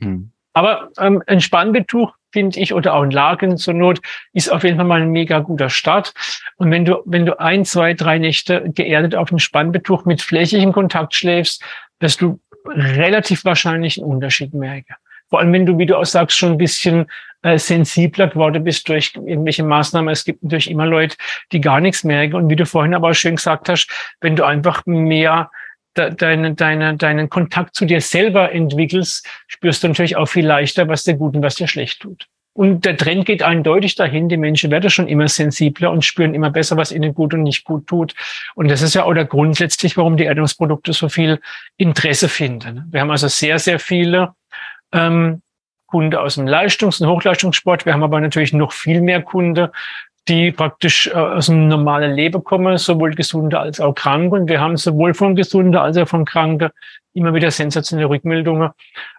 Mhm. 0.01 0.31
Aber 0.53 0.89
ähm, 0.99 1.23
ein 1.27 1.39
Spannbetuch, 1.39 2.13
finde 2.31 2.59
ich, 2.59 2.73
oder 2.73 2.93
auch 2.93 3.03
ein 3.03 3.11
Laken 3.11 3.57
zur 3.57 3.73
Not, 3.73 4.01
ist 4.33 4.51
auf 4.51 4.63
jeden 4.63 4.77
Fall 4.77 4.85
mal 4.85 5.01
ein 5.01 5.11
mega 5.11 5.39
guter 5.39 5.69
Start. 5.69 6.13
Und 6.57 6.71
wenn 6.71 6.85
du, 6.85 7.01
wenn 7.05 7.25
du 7.25 7.39
ein, 7.39 7.65
zwei, 7.65 7.93
drei 7.93 8.17
Nächte 8.17 8.69
geerdet 8.73 9.15
auf 9.15 9.29
dem 9.29 9.39
Spannbetuch 9.39 10.05
mit 10.05 10.21
flächigem 10.21 10.73
Kontakt 10.73 11.13
schläfst, 11.13 11.63
wirst 11.99 12.21
du 12.21 12.39
relativ 12.65 13.45
wahrscheinlich 13.45 13.97
einen 13.97 14.11
Unterschied 14.11 14.53
merken. 14.53 14.95
Vor 15.29 15.39
allem, 15.39 15.53
wenn 15.53 15.65
du, 15.65 15.77
wie 15.77 15.85
du 15.85 15.97
auch 15.97 16.05
sagst, 16.05 16.37
schon 16.37 16.51
ein 16.51 16.57
bisschen 16.57 17.05
äh, 17.41 17.57
sensibler 17.57 18.27
geworden 18.27 18.63
bist 18.63 18.87
durch 18.89 19.13
irgendwelche 19.15 19.63
Maßnahmen. 19.63 20.11
Es 20.11 20.25
gibt 20.25 20.43
natürlich 20.43 20.69
immer 20.69 20.85
Leute, 20.85 21.15
die 21.51 21.61
gar 21.61 21.79
nichts 21.79 22.03
merken. 22.03 22.35
Und 22.35 22.49
wie 22.49 22.55
du 22.55 22.65
vorhin 22.65 22.93
aber 22.93 23.13
schön 23.13 23.37
gesagt 23.37 23.69
hast, 23.69 23.89
wenn 24.19 24.35
du 24.35 24.45
einfach 24.45 24.85
mehr 24.85 25.49
deinen, 25.93 26.55
deinen, 26.55 26.97
deinen 26.97 27.29
Kontakt 27.29 27.75
zu 27.75 27.85
dir 27.85 28.01
selber 28.01 28.51
entwickelst, 28.51 29.27
spürst 29.47 29.83
du 29.83 29.89
natürlich 29.89 30.15
auch 30.15 30.27
viel 30.27 30.45
leichter, 30.45 30.87
was 30.87 31.03
dir 31.03 31.15
gut 31.15 31.35
und 31.35 31.43
was 31.43 31.55
dir 31.55 31.67
schlecht 31.67 32.01
tut. 32.01 32.27
Und 32.53 32.83
der 32.83 32.97
Trend 32.97 33.25
geht 33.25 33.43
eindeutig 33.43 33.95
dahin, 33.95 34.27
die 34.27 34.35
Menschen 34.35 34.71
werden 34.71 34.89
schon 34.89 35.07
immer 35.07 35.27
sensibler 35.29 35.89
und 35.89 36.03
spüren 36.03 36.33
immer 36.33 36.49
besser, 36.49 36.75
was 36.75 36.91
ihnen 36.91 37.13
gut 37.13 37.33
und 37.33 37.43
nicht 37.43 37.63
gut 37.63 37.87
tut. 37.87 38.13
Und 38.55 38.69
das 38.69 38.81
ist 38.81 38.93
ja 38.93 39.05
auch 39.05 39.13
der 39.13 39.25
Grund 39.25 39.57
letztlich, 39.59 39.95
warum 39.95 40.17
die 40.17 40.25
Erdungsprodukte 40.25 40.91
so 40.91 41.07
viel 41.07 41.39
Interesse 41.77 42.27
finden. 42.27 42.87
Wir 42.91 43.01
haben 43.01 43.11
also 43.11 43.29
sehr, 43.29 43.57
sehr 43.57 43.79
viele 43.79 44.33
ähm, 44.91 45.41
Kunden 45.87 46.15
aus 46.15 46.35
dem 46.35 46.45
Leistungs- 46.45 46.99
und 46.99 47.07
Hochleistungssport. 47.07 47.85
Wir 47.85 47.93
haben 47.93 48.03
aber 48.03 48.19
natürlich 48.19 48.51
noch 48.51 48.73
viel 48.73 49.01
mehr 49.01 49.21
Kunden, 49.21 49.69
die 50.27 50.51
praktisch 50.51 51.07
äh, 51.07 51.13
aus 51.13 51.49
einem 51.49 51.67
normalen 51.67 52.13
Leben 52.13 52.43
kommen, 52.43 52.77
sowohl 52.77 53.15
Gesunde 53.15 53.59
als 53.59 53.79
auch 53.79 53.93
Kranke. 53.93 54.35
Und 54.35 54.49
wir 54.49 54.59
haben 54.59 54.77
sowohl 54.77 55.13
von 55.13 55.35
Gesunden 55.35 55.75
als 55.75 55.97
auch 55.97 56.07
von 56.07 56.25
Kranken 56.25 56.69
immer 57.13 57.33
wieder 57.33 57.51
sensationelle 57.51 58.09
Rückmeldungen. 58.09 58.69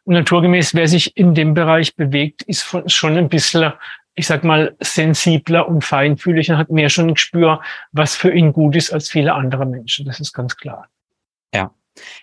Und 0.05 0.15
naturgemäß, 0.15 0.75
wer 0.75 0.89
sich 0.89 1.17
in 1.17 1.35
dem 1.35 1.55
Bereich 1.55 1.95
bewegt, 1.97 2.43
ist 2.43 2.77
schon 2.87 3.17
ein 3.17 3.29
bisschen, 3.29 3.73
ich 4.15 4.27
sag 4.27 4.45
mal, 4.45 4.75
sensibler 4.81 5.69
und 5.69 5.85
feinfühlig 5.85 6.51
und 6.51 6.59
hat 6.59 6.71
mehr 6.71 6.89
schon 6.89 7.09
ein 7.09 7.15
Gespür, 7.15 7.61
was 7.93 8.17
für 8.17 8.33
ihn 8.33 8.53
gut 8.53 8.77
ist 8.77 8.93
als 8.93 9.11
viele 9.11 9.35
andere 9.35 9.67
Menschen. 9.67 10.07
Das 10.07 10.21
ist 10.21 10.33
ganz 10.33 10.57
klar. 10.57 10.89
Ja. 11.55 11.71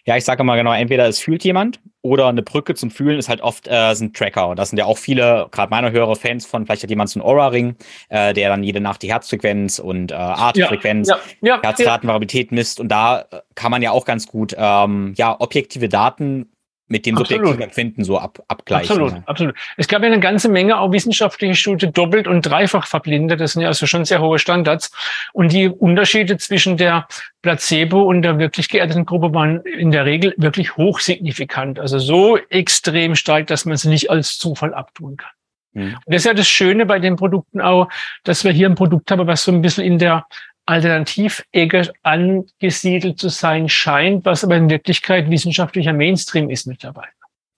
Ja, 0.05 0.17
ich 0.17 0.25
sage 0.25 0.43
mal 0.43 0.55
genau, 0.55 0.73
entweder 0.73 1.07
es 1.07 1.19
fühlt 1.19 1.43
jemand 1.43 1.79
oder 2.01 2.27
eine 2.27 2.41
Brücke 2.41 2.75
zum 2.75 2.91
Fühlen 2.91 3.19
ist 3.19 3.29
halt 3.29 3.41
oft 3.41 3.67
äh, 3.67 3.93
sind 3.93 4.15
Tracker. 4.15 4.47
Und 4.49 4.59
das 4.59 4.69
sind 4.69 4.77
ja 4.77 4.85
auch 4.85 4.97
viele, 4.97 5.47
gerade 5.51 5.69
meine 5.69 5.91
höhere 5.91 6.15
Fans 6.15 6.45
von, 6.45 6.65
vielleicht 6.65 6.83
hat 6.83 6.89
jemand 6.89 7.09
so 7.09 7.19
einen 7.19 7.27
Aura-Ring, 7.27 7.75
äh, 8.09 8.33
der 8.33 8.49
dann 8.49 8.63
jede 8.63 8.79
Nacht 8.79 9.01
die 9.01 9.11
Herzfrequenz 9.11 9.79
und 9.79 10.11
äh, 10.11 10.15
Atemfrequenz, 10.15 11.09
ja, 11.09 11.19
ja, 11.41 11.55
ja, 11.55 11.61
Herzratenvariabilität 11.61 12.51
misst. 12.51 12.79
Und 12.79 12.89
da 12.89 13.21
äh, 13.21 13.41
kann 13.55 13.71
man 13.71 13.81
ja 13.81 13.91
auch 13.91 14.05
ganz 14.05 14.27
gut 14.27 14.55
ähm, 14.57 15.13
ja 15.17 15.35
objektive 15.39 15.89
Daten 15.89 16.49
mit 16.89 17.05
dem 17.05 17.15
subjektiven 17.15 17.61
Empfinden 17.61 18.03
so 18.03 18.17
ab, 18.17 18.43
abgleichen. 18.47 18.91
Absolut, 18.91 19.13
ja. 19.13 19.23
absolut. 19.25 19.55
Es 19.77 19.87
gab 19.87 20.01
ja 20.01 20.07
eine 20.07 20.19
ganze 20.19 20.49
Menge 20.49 20.79
auch 20.79 20.91
wissenschaftliche 20.91 21.55
Studien, 21.55 21.93
doppelt 21.93 22.27
und 22.27 22.41
dreifach 22.41 22.87
verblindete, 22.87 23.37
das 23.37 23.53
sind 23.53 23.61
ja 23.61 23.69
also 23.69 23.85
schon 23.85 24.05
sehr 24.05 24.21
hohe 24.21 24.39
Standards. 24.39 24.91
Und 25.31 25.53
die 25.53 25.69
Unterschiede 25.69 26.37
zwischen 26.37 26.77
der 26.77 27.07
Placebo 27.41 28.01
und 28.01 28.23
der 28.23 28.39
wirklich 28.39 28.69
geerdeten 28.69 29.05
Gruppe 29.05 29.33
waren 29.33 29.61
in 29.61 29.91
der 29.91 30.05
Regel 30.05 30.33
wirklich 30.37 30.75
hochsignifikant. 30.75 31.79
Also 31.79 31.99
so 31.99 32.37
extrem 32.49 33.15
stark, 33.15 33.47
dass 33.47 33.65
man 33.65 33.77
sie 33.77 33.89
nicht 33.89 34.09
als 34.09 34.37
Zufall 34.37 34.73
abtun 34.73 35.15
kann. 35.15 35.31
Mhm. 35.73 35.95
Und 36.05 36.13
das 36.13 36.21
ist 36.21 36.25
ja 36.25 36.33
das 36.33 36.49
Schöne 36.49 36.85
bei 36.85 36.99
den 36.99 37.15
Produkten 37.15 37.61
auch, 37.61 37.87
dass 38.23 38.43
wir 38.43 38.51
hier 38.51 38.67
ein 38.67 38.75
Produkt 38.75 39.11
haben, 39.11 39.27
was 39.27 39.43
so 39.43 39.51
ein 39.51 39.61
bisschen 39.61 39.85
in 39.85 39.99
der 39.99 40.25
Alternativecke 40.69 41.91
angesiedelt 42.03 43.19
zu 43.19 43.29
sein 43.29 43.67
scheint, 43.67 44.23
was 44.23 44.43
aber 44.43 44.55
in 44.55 44.69
Wirklichkeit 44.69 45.29
wissenschaftlicher 45.29 45.93
Mainstream 45.93 46.49
ist 46.51 46.67
mittlerweile. 46.67 47.09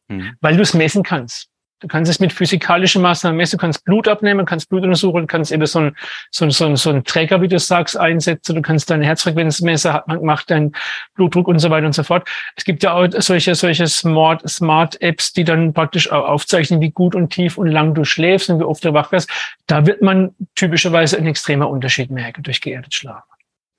Mhm. 0.08 0.38
Weil 0.40 0.56
du 0.56 0.62
es 0.62 0.74
messen 0.74 1.04
kannst. 1.04 1.51
Du 1.82 1.88
kannst 1.88 2.12
es 2.12 2.20
mit 2.20 2.32
physikalischen 2.32 3.02
Maßnahmen 3.02 3.36
messen, 3.36 3.58
du 3.58 3.62
kannst 3.62 3.84
Blut 3.84 4.08
abnehmen, 4.08 4.46
kannst 4.46 4.70
Blut 4.70 4.84
untersuchen, 4.84 5.26
kannst 5.26 5.52
eben 5.52 5.66
so 5.66 5.80
ein, 5.80 5.96
so 6.30 6.46
ein, 6.46 6.52
so 6.52 6.66
ein, 6.66 6.76
so 6.76 6.92
ein 6.92 7.04
Träger, 7.04 7.42
wie 7.42 7.48
du 7.48 7.58
sagst, 7.58 7.98
einsetzen, 7.98 8.56
du 8.56 8.62
kannst 8.62 8.90
deine 8.92 9.06
Herzfrequenz 9.06 9.62
messen, 9.62 10.00
man 10.06 10.20
gemacht, 10.20 10.50
deinen 10.52 10.74
Blutdruck 11.16 11.48
und 11.48 11.58
so 11.58 11.72
weiter 11.72 11.88
und 11.88 11.94
so 11.94 12.04
fort. 12.04 12.30
Es 12.56 12.64
gibt 12.64 12.84
ja 12.84 12.94
auch 12.94 13.08
solche, 13.18 13.56
solche 13.56 13.88
Smart, 13.88 14.48
Smart 14.48 15.02
Apps, 15.02 15.34
die 15.34 15.44
dann 15.44 15.74
praktisch 15.74 16.12
auch 16.12 16.26
aufzeichnen, 16.28 16.82
wie 16.82 16.92
gut 16.92 17.16
und 17.16 17.32
tief 17.32 17.58
und 17.58 17.68
lang 17.68 17.96
du 17.96 18.06
schläfst 18.06 18.50
und 18.52 18.60
wie 18.60 18.64
oft 18.64 18.86
du 18.86 18.94
wach 18.94 19.12
wirst. 19.12 19.30
Da 19.66 19.86
wird 19.88 20.04
man 20.04 20.36
typischerweise 20.56 21.18
einen 21.18 21.28
extremer 21.28 21.68
Unterschied 21.68 22.12
merken 22.12 22.44
durch 22.44 22.62
geerdet 22.62 22.94
Schlafen. 22.94 23.24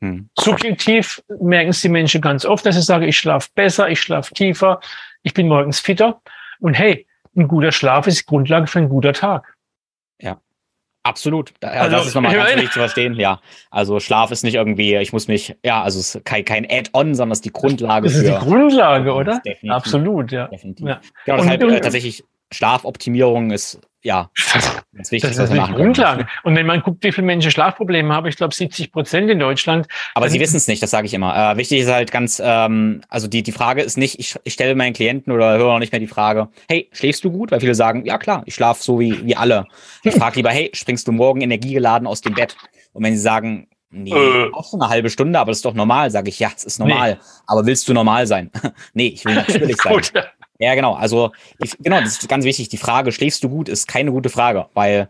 Hm. 0.03 0.28
Subjektiv 0.36 1.22
merken 1.40 1.70
es 1.70 1.80
die 1.80 1.88
Menschen 1.88 2.20
ganz 2.20 2.44
oft, 2.44 2.66
dass 2.66 2.74
sie 2.74 2.82
sagen, 2.82 3.07
ich 3.07 3.16
schlafe 3.16 3.48
besser, 3.55 3.88
ich 3.88 4.00
schlafe 4.00 4.34
tiefer, 4.34 4.80
ich 5.22 5.32
bin 5.32 5.46
morgens 5.46 5.78
fitter. 5.78 6.20
Und 6.59 6.74
hey, 6.74 7.07
ein 7.36 7.48
guter 7.48 7.72
Schlaf 7.72 8.06
ist 8.06 8.26
Grundlage 8.26 8.66
für 8.66 8.78
ein 8.78 8.88
guter 8.88 9.12
Tag. 9.12 9.56
Ja. 10.20 10.40
Absolut. 11.04 11.52
Also, 11.60 11.96
das 11.96 12.06
ist 12.06 12.14
nochmal 12.14 12.34
ganz 12.34 12.54
wichtig 12.54 12.70
zu 12.70 12.78
verstehen. 12.78 13.14
Ja, 13.14 13.40
also 13.70 13.98
Schlaf 13.98 14.30
ist 14.30 14.44
nicht 14.44 14.54
irgendwie, 14.54 14.94
ich 14.96 15.12
muss 15.12 15.26
mich, 15.26 15.56
ja, 15.64 15.82
also 15.82 15.98
es 15.98 16.14
ist 16.14 16.24
kein, 16.24 16.44
kein 16.44 16.64
Add-on, 16.64 17.14
sondern 17.14 17.32
es 17.32 17.38
ist 17.38 17.44
die 17.44 17.52
Grundlage. 17.52 18.06
Das 18.06 18.16
ist 18.16 18.26
die 18.26 18.38
Grundlage, 18.38 19.12
oder? 19.12 19.40
Definitiv. 19.44 19.72
Absolut, 19.72 20.30
ja. 20.30 20.46
Definitiv. 20.46 20.86
Ja. 20.86 21.00
Genau, 21.24 21.38
deshalb 21.38 21.62
äh, 21.62 21.80
tatsächlich 21.80 22.24
Schlafoptimierung 22.52 23.50
ist 23.50 23.80
ja 24.03 24.30
ganz 24.94 25.11
wichtig. 25.11 25.34
Das 25.34 25.50
ist 25.50 25.59
eine 25.59 25.74
Grundlage. 25.74 26.26
Und 26.42 26.55
wenn 26.57 26.66
man 26.66 26.80
guckt, 26.82 27.03
wie 27.03 27.12
viele 27.12 27.26
Menschen 27.26 27.50
Schlafprobleme 27.50 28.12
haben, 28.12 28.26
ich 28.26 28.36
glaube 28.36 28.55
70 28.55 28.92
Prozent 28.92 29.30
in 29.30 29.38
Deutschland. 29.38 29.88
Aber 30.14 30.28
sie 30.28 30.40
wissen 30.40 30.57
es 30.57 30.68
nicht, 30.68 30.82
das 30.82 30.90
sage 30.90 31.07
ich 31.07 31.14
immer. 31.14 31.53
Äh, 31.53 31.57
wichtig 31.57 31.80
ist 31.80 31.90
halt 31.90 32.12
ganz, 32.12 32.40
ähm, 32.44 33.03
also 33.09 33.28
die, 33.28 33.42
die 33.42 33.53
Frage 33.53 33.82
ist 33.82 33.96
nicht, 33.96 34.18
ich, 34.18 34.36
ich 34.44 34.53
stelle 34.53 34.74
meinen 34.74 34.92
Klienten 34.92 35.32
oder 35.32 35.57
höre 35.57 35.72
auch 35.72 35.78
nicht 35.78 35.92
mehr 35.92 36.00
die 36.00 36.07
Frage, 36.07 36.48
hey, 36.68 36.88
schläfst 36.92 37.24
du 37.24 37.30
gut? 37.30 37.50
Weil 37.50 37.61
viele 37.61 37.74
sagen, 37.74 38.05
ja 38.05 38.18
klar, 38.18 38.42
ich 38.46 38.55
schlafe 38.55 38.82
so 38.82 39.00
wie, 39.00 39.24
wie 39.24 39.36
alle. 39.36 39.66
Ich 40.03 40.14
frage 40.14 40.36
lieber, 40.36 40.50
hey, 40.50 40.70
springst 40.74 41.09
du 41.09 41.12
morgen 41.12 41.40
energiegeladen 41.40 42.07
aus 42.07 42.20
dem 42.20 42.34
Bett? 42.34 42.57
Und 42.92 43.05
wenn 43.05 43.14
sie 43.14 43.22
sagen, 43.22 43.68
Nee, 43.94 44.11
äh. 44.11 44.50
auch 44.55 44.64
so 44.64 44.80
eine 44.80 44.88
halbe 44.88 45.11
Stunde, 45.11 45.38
aber 45.38 45.50
das 45.50 45.59
ist 45.59 45.66
doch 45.66 45.74
normal, 45.74 46.11
sage 46.11 46.30
ich, 46.30 46.38
ja, 46.38 46.50
es 46.57 46.64
ist 46.64 46.78
normal. 46.78 47.12
Nee. 47.12 47.20
Aber 47.46 47.66
willst 47.66 47.86
du 47.86 47.92
normal 47.92 48.26
sein? 48.26 48.50
nee, 48.94 49.09
ich 49.09 49.22
will 49.26 49.34
natürlich 49.34 49.76
sein. 49.82 50.00
Ja, 50.62 50.76
genau. 50.76 50.94
Also, 50.94 51.32
die, 51.60 51.70
genau, 51.80 52.00
das 52.00 52.18
ist 52.18 52.28
ganz 52.28 52.44
wichtig. 52.44 52.68
Die 52.68 52.76
Frage, 52.76 53.10
schläfst 53.10 53.42
du 53.42 53.48
gut, 53.48 53.68
ist 53.68 53.88
keine 53.88 54.12
gute 54.12 54.28
Frage, 54.28 54.66
weil 54.74 55.08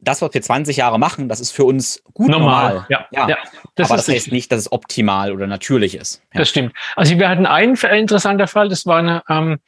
das, 0.00 0.22
was 0.22 0.34
wir 0.34 0.42
20 0.42 0.76
Jahre 0.76 0.98
machen, 0.98 1.28
das 1.28 1.38
ist 1.38 1.52
für 1.52 1.64
uns 1.64 2.02
gut 2.14 2.28
normal. 2.28 2.74
normal. 2.74 2.86
Ja, 2.88 3.06
ja. 3.12 3.28
ja 3.28 3.36
das 3.76 3.88
aber 3.90 3.96
das 3.96 4.08
heißt 4.08 4.32
nicht, 4.32 4.50
dass 4.50 4.58
es 4.58 4.72
optimal 4.72 5.32
oder 5.32 5.46
natürlich 5.46 5.94
ist. 5.94 6.20
Ja. 6.32 6.40
Das 6.40 6.48
stimmt. 6.48 6.72
Also 6.96 7.16
wir 7.16 7.28
hatten 7.28 7.46
einen 7.46 7.76
interessanter 7.76 8.48
Fall, 8.48 8.68
das 8.68 8.86
war 8.86 8.98
eine, 8.98 9.22
ähm, 9.28 9.58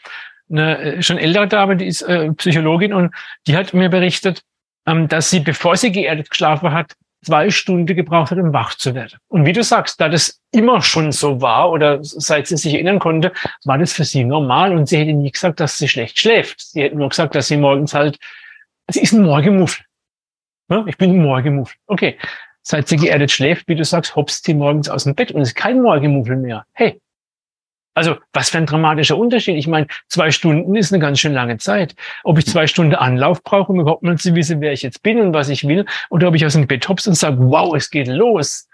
eine 0.50 0.78
äh, 0.78 1.02
schon 1.02 1.18
ältere 1.18 1.46
Dame, 1.46 1.76
die 1.76 1.86
ist 1.86 2.02
äh, 2.02 2.32
Psychologin 2.32 2.92
und 2.92 3.14
die 3.46 3.56
hat 3.56 3.72
mir 3.72 3.88
berichtet, 3.88 4.42
ähm, 4.84 5.06
dass 5.06 5.30
sie, 5.30 5.38
bevor 5.38 5.76
sie 5.76 5.92
geerdet 5.92 6.30
geschlafen 6.30 6.72
hat, 6.72 6.94
zwei 7.22 7.50
Stunden 7.50 7.86
gebraucht 7.86 8.30
hat, 8.30 8.38
um 8.38 8.52
wach 8.52 8.74
zu 8.74 8.94
werden. 8.94 9.18
Und 9.28 9.44
wie 9.44 9.52
du 9.52 9.62
sagst, 9.62 10.00
da 10.00 10.08
das 10.08 10.40
immer 10.52 10.82
schon 10.82 11.12
so 11.12 11.40
war 11.40 11.70
oder 11.70 11.98
seit 12.02 12.46
sie 12.46 12.56
sich 12.56 12.74
erinnern 12.74 12.98
konnte, 12.98 13.32
war 13.64 13.78
das 13.78 13.92
für 13.92 14.04
sie 14.04 14.24
normal 14.24 14.76
und 14.76 14.88
sie 14.88 14.98
hätte 14.98 15.12
nie 15.12 15.30
gesagt, 15.30 15.60
dass 15.60 15.78
sie 15.78 15.88
schlecht 15.88 16.18
schläft. 16.18 16.60
Sie 16.60 16.82
hätte 16.82 16.96
nur 16.96 17.08
gesagt, 17.08 17.34
dass 17.34 17.48
sie 17.48 17.56
morgens 17.56 17.94
halt, 17.94 18.18
sie 18.90 19.00
ist 19.00 19.12
ein 19.12 19.22
Morgenmuffel. 19.22 19.84
Ja, 20.70 20.84
ich 20.86 20.96
bin 20.96 21.10
ein 21.10 21.22
Morgenmuffel. 21.22 21.76
Okay. 21.86 22.16
Seit 22.62 22.88
sie 22.88 22.96
geerdet 22.96 23.30
schläft, 23.30 23.68
wie 23.68 23.74
du 23.74 23.84
sagst, 23.84 24.16
hopst 24.16 24.44
sie 24.44 24.54
morgens 24.54 24.88
aus 24.88 25.04
dem 25.04 25.14
Bett 25.14 25.32
und 25.32 25.40
ist 25.40 25.54
kein 25.54 25.80
Morgenmuffel 25.80 26.36
mehr. 26.36 26.64
Hey, 26.72 27.00
also 28.00 28.16
was 28.32 28.48
für 28.48 28.56
ein 28.56 28.64
dramatischer 28.64 29.18
Unterschied. 29.18 29.56
Ich 29.56 29.66
meine, 29.66 29.86
zwei 30.08 30.30
Stunden 30.30 30.74
ist 30.74 30.90
eine 30.90 31.00
ganz 31.00 31.20
schön 31.20 31.34
lange 31.34 31.58
Zeit. 31.58 31.94
Ob 32.24 32.38
ich 32.38 32.46
zwei 32.46 32.66
Stunden 32.66 32.94
Anlauf 32.94 33.42
brauche, 33.42 33.70
um 33.70 33.78
überhaupt 33.78 34.02
mal 34.02 34.16
zu 34.16 34.34
wissen, 34.34 34.62
wer 34.62 34.72
ich 34.72 34.80
jetzt 34.80 35.02
bin 35.02 35.20
und 35.20 35.34
was 35.34 35.50
ich 35.50 35.68
will, 35.68 35.84
oder 36.08 36.28
ob 36.28 36.34
ich 36.34 36.46
aus 36.46 36.54
dem 36.54 36.66
Bett 36.66 36.88
hops 36.88 37.06
und 37.06 37.14
sage, 37.14 37.36
wow, 37.38 37.76
es 37.76 37.90
geht 37.90 38.08
los. 38.08 38.68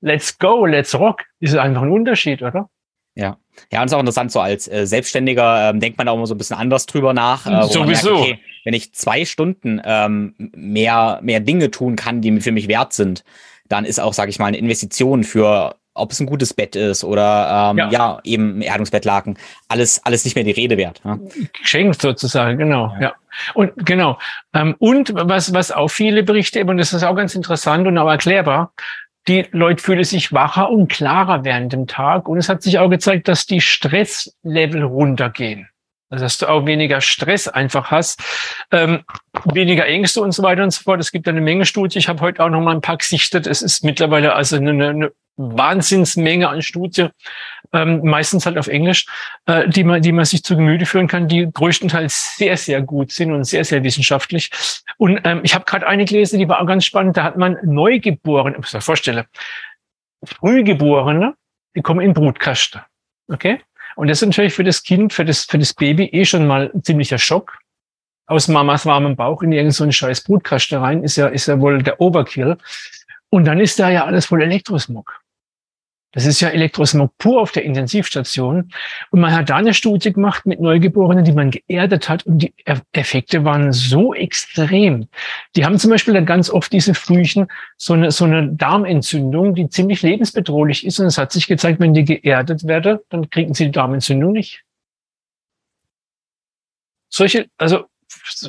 Let's 0.00 0.38
go, 0.38 0.66
let's 0.66 0.94
rock. 0.94 1.24
ist 1.40 1.56
einfach 1.56 1.82
ein 1.82 1.90
Unterschied, 1.90 2.42
oder? 2.42 2.70
Ja. 3.16 3.38
Ja, 3.72 3.80
und 3.80 3.86
es 3.86 3.92
ist 3.92 3.96
auch 3.96 4.00
interessant, 4.00 4.30
so 4.30 4.38
als 4.38 4.68
äh, 4.68 4.86
Selbstständiger 4.86 5.70
ähm, 5.70 5.80
denkt 5.80 5.98
man 5.98 6.06
auch 6.06 6.14
immer 6.14 6.28
so 6.28 6.34
ein 6.34 6.38
bisschen 6.38 6.56
anders 6.56 6.86
drüber 6.86 7.12
nach. 7.12 7.46
Äh, 7.46 7.66
Sowieso. 7.66 8.12
Merkt, 8.12 8.22
okay, 8.22 8.38
wenn 8.64 8.74
ich 8.74 8.94
zwei 8.94 9.24
Stunden 9.24 9.82
ähm, 9.84 10.34
mehr, 10.54 11.18
mehr 11.22 11.40
Dinge 11.40 11.72
tun 11.72 11.96
kann, 11.96 12.20
die 12.20 12.40
für 12.40 12.52
mich 12.52 12.68
wert 12.68 12.92
sind, 12.92 13.24
dann 13.68 13.84
ist 13.84 13.98
auch, 13.98 14.14
sage 14.14 14.30
ich 14.30 14.38
mal, 14.38 14.46
eine 14.46 14.58
Investition 14.58 15.24
für 15.24 15.79
ob 15.94 16.12
es 16.12 16.20
ein 16.20 16.26
gutes 16.26 16.54
Bett 16.54 16.76
ist 16.76 17.04
oder 17.04 17.70
ähm, 17.70 17.78
ja. 17.78 17.90
ja 17.90 18.18
eben 18.24 18.62
Erdungsbettlaken, 18.62 19.38
alles, 19.68 20.04
alles 20.04 20.24
nicht 20.24 20.34
mehr 20.34 20.44
die 20.44 20.50
Rede 20.50 20.76
wert. 20.76 21.00
Ja. 21.04 21.18
Geschenkt 21.60 22.00
sozusagen, 22.00 22.58
genau. 22.58 22.94
Ja. 22.94 23.00
ja. 23.00 23.14
Und 23.54 23.72
genau. 23.86 24.18
Ähm, 24.54 24.76
und 24.78 25.12
was, 25.14 25.52
was 25.52 25.72
auch 25.72 25.88
viele 25.88 26.22
Berichte 26.22 26.60
eben, 26.60 26.70
und 26.70 26.78
das 26.78 26.92
ist 26.92 27.02
auch 27.02 27.16
ganz 27.16 27.34
interessant 27.34 27.86
und 27.86 27.98
auch 27.98 28.08
erklärbar, 28.08 28.72
die 29.28 29.46
Leute 29.52 29.82
fühlen 29.82 30.04
sich 30.04 30.32
wacher 30.32 30.70
und 30.70 30.88
klarer 30.88 31.44
während 31.44 31.72
dem 31.72 31.86
Tag. 31.86 32.28
Und 32.28 32.38
es 32.38 32.48
hat 32.48 32.62
sich 32.62 32.78
auch 32.78 32.88
gezeigt, 32.88 33.28
dass 33.28 33.46
die 33.46 33.60
Stresslevel 33.60 34.82
runtergehen. 34.82 35.68
Dass 36.10 36.38
du 36.38 36.48
auch 36.48 36.66
weniger 36.66 37.00
Stress 37.00 37.46
einfach 37.46 37.90
hast, 37.92 38.20
ähm, 38.72 39.04
weniger 39.44 39.86
Ängste 39.86 40.20
und 40.20 40.32
so 40.32 40.42
weiter 40.42 40.64
und 40.64 40.72
so 40.72 40.82
fort. 40.82 41.00
Es 41.00 41.12
gibt 41.12 41.28
eine 41.28 41.40
Menge 41.40 41.64
Studien. 41.64 42.00
Ich 42.00 42.08
habe 42.08 42.20
heute 42.20 42.42
auch 42.42 42.48
noch 42.48 42.60
mal 42.60 42.74
ein 42.74 42.80
paar 42.80 42.96
gesichtet. 42.96 43.46
Es 43.46 43.62
ist 43.62 43.84
mittlerweile 43.84 44.34
also 44.34 44.56
eine, 44.56 44.88
eine 44.88 45.12
Wahnsinnsmenge 45.40 46.48
an 46.48 46.62
Studien, 46.62 47.10
ähm, 47.72 48.00
meistens 48.04 48.46
halt 48.46 48.58
auf 48.58 48.66
Englisch, 48.66 49.06
äh, 49.46 49.68
die 49.68 49.84
man, 49.84 50.02
die 50.02 50.12
man 50.12 50.24
sich 50.24 50.42
zu 50.42 50.56
Gemüte 50.56 50.86
führen 50.86 51.06
kann, 51.06 51.28
die 51.28 51.48
größtenteils 51.50 52.36
sehr, 52.36 52.56
sehr 52.56 52.82
gut 52.82 53.12
sind 53.12 53.32
und 53.32 53.44
sehr, 53.44 53.64
sehr 53.64 53.82
wissenschaftlich. 53.82 54.50
Und 54.98 55.20
ähm, 55.24 55.40
ich 55.42 55.54
habe 55.54 55.64
gerade 55.64 55.86
eine 55.86 56.04
gelesen, 56.04 56.38
die 56.38 56.48
war 56.48 56.60
auch 56.60 56.66
ganz 56.66 56.84
spannend. 56.84 57.16
Da 57.16 57.24
hat 57.24 57.36
man 57.36 57.56
Neugeborene, 57.62 58.56
ich 58.56 58.58
muss 58.58 58.72
mir 58.72 58.80
vorstellen, 58.80 59.24
Frühgeborene, 60.24 61.34
die 61.74 61.80
kommen 61.80 62.00
in 62.00 62.12
Brutkasten. 62.12 62.82
Okay? 63.28 63.60
Und 63.96 64.08
das 64.08 64.22
ist 64.22 64.28
natürlich 64.28 64.54
für 64.54 64.64
das 64.64 64.82
Kind, 64.82 65.12
für 65.12 65.24
das, 65.24 65.44
für 65.44 65.58
das 65.58 65.74
Baby 65.74 66.04
eh 66.06 66.24
schon 66.24 66.46
mal 66.46 66.70
ein 66.74 66.82
ziemlicher 66.82 67.18
Schock. 67.18 67.58
Aus 68.26 68.48
Mamas 68.48 68.86
warmem 68.86 69.16
Bauch 69.16 69.42
in 69.42 69.52
irgendeinen 69.52 69.72
so 69.72 69.90
scheiß 69.90 70.22
Brutkasten 70.22 70.78
rein, 70.78 71.02
ist 71.02 71.16
ja, 71.16 71.26
ist 71.26 71.46
ja 71.46 71.60
wohl 71.60 71.82
der 71.82 72.00
Overkill. 72.00 72.56
Und 73.28 73.44
dann 73.44 73.60
ist 73.60 73.78
da 73.78 73.90
ja 73.90 74.04
alles 74.04 74.26
voll 74.26 74.42
Elektrosmog. 74.42 75.19
Das 76.12 76.26
ist 76.26 76.40
ja 76.40 76.48
Elektrosmog 76.48 77.16
pur 77.18 77.40
auf 77.40 77.52
der 77.52 77.64
Intensivstation. 77.64 78.72
Und 79.10 79.20
man 79.20 79.32
hat 79.32 79.48
da 79.48 79.56
eine 79.56 79.74
Studie 79.74 80.12
gemacht 80.12 80.44
mit 80.44 80.60
Neugeborenen, 80.60 81.24
die 81.24 81.32
man 81.32 81.52
geerdet 81.52 82.08
hat. 82.08 82.26
Und 82.26 82.38
die 82.38 82.52
Effekte 82.92 83.44
waren 83.44 83.72
so 83.72 84.12
extrem. 84.12 85.06
Die 85.54 85.64
haben 85.64 85.78
zum 85.78 85.90
Beispiel 85.90 86.14
dann 86.14 86.26
ganz 86.26 86.50
oft 86.50 86.72
diese 86.72 86.94
Frühchen 86.94 87.46
so 87.76 87.92
eine, 87.92 88.10
so 88.10 88.24
eine 88.24 88.48
Darmentzündung, 88.48 89.54
die 89.54 89.68
ziemlich 89.68 90.02
lebensbedrohlich 90.02 90.84
ist. 90.84 90.98
Und 90.98 91.06
es 91.06 91.16
hat 91.16 91.30
sich 91.30 91.46
gezeigt, 91.46 91.78
wenn 91.78 91.94
die 91.94 92.04
geerdet 92.04 92.66
werden, 92.66 92.98
dann 93.08 93.30
kriegen 93.30 93.54
sie 93.54 93.66
die 93.66 93.72
Darmentzündung 93.72 94.32
nicht. 94.32 94.64
Solche, 97.08 97.48
also 97.56 97.84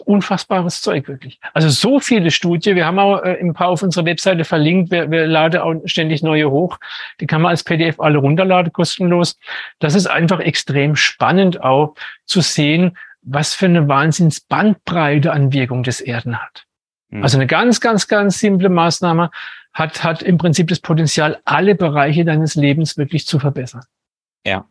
unfassbares 0.06 0.82
Zeug 0.82 1.08
wirklich. 1.08 1.40
Also 1.54 1.70
so 1.70 2.00
viele 2.00 2.32
Studien. 2.32 2.76
Wir 2.76 2.86
haben 2.86 3.00
auch 3.00 3.22
äh, 3.24 3.38
ein 3.40 3.54
paar 3.54 3.70
auf 3.70 3.84
unserer 3.84 4.06
Webseite 4.06 4.44
verlinkt. 4.44 4.92
Wir, 4.92 5.10
wir 5.12 5.28
laden 5.28 5.62
auch 5.62 5.76
ständig 5.86 6.24
neue 6.24 6.50
hoch. 6.50 6.80
Die 7.20 7.28
kann 7.28 7.42
man 7.42 7.52
als 7.52 7.64
PDF 7.64 8.00
alle 8.00 8.18
runterladen, 8.18 8.74
kostenlos. 8.74 9.38
Das 9.80 9.96
ist 9.96 10.08
einfach 10.08 10.40
extrem 10.40 10.96
spannend 10.96 11.62
auch 11.62 11.96
zu 12.26 12.42
sehen, 12.42 12.98
was 13.22 13.54
für 13.54 13.66
eine 13.66 13.88
Wahnsinnsbandbreite 13.88 15.32
an 15.32 15.54
Wirkung 15.54 15.84
das 15.84 16.02
Erden 16.02 16.42
hat. 16.42 16.66
Mhm. 17.10 17.24
Also 17.24 17.38
eine 17.38 17.48
ganz, 17.48 17.80
ganz, 17.80 18.08
ganz 18.08 18.40
simple 18.40 18.70
Maßnahme 18.70 19.30
hat, 19.74 20.04
hat 20.04 20.24
im 20.24 20.38
Prinzip 20.38 20.68
das 20.68 20.80
Potenzial, 20.80 21.40
alle 21.46 21.76
Bereiche 21.76 22.26
deines 22.26 22.56
Lebens 22.56 22.98
wirklich 22.98 23.26
zu 23.26 23.40
verbessern. 23.40 23.84
Ja. 24.46 24.66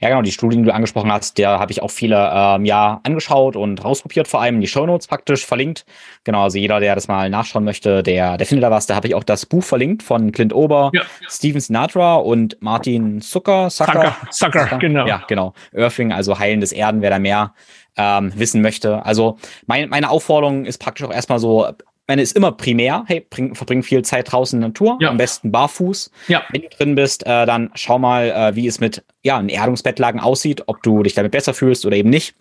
Ja, 0.00 0.08
genau, 0.08 0.22
die 0.22 0.32
Studien, 0.32 0.62
die 0.62 0.68
du 0.68 0.74
angesprochen 0.74 1.12
hast, 1.12 1.38
der 1.38 1.58
habe 1.58 1.72
ich 1.72 1.82
auch 1.82 1.90
viele 1.90 2.30
ähm, 2.32 2.64
ja 2.64 3.00
angeschaut 3.02 3.56
und 3.56 3.84
rauskopiert, 3.84 4.28
vor 4.28 4.40
allem 4.40 4.60
die 4.60 4.66
Shownotes 4.66 5.06
praktisch 5.06 5.46
verlinkt. 5.46 5.84
Genau, 6.24 6.44
also 6.44 6.58
jeder, 6.58 6.80
der 6.80 6.94
das 6.94 7.08
mal 7.08 7.30
nachschauen 7.30 7.64
möchte, 7.64 8.02
der, 8.02 8.36
der 8.36 8.46
findet 8.46 8.64
da 8.64 8.70
was. 8.70 8.86
Da 8.86 8.94
habe 8.94 9.06
ich 9.08 9.14
auch 9.14 9.24
das 9.24 9.46
Buch 9.46 9.64
verlinkt 9.64 10.02
von 10.02 10.32
Clint 10.32 10.54
Ober, 10.54 10.90
ja. 10.92 11.02
Steven 11.28 11.60
Sinatra 11.60 12.16
und 12.16 12.56
Martin 12.60 13.20
Zucker. 13.20 13.68
Zucker, 13.70 14.16
Zucker, 14.30 14.64
Zucker, 14.64 14.78
genau. 14.78 15.06
Ja, 15.06 15.22
genau. 15.28 15.54
Earthing, 15.72 16.12
also 16.12 16.38
heilendes 16.38 16.72
Erden, 16.72 17.02
wer 17.02 17.10
da 17.10 17.18
mehr 17.18 17.54
ähm, 17.96 18.32
wissen 18.36 18.62
möchte. 18.62 19.04
Also 19.04 19.38
mein, 19.66 19.88
meine 19.88 20.10
Aufforderung 20.10 20.64
ist 20.64 20.78
praktisch 20.78 21.06
auch 21.06 21.12
erstmal 21.12 21.38
so, 21.38 21.68
meine 22.06 22.22
ist 22.22 22.36
immer 22.36 22.52
primär, 22.52 23.04
hey, 23.06 23.26
bring, 23.28 23.54
verbring 23.54 23.82
viel 23.82 24.02
Zeit 24.02 24.30
draußen 24.30 24.56
in 24.56 24.60
der 24.60 24.68
Natur, 24.68 24.98
ja. 25.00 25.10
am 25.10 25.16
besten 25.16 25.50
barfuß. 25.50 26.10
Ja. 26.28 26.42
Wenn 26.50 26.62
du 26.62 26.68
drin 26.68 26.94
bist, 26.94 27.24
äh, 27.26 27.46
dann 27.46 27.70
schau 27.74 27.98
mal, 27.98 28.30
äh, 28.30 28.56
wie 28.56 28.66
es 28.66 28.80
mit 28.80 29.04
ja, 29.22 29.42
Erdungsbettlagen 29.42 30.20
aussieht, 30.20 30.64
ob 30.66 30.82
du 30.82 31.02
dich 31.02 31.14
damit 31.14 31.32
besser 31.32 31.54
fühlst 31.54 31.86
oder 31.86 31.96
eben 31.96 32.10
nicht. 32.10 32.34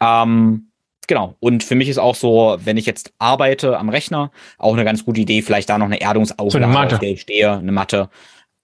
Ähm, 0.00 0.70
genau. 1.06 1.36
Und 1.38 1.62
für 1.62 1.76
mich 1.76 1.88
ist 1.88 1.98
auch 1.98 2.16
so, 2.16 2.56
wenn 2.64 2.76
ich 2.76 2.86
jetzt 2.86 3.12
arbeite 3.18 3.78
am 3.78 3.88
Rechner, 3.88 4.32
auch 4.58 4.72
eine 4.72 4.84
ganz 4.84 5.04
gute 5.04 5.20
Idee, 5.20 5.42
vielleicht 5.42 5.68
da 5.68 5.78
noch 5.78 5.86
eine 5.86 6.00
Erdungsauflage, 6.00 6.90
so 6.90 6.96
auf 6.96 7.00
der 7.00 7.10
ich 7.10 7.20
stehe, 7.20 7.52
eine 7.52 7.72
Matte, 7.72 8.10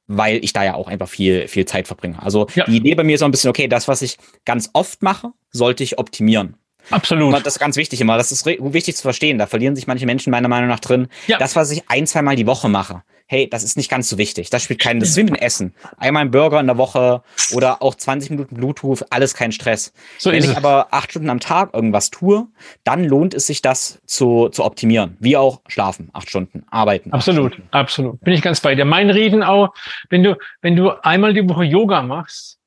weil 0.08 0.42
ich 0.42 0.52
da 0.52 0.64
ja 0.64 0.74
auch 0.74 0.88
einfach 0.88 1.08
viel, 1.08 1.46
viel 1.46 1.66
Zeit 1.66 1.86
verbringe. 1.86 2.20
Also 2.20 2.48
ja. 2.56 2.64
die 2.64 2.78
Idee 2.78 2.96
bei 2.96 3.04
mir 3.04 3.14
ist 3.14 3.20
so 3.20 3.24
ein 3.24 3.30
bisschen, 3.30 3.50
okay, 3.50 3.68
das, 3.68 3.86
was 3.86 4.02
ich 4.02 4.18
ganz 4.44 4.70
oft 4.72 5.02
mache, 5.02 5.30
sollte 5.52 5.84
ich 5.84 5.98
optimieren. 5.98 6.56
Absolut. 6.90 7.34
Das 7.34 7.54
ist 7.54 7.58
ganz 7.58 7.76
wichtig 7.76 8.00
immer. 8.00 8.16
Das 8.16 8.32
ist 8.32 8.46
wichtig 8.46 8.96
zu 8.96 9.02
verstehen. 9.02 9.38
Da 9.38 9.46
verlieren 9.46 9.76
sich 9.76 9.86
manche 9.86 10.06
Menschen 10.06 10.30
meiner 10.30 10.48
Meinung 10.48 10.68
nach 10.68 10.80
drin. 10.80 11.08
Ja. 11.26 11.38
Das, 11.38 11.56
was 11.56 11.70
ich 11.70 11.82
ein, 11.88 12.06
zwei 12.06 12.22
Mal 12.22 12.36
die 12.36 12.46
Woche 12.46 12.68
mache, 12.68 13.02
hey, 13.30 13.48
das 13.48 13.62
ist 13.62 13.76
nicht 13.76 13.88
ganz 13.88 14.08
so 14.08 14.18
wichtig. 14.18 14.50
Das 14.50 14.64
spielt 14.64 14.80
keinen, 14.80 14.98
das 14.98 15.10
ist 15.10 15.16
wie 15.16 15.22
mit 15.22 15.40
Essen. 15.40 15.72
Einmal 15.98 16.24
ein 16.24 16.32
Burger 16.32 16.58
in 16.58 16.66
der 16.66 16.78
Woche 16.78 17.22
oder 17.52 17.80
auch 17.80 17.94
20 17.94 18.30
Minuten 18.30 18.56
Bluetooth, 18.56 19.04
alles 19.10 19.34
kein 19.34 19.52
Stress. 19.52 19.92
So 20.18 20.32
Wenn 20.32 20.42
ich 20.42 20.50
es. 20.50 20.56
aber 20.56 20.88
acht 20.90 21.12
Stunden 21.12 21.30
am 21.30 21.38
Tag 21.38 21.72
irgendwas 21.72 22.10
tue, 22.10 22.48
dann 22.82 23.04
lohnt 23.04 23.32
es 23.32 23.46
sich, 23.46 23.62
das 23.62 24.00
zu, 24.04 24.48
zu 24.48 24.64
optimieren. 24.64 25.16
Wie 25.20 25.36
auch 25.36 25.60
schlafen, 25.68 26.10
acht 26.12 26.28
Stunden, 26.28 26.64
arbeiten. 26.72 27.12
Absolut, 27.12 27.52
Stunden. 27.52 27.68
absolut. 27.70 28.20
Bin 28.20 28.34
ich 28.34 28.42
ganz 28.42 28.60
bei 28.60 28.74
dir. 28.74 28.84
Mein 28.84 29.10
Reden 29.10 29.44
auch, 29.44 29.74
wenn 30.08 30.24
du, 30.24 30.36
wenn 30.60 30.74
du 30.74 30.90
einmal 31.04 31.32
die 31.32 31.48
Woche 31.48 31.62
Yoga 31.62 32.02
machst, 32.02 32.58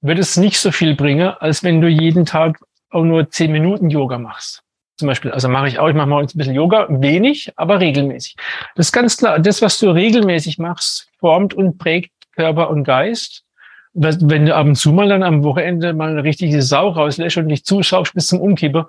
wird 0.00 0.20
es 0.20 0.36
nicht 0.36 0.60
so 0.60 0.70
viel 0.70 0.94
bringen, 0.94 1.28
als 1.40 1.64
wenn 1.64 1.80
du 1.80 1.88
jeden 1.88 2.24
Tag 2.24 2.60
auch 2.94 3.04
nur 3.04 3.30
zehn 3.30 3.52
Minuten 3.52 3.90
Yoga 3.90 4.18
machst. 4.18 4.62
Zum 4.96 5.08
Beispiel, 5.08 5.32
also 5.32 5.48
mache 5.48 5.66
ich 5.66 5.78
auch, 5.78 5.88
ich 5.88 5.94
mache 5.94 6.06
mal 6.06 6.22
ein 6.22 6.28
bisschen 6.32 6.54
Yoga, 6.54 6.86
wenig, 6.88 7.52
aber 7.56 7.80
regelmäßig. 7.80 8.36
Das 8.76 8.86
ist 8.86 8.92
ganz 8.92 9.16
klar, 9.16 9.40
das, 9.40 9.60
was 9.60 9.78
du 9.80 9.90
regelmäßig 9.90 10.58
machst, 10.58 11.08
formt 11.18 11.52
und 11.52 11.78
prägt 11.78 12.12
Körper 12.36 12.70
und 12.70 12.84
Geist. 12.84 13.44
Wenn 13.92 14.46
du 14.46 14.54
ab 14.54 14.66
und 14.66 14.76
zu 14.76 14.92
mal 14.92 15.08
dann 15.08 15.22
am 15.22 15.42
Wochenende 15.44 15.94
mal 15.94 16.10
eine 16.10 16.24
richtige 16.24 16.62
Sau 16.62 16.88
rauslässt 16.88 17.36
und 17.36 17.48
dich 17.48 17.64
zuschaust 17.64 18.14
bis 18.14 18.28
zum 18.28 18.40
Umkippen, 18.40 18.84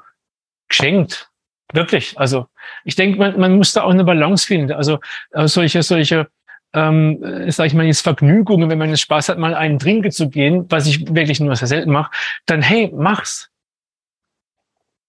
geschenkt. 0.67 1.29
Wirklich. 1.73 2.17
Also 2.17 2.47
ich 2.83 2.95
denke, 2.95 3.17
man, 3.17 3.39
man 3.39 3.57
muss 3.57 3.73
da 3.73 3.83
auch 3.83 3.91
eine 3.91 4.03
Balance 4.03 4.45
finden. 4.45 4.71
Also 4.71 4.99
äh, 5.31 5.47
solche, 5.47 5.81
solche, 5.81 6.27
ähm, 6.73 7.19
sag 7.47 7.67
ich 7.67 7.73
mal, 7.73 7.85
jetzt 7.85 8.01
Vergnügungen, 8.01 8.69
wenn 8.69 8.77
man 8.77 8.89
jetzt 8.89 9.01
Spaß 9.01 9.29
hat, 9.29 9.37
mal 9.39 9.55
einen 9.55 9.79
trinken 9.79 10.11
zu 10.11 10.29
gehen, 10.29 10.65
was 10.69 10.85
ich 10.85 11.13
wirklich 11.15 11.39
nur 11.39 11.55
sehr 11.55 11.67
selten 11.67 11.91
mache, 11.91 12.11
dann 12.45 12.61
hey, 12.61 12.91
mach's 12.95 13.49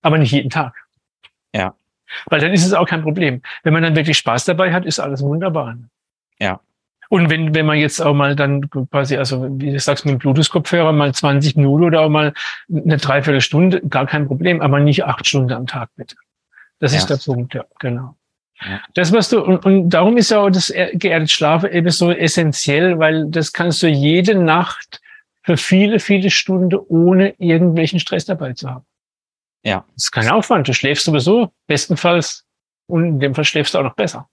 aber 0.07 0.18
nicht 0.18 0.32
jeden 0.32 0.50
Tag. 0.50 0.74
Ja. 1.52 1.74
Weil 2.26 2.40
dann 2.40 2.52
ist 2.52 2.64
es 2.64 2.72
auch 2.72 2.86
kein 2.86 3.02
Problem. 3.02 3.42
Wenn 3.62 3.72
man 3.72 3.82
dann 3.82 3.96
wirklich 3.96 4.16
Spaß 4.18 4.44
dabei 4.44 4.72
hat, 4.72 4.86
ist 4.86 5.00
alles 5.00 5.22
wunderbar. 5.22 5.76
Ja. 6.38 6.61
Und 7.09 7.30
wenn, 7.30 7.54
wenn 7.54 7.66
man 7.66 7.78
jetzt 7.78 8.00
auch 8.00 8.14
mal 8.14 8.34
dann 8.34 8.68
quasi, 8.70 9.16
also 9.16 9.46
wie 9.61 9.72
du 9.72 9.78
sagst, 9.78 10.04
mit 10.04 10.14
dem 10.14 10.18
Bluetooth-Kopfhörer 10.18 10.92
mal 10.92 11.14
20 11.14 11.57
Minuten 11.57 11.84
oder 11.84 12.00
auch 12.00 12.09
mal 12.09 12.32
eine 12.68 12.96
Dreiviertelstunde, 12.96 13.82
gar 13.88 14.07
kein 14.07 14.26
Problem, 14.26 14.61
aber 14.61 14.80
nicht 14.80 15.04
acht 15.04 15.26
Stunden 15.26 15.52
am 15.52 15.66
Tag 15.66 15.90
bitte. 15.96 16.16
Das 16.80 16.92
ja. 16.92 16.98
ist 16.98 17.07
der 17.07 17.16
Punkt, 17.16 17.54
ja, 17.54 17.64
genau. 17.78 18.16
Ja. 18.61 18.80
Das, 18.94 19.12
was 19.12 19.28
du, 19.28 19.40
und, 19.40 19.64
und 19.66 19.90
darum 19.90 20.16
ist 20.16 20.30
ja 20.30 20.40
auch 20.40 20.50
das 20.50 20.72
geerdete 20.94 21.30
Schlafen 21.30 21.70
eben 21.70 21.90
so 21.90 22.11
essentiell, 22.11 22.98
weil 22.98 23.26
das 23.28 23.52
kannst 23.52 23.82
du 23.82 23.88
jede 23.88 24.34
Nacht 24.34 25.00
für 25.42 25.57
viele, 25.57 26.00
viele 26.00 26.30
Stunden 26.30 26.76
ohne 26.88 27.34
irgendwelchen 27.38 28.00
Stress 28.00 28.24
dabei 28.24 28.54
zu 28.54 28.68
haben. 28.68 28.86
Ja. 29.66 29.84
Das 29.94 30.04
ist 30.04 30.12
kein 30.12 30.28
Aufwand. 30.28 30.68
Du 30.68 30.72
schläfst 30.72 31.04
sowieso 31.04 31.52
bestenfalls 31.66 32.44
und 32.86 33.04
in 33.04 33.20
dem 33.20 33.34
Fall 33.34 33.44
schläfst 33.44 33.74
du 33.74 33.78
auch 33.78 33.82
noch 33.82 33.96
besser. 33.96 34.28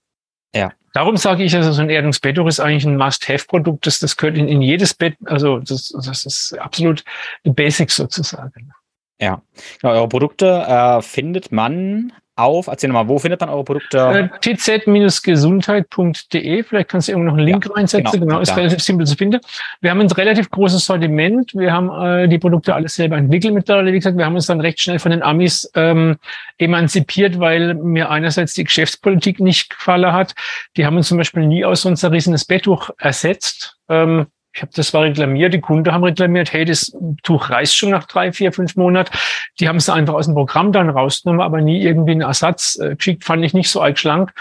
Ja. 0.54 0.72
Darum 0.92 1.16
sage 1.16 1.42
ich, 1.42 1.56
also 1.56 1.72
so 1.72 1.82
ein 1.82 1.90
Erdungsbetttuch 1.90 2.46
ist 2.46 2.60
eigentlich 2.60 2.84
ein 2.86 2.96
Must-Have-Produkt. 2.96 3.84
Das, 3.84 3.98
das 3.98 4.16
gehört 4.16 4.38
in, 4.38 4.46
in 4.46 4.62
jedes 4.62 4.94
Bett. 4.94 5.16
Also 5.24 5.58
das, 5.58 5.88
das 5.88 6.24
ist 6.24 6.56
absolut 6.60 7.02
die 7.44 7.50
Basics 7.50 7.96
sozusagen. 7.96 8.72
Ja. 9.20 9.42
Genau, 9.80 9.94
eure 9.94 10.08
Produkte 10.08 10.46
äh, 10.46 11.02
findet 11.02 11.50
man 11.50 12.12
auf. 12.36 12.66
Erzähl 12.66 12.88
nochmal, 12.88 13.08
wo 13.08 13.18
findet 13.18 13.40
man 13.40 13.50
eure 13.50 13.64
Produkte? 13.64 14.30
Äh, 14.42 14.54
tz-gesundheit.de. 14.54 16.62
Vielleicht 16.62 16.88
kannst 16.88 17.08
du 17.08 17.12
irgendwo 17.12 17.30
noch 17.30 17.38
einen 17.38 17.46
Link 17.46 17.66
ja, 17.66 17.74
reinsetzen. 17.74 18.20
Genau, 18.20 18.26
genau 18.26 18.40
ist 18.40 18.56
relativ 18.56 18.82
simpel 18.82 19.06
zu 19.06 19.16
finden. 19.16 19.40
Wir 19.80 19.90
haben 19.90 20.00
ein 20.00 20.10
relativ 20.10 20.50
großes 20.50 20.84
Sortiment. 20.84 21.54
Wir 21.54 21.72
haben 21.72 21.90
äh, 21.90 22.28
die 22.28 22.38
Produkte 22.38 22.74
alles 22.74 22.94
selber 22.94 23.16
entwickelt 23.16 23.54
mittlerweile. 23.54 23.92
Wie 23.92 23.98
gesagt, 23.98 24.18
wir 24.18 24.26
haben 24.26 24.34
uns 24.34 24.46
dann 24.46 24.60
recht 24.60 24.80
schnell 24.80 24.98
von 24.98 25.10
den 25.10 25.22
Amis 25.22 25.70
ähm, 25.74 26.16
emanzipiert, 26.58 27.38
weil 27.38 27.74
mir 27.74 28.10
einerseits 28.10 28.54
die 28.54 28.64
Geschäftspolitik 28.64 29.40
nicht 29.40 29.70
gefallen 29.70 30.12
hat. 30.12 30.34
Die 30.76 30.86
haben 30.86 30.96
uns 30.96 31.08
zum 31.08 31.18
Beispiel 31.18 31.46
nie 31.46 31.64
aus 31.64 31.82
so 31.82 31.88
ein 31.88 31.96
zerrissenes 31.96 32.44
Betttuch 32.44 32.90
ersetzt. 32.98 33.76
Ähm, 33.88 34.26
ich 34.54 34.62
habe 34.62 34.70
das 34.72 34.94
war 34.94 35.02
reklamiert, 35.02 35.52
die 35.52 35.60
Kunden 35.60 35.92
haben 35.92 36.04
reklamiert, 36.04 36.52
hey, 36.52 36.64
das 36.64 36.96
Tuch 37.24 37.50
reißt 37.50 37.76
schon 37.76 37.90
nach 37.90 38.04
drei, 38.04 38.32
vier, 38.32 38.52
fünf 38.52 38.76
Monaten. 38.76 39.10
Die 39.58 39.66
haben 39.68 39.76
es 39.76 39.88
einfach 39.88 40.14
aus 40.14 40.26
dem 40.26 40.34
Programm 40.34 40.70
dann 40.70 40.90
rausgenommen, 40.90 41.42
aber 41.42 41.60
nie 41.60 41.82
irgendwie 41.82 42.12
einen 42.12 42.20
Ersatz 42.20 42.78
äh, 42.80 42.94
geschickt, 42.94 43.24
fand 43.24 43.44
ich 43.44 43.52
nicht 43.52 43.68
so 43.68 43.84
schlank. 43.96 44.32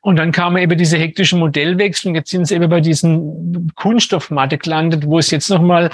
Und 0.00 0.16
dann 0.16 0.32
kam 0.32 0.56
eben 0.56 0.78
diese 0.78 0.96
hektische 0.96 1.36
Modellwechsel 1.36 2.08
und 2.08 2.14
jetzt 2.14 2.30
sind 2.30 2.46
sie 2.46 2.54
eben 2.54 2.70
bei 2.70 2.80
diesen 2.80 3.70
Kunststoffmatte 3.74 4.56
gelandet, 4.56 5.06
wo 5.06 5.18
es 5.18 5.30
jetzt 5.30 5.50
nochmal 5.50 5.90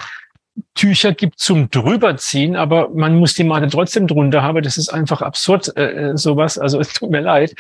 Tücher 0.74 1.12
gibt 1.12 1.40
zum 1.40 1.68
drüberziehen, 1.68 2.54
aber 2.54 2.90
man 2.90 3.16
muss 3.16 3.34
die 3.34 3.42
Matte 3.42 3.66
trotzdem 3.68 4.06
drunter 4.06 4.42
haben. 4.42 4.62
Das 4.62 4.78
ist 4.78 4.88
einfach 4.88 5.20
absurd, 5.20 5.76
äh, 5.76 6.10
äh 6.10 6.16
sowas. 6.16 6.58
Also 6.58 6.78
es 6.78 6.92
tut 6.92 7.10
mir 7.10 7.20
leid. 7.20 7.56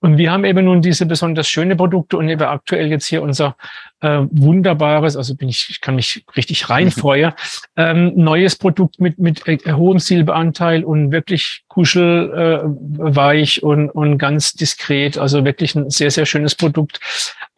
Und 0.00 0.16
wir 0.16 0.30
haben 0.30 0.44
eben 0.44 0.64
nun 0.64 0.80
diese 0.80 1.06
besonders 1.06 1.48
schöne 1.48 1.74
Produkte 1.74 2.18
und 2.18 2.28
eben 2.28 2.42
aktuell 2.42 2.88
jetzt 2.88 3.06
hier 3.06 3.20
unser 3.20 3.56
äh, 4.00 4.20
wunderbares, 4.30 5.16
also 5.16 5.34
bin 5.34 5.48
ich, 5.48 5.70
ich 5.70 5.80
kann 5.80 5.96
mich 5.96 6.24
richtig 6.36 6.70
reinfreuen, 6.70 7.32
ähm, 7.76 8.12
neues 8.14 8.54
Produkt 8.54 9.00
mit, 9.00 9.18
mit 9.18 9.46
äh, 9.48 9.58
hohem 9.72 9.98
Silberanteil 9.98 10.84
und 10.84 11.10
wirklich 11.10 11.64
kuschelweich 11.66 13.58
äh, 13.58 13.60
und, 13.66 13.90
und 13.90 14.18
ganz 14.18 14.52
diskret, 14.52 15.18
also 15.18 15.44
wirklich 15.44 15.74
ein 15.74 15.90
sehr, 15.90 16.12
sehr 16.12 16.26
schönes 16.26 16.54
Produkt. 16.54 17.00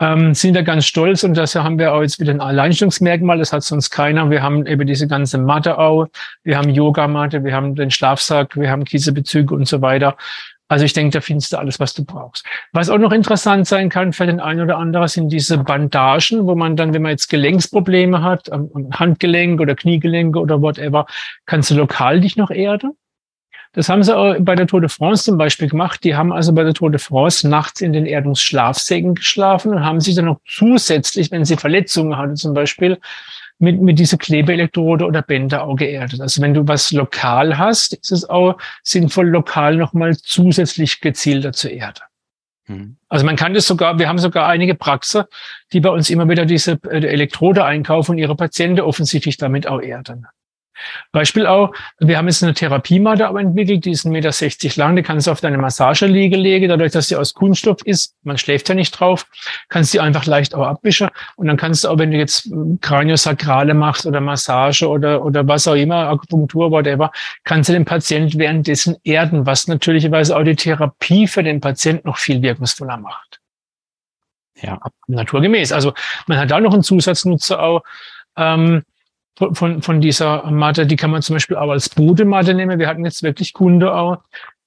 Ähm, 0.00 0.32
sind 0.32 0.54
da 0.54 0.62
ganz 0.62 0.86
stolz 0.86 1.24
und 1.24 1.36
das 1.36 1.54
haben 1.54 1.78
wir 1.78 1.92
auch 1.92 2.00
jetzt 2.00 2.20
wieder 2.20 2.32
ein 2.32 2.40
Alleinstellungsmerkmal, 2.40 3.38
das 3.38 3.52
hat 3.52 3.64
sonst 3.64 3.90
keiner. 3.90 4.30
Wir 4.30 4.42
haben 4.42 4.64
eben 4.66 4.86
diese 4.86 5.06
ganze 5.06 5.36
Matte 5.36 5.76
auch, 5.76 6.06
wir 6.42 6.56
haben 6.56 6.70
Yogamatte, 6.70 7.44
wir 7.44 7.54
haben 7.54 7.74
den 7.74 7.90
Schlafsack, 7.90 8.56
wir 8.56 8.70
haben 8.70 8.84
Kiesebezüge 8.84 9.54
und 9.54 9.68
so 9.68 9.82
weiter. 9.82 10.16
Also 10.70 10.84
ich 10.84 10.92
denke, 10.92 11.14
da 11.14 11.20
findest 11.20 11.52
du 11.52 11.56
alles, 11.56 11.80
was 11.80 11.94
du 11.94 12.04
brauchst. 12.04 12.46
Was 12.72 12.90
auch 12.90 12.98
noch 12.98 13.10
interessant 13.10 13.66
sein 13.66 13.88
kann 13.88 14.12
für 14.12 14.24
den 14.24 14.38
einen 14.38 14.60
oder 14.60 14.78
anderen, 14.78 15.08
sind 15.08 15.28
diese 15.30 15.58
Bandagen, 15.58 16.46
wo 16.46 16.54
man 16.54 16.76
dann, 16.76 16.94
wenn 16.94 17.02
man 17.02 17.10
jetzt 17.10 17.28
Gelenksprobleme 17.28 18.22
hat, 18.22 18.48
Handgelenk 18.92 19.60
oder 19.60 19.74
Kniegelenke 19.74 20.38
oder 20.38 20.62
whatever, 20.62 21.06
kannst 21.44 21.72
du 21.72 21.74
lokal 21.74 22.20
dich 22.20 22.36
noch 22.36 22.52
erden. 22.52 22.92
Das 23.72 23.88
haben 23.88 24.04
sie 24.04 24.16
auch 24.16 24.36
bei 24.38 24.54
der 24.54 24.68
Tour 24.68 24.80
de 24.80 24.88
France 24.88 25.24
zum 25.24 25.38
Beispiel 25.38 25.68
gemacht. 25.68 26.04
Die 26.04 26.14
haben 26.14 26.32
also 26.32 26.52
bei 26.52 26.62
der 26.62 26.74
Tour 26.74 26.92
de 26.92 27.00
France 27.00 27.48
nachts 27.48 27.80
in 27.80 27.92
den 27.92 28.06
Erdungsschlafsäcken 28.06 29.16
geschlafen 29.16 29.72
und 29.72 29.84
haben 29.84 30.00
sich 30.00 30.14
dann 30.14 30.26
noch 30.26 30.40
zusätzlich, 30.46 31.32
wenn 31.32 31.44
sie 31.44 31.56
Verletzungen 31.56 32.16
hatten 32.16 32.36
zum 32.36 32.54
Beispiel, 32.54 32.98
mit, 33.60 33.80
mit 33.80 33.98
dieser 33.98 34.16
Klebeelektrode 34.16 35.04
oder 35.04 35.22
Bänder 35.22 35.64
auch 35.64 35.76
geerdet. 35.76 36.20
Also 36.20 36.40
wenn 36.42 36.54
du 36.54 36.66
was 36.66 36.90
lokal 36.92 37.58
hast, 37.58 37.92
ist 37.92 38.10
es 38.10 38.28
auch 38.28 38.56
sinnvoll, 38.82 39.28
lokal 39.28 39.76
nochmal 39.76 40.16
zusätzlich 40.16 41.00
gezielter 41.00 41.52
zu 41.52 41.68
erden. 41.68 42.02
Mhm. 42.66 42.96
Also 43.08 43.26
man 43.26 43.36
kann 43.36 43.52
das 43.52 43.66
sogar, 43.66 43.98
wir 43.98 44.08
haben 44.08 44.18
sogar 44.18 44.48
einige 44.48 44.74
Praxen, 44.74 45.24
die 45.72 45.80
bei 45.80 45.90
uns 45.90 46.08
immer 46.08 46.28
wieder 46.28 46.46
diese 46.46 46.78
äh, 46.88 47.06
Elektrode 47.06 47.64
einkaufen 47.64 48.12
und 48.12 48.18
ihre 48.18 48.34
Patienten 48.34 48.80
offensichtlich 48.80 49.36
damit 49.36 49.66
auch 49.66 49.80
erden. 49.80 50.26
Beispiel 51.12 51.46
auch, 51.46 51.72
wir 51.98 52.18
haben 52.18 52.28
jetzt 52.28 52.42
eine 52.42 52.54
Therapiematte 52.54 53.26
aber 53.26 53.40
entwickelt, 53.40 53.84
die 53.84 53.90
ist 53.90 54.06
1,60 54.06 54.10
Meter 54.10 54.76
lang, 54.80 54.96
die 54.96 55.02
kannst 55.02 55.26
du 55.26 55.30
auf 55.30 55.40
deine 55.40 55.58
Massageliege 55.58 56.36
legen, 56.36 56.68
dadurch, 56.68 56.92
dass 56.92 57.08
sie 57.08 57.16
aus 57.16 57.34
Kunststoff 57.34 57.82
ist, 57.84 58.14
man 58.22 58.38
schläft 58.38 58.68
ja 58.68 58.74
nicht 58.74 58.92
drauf, 58.92 59.26
kannst 59.68 59.94
du 59.94 60.00
einfach 60.00 60.26
leicht 60.26 60.54
auch 60.54 60.66
abwischen 60.66 61.08
und 61.36 61.46
dann 61.46 61.56
kannst 61.56 61.84
du 61.84 61.88
auch, 61.88 61.98
wenn 61.98 62.10
du 62.10 62.18
jetzt 62.18 62.50
Kraniosakrale 62.80 63.74
machst 63.74 64.06
oder 64.06 64.20
Massage 64.20 64.88
oder, 64.88 65.24
oder 65.24 65.46
was 65.46 65.66
auch 65.68 65.74
immer, 65.74 66.08
Akupunktur, 66.08 66.70
whatever, 66.70 67.10
kannst 67.44 67.68
du 67.68 67.72
den 67.72 67.84
Patienten 67.84 68.38
währenddessen 68.38 68.96
erden, 69.04 69.46
was 69.46 69.68
natürlicherweise 69.68 70.36
auch 70.36 70.44
die 70.44 70.56
Therapie 70.56 71.26
für 71.26 71.42
den 71.42 71.60
Patienten 71.60 72.08
noch 72.08 72.18
viel 72.18 72.42
wirkungsvoller 72.42 72.96
macht. 72.96 73.40
Ja, 74.62 74.78
naturgemäß. 75.06 75.72
Also 75.72 75.94
man 76.26 76.38
hat 76.38 76.50
da 76.50 76.60
noch 76.60 76.72
einen 76.72 76.82
Zusatznutzer 76.82 77.62
auch, 77.62 77.82
ähm, 78.36 78.84
von, 79.36 79.82
von 79.82 80.00
dieser 80.00 80.50
Matte, 80.50 80.86
die 80.86 80.96
kann 80.96 81.10
man 81.10 81.22
zum 81.22 81.36
Beispiel 81.36 81.56
auch 81.56 81.70
als 81.70 81.88
Bodematte 81.88 82.54
nehmen. 82.54 82.78
Wir 82.78 82.88
hatten 82.88 83.04
jetzt 83.04 83.22
wirklich 83.22 83.52
Kunde 83.52 83.94
auch, 83.94 84.18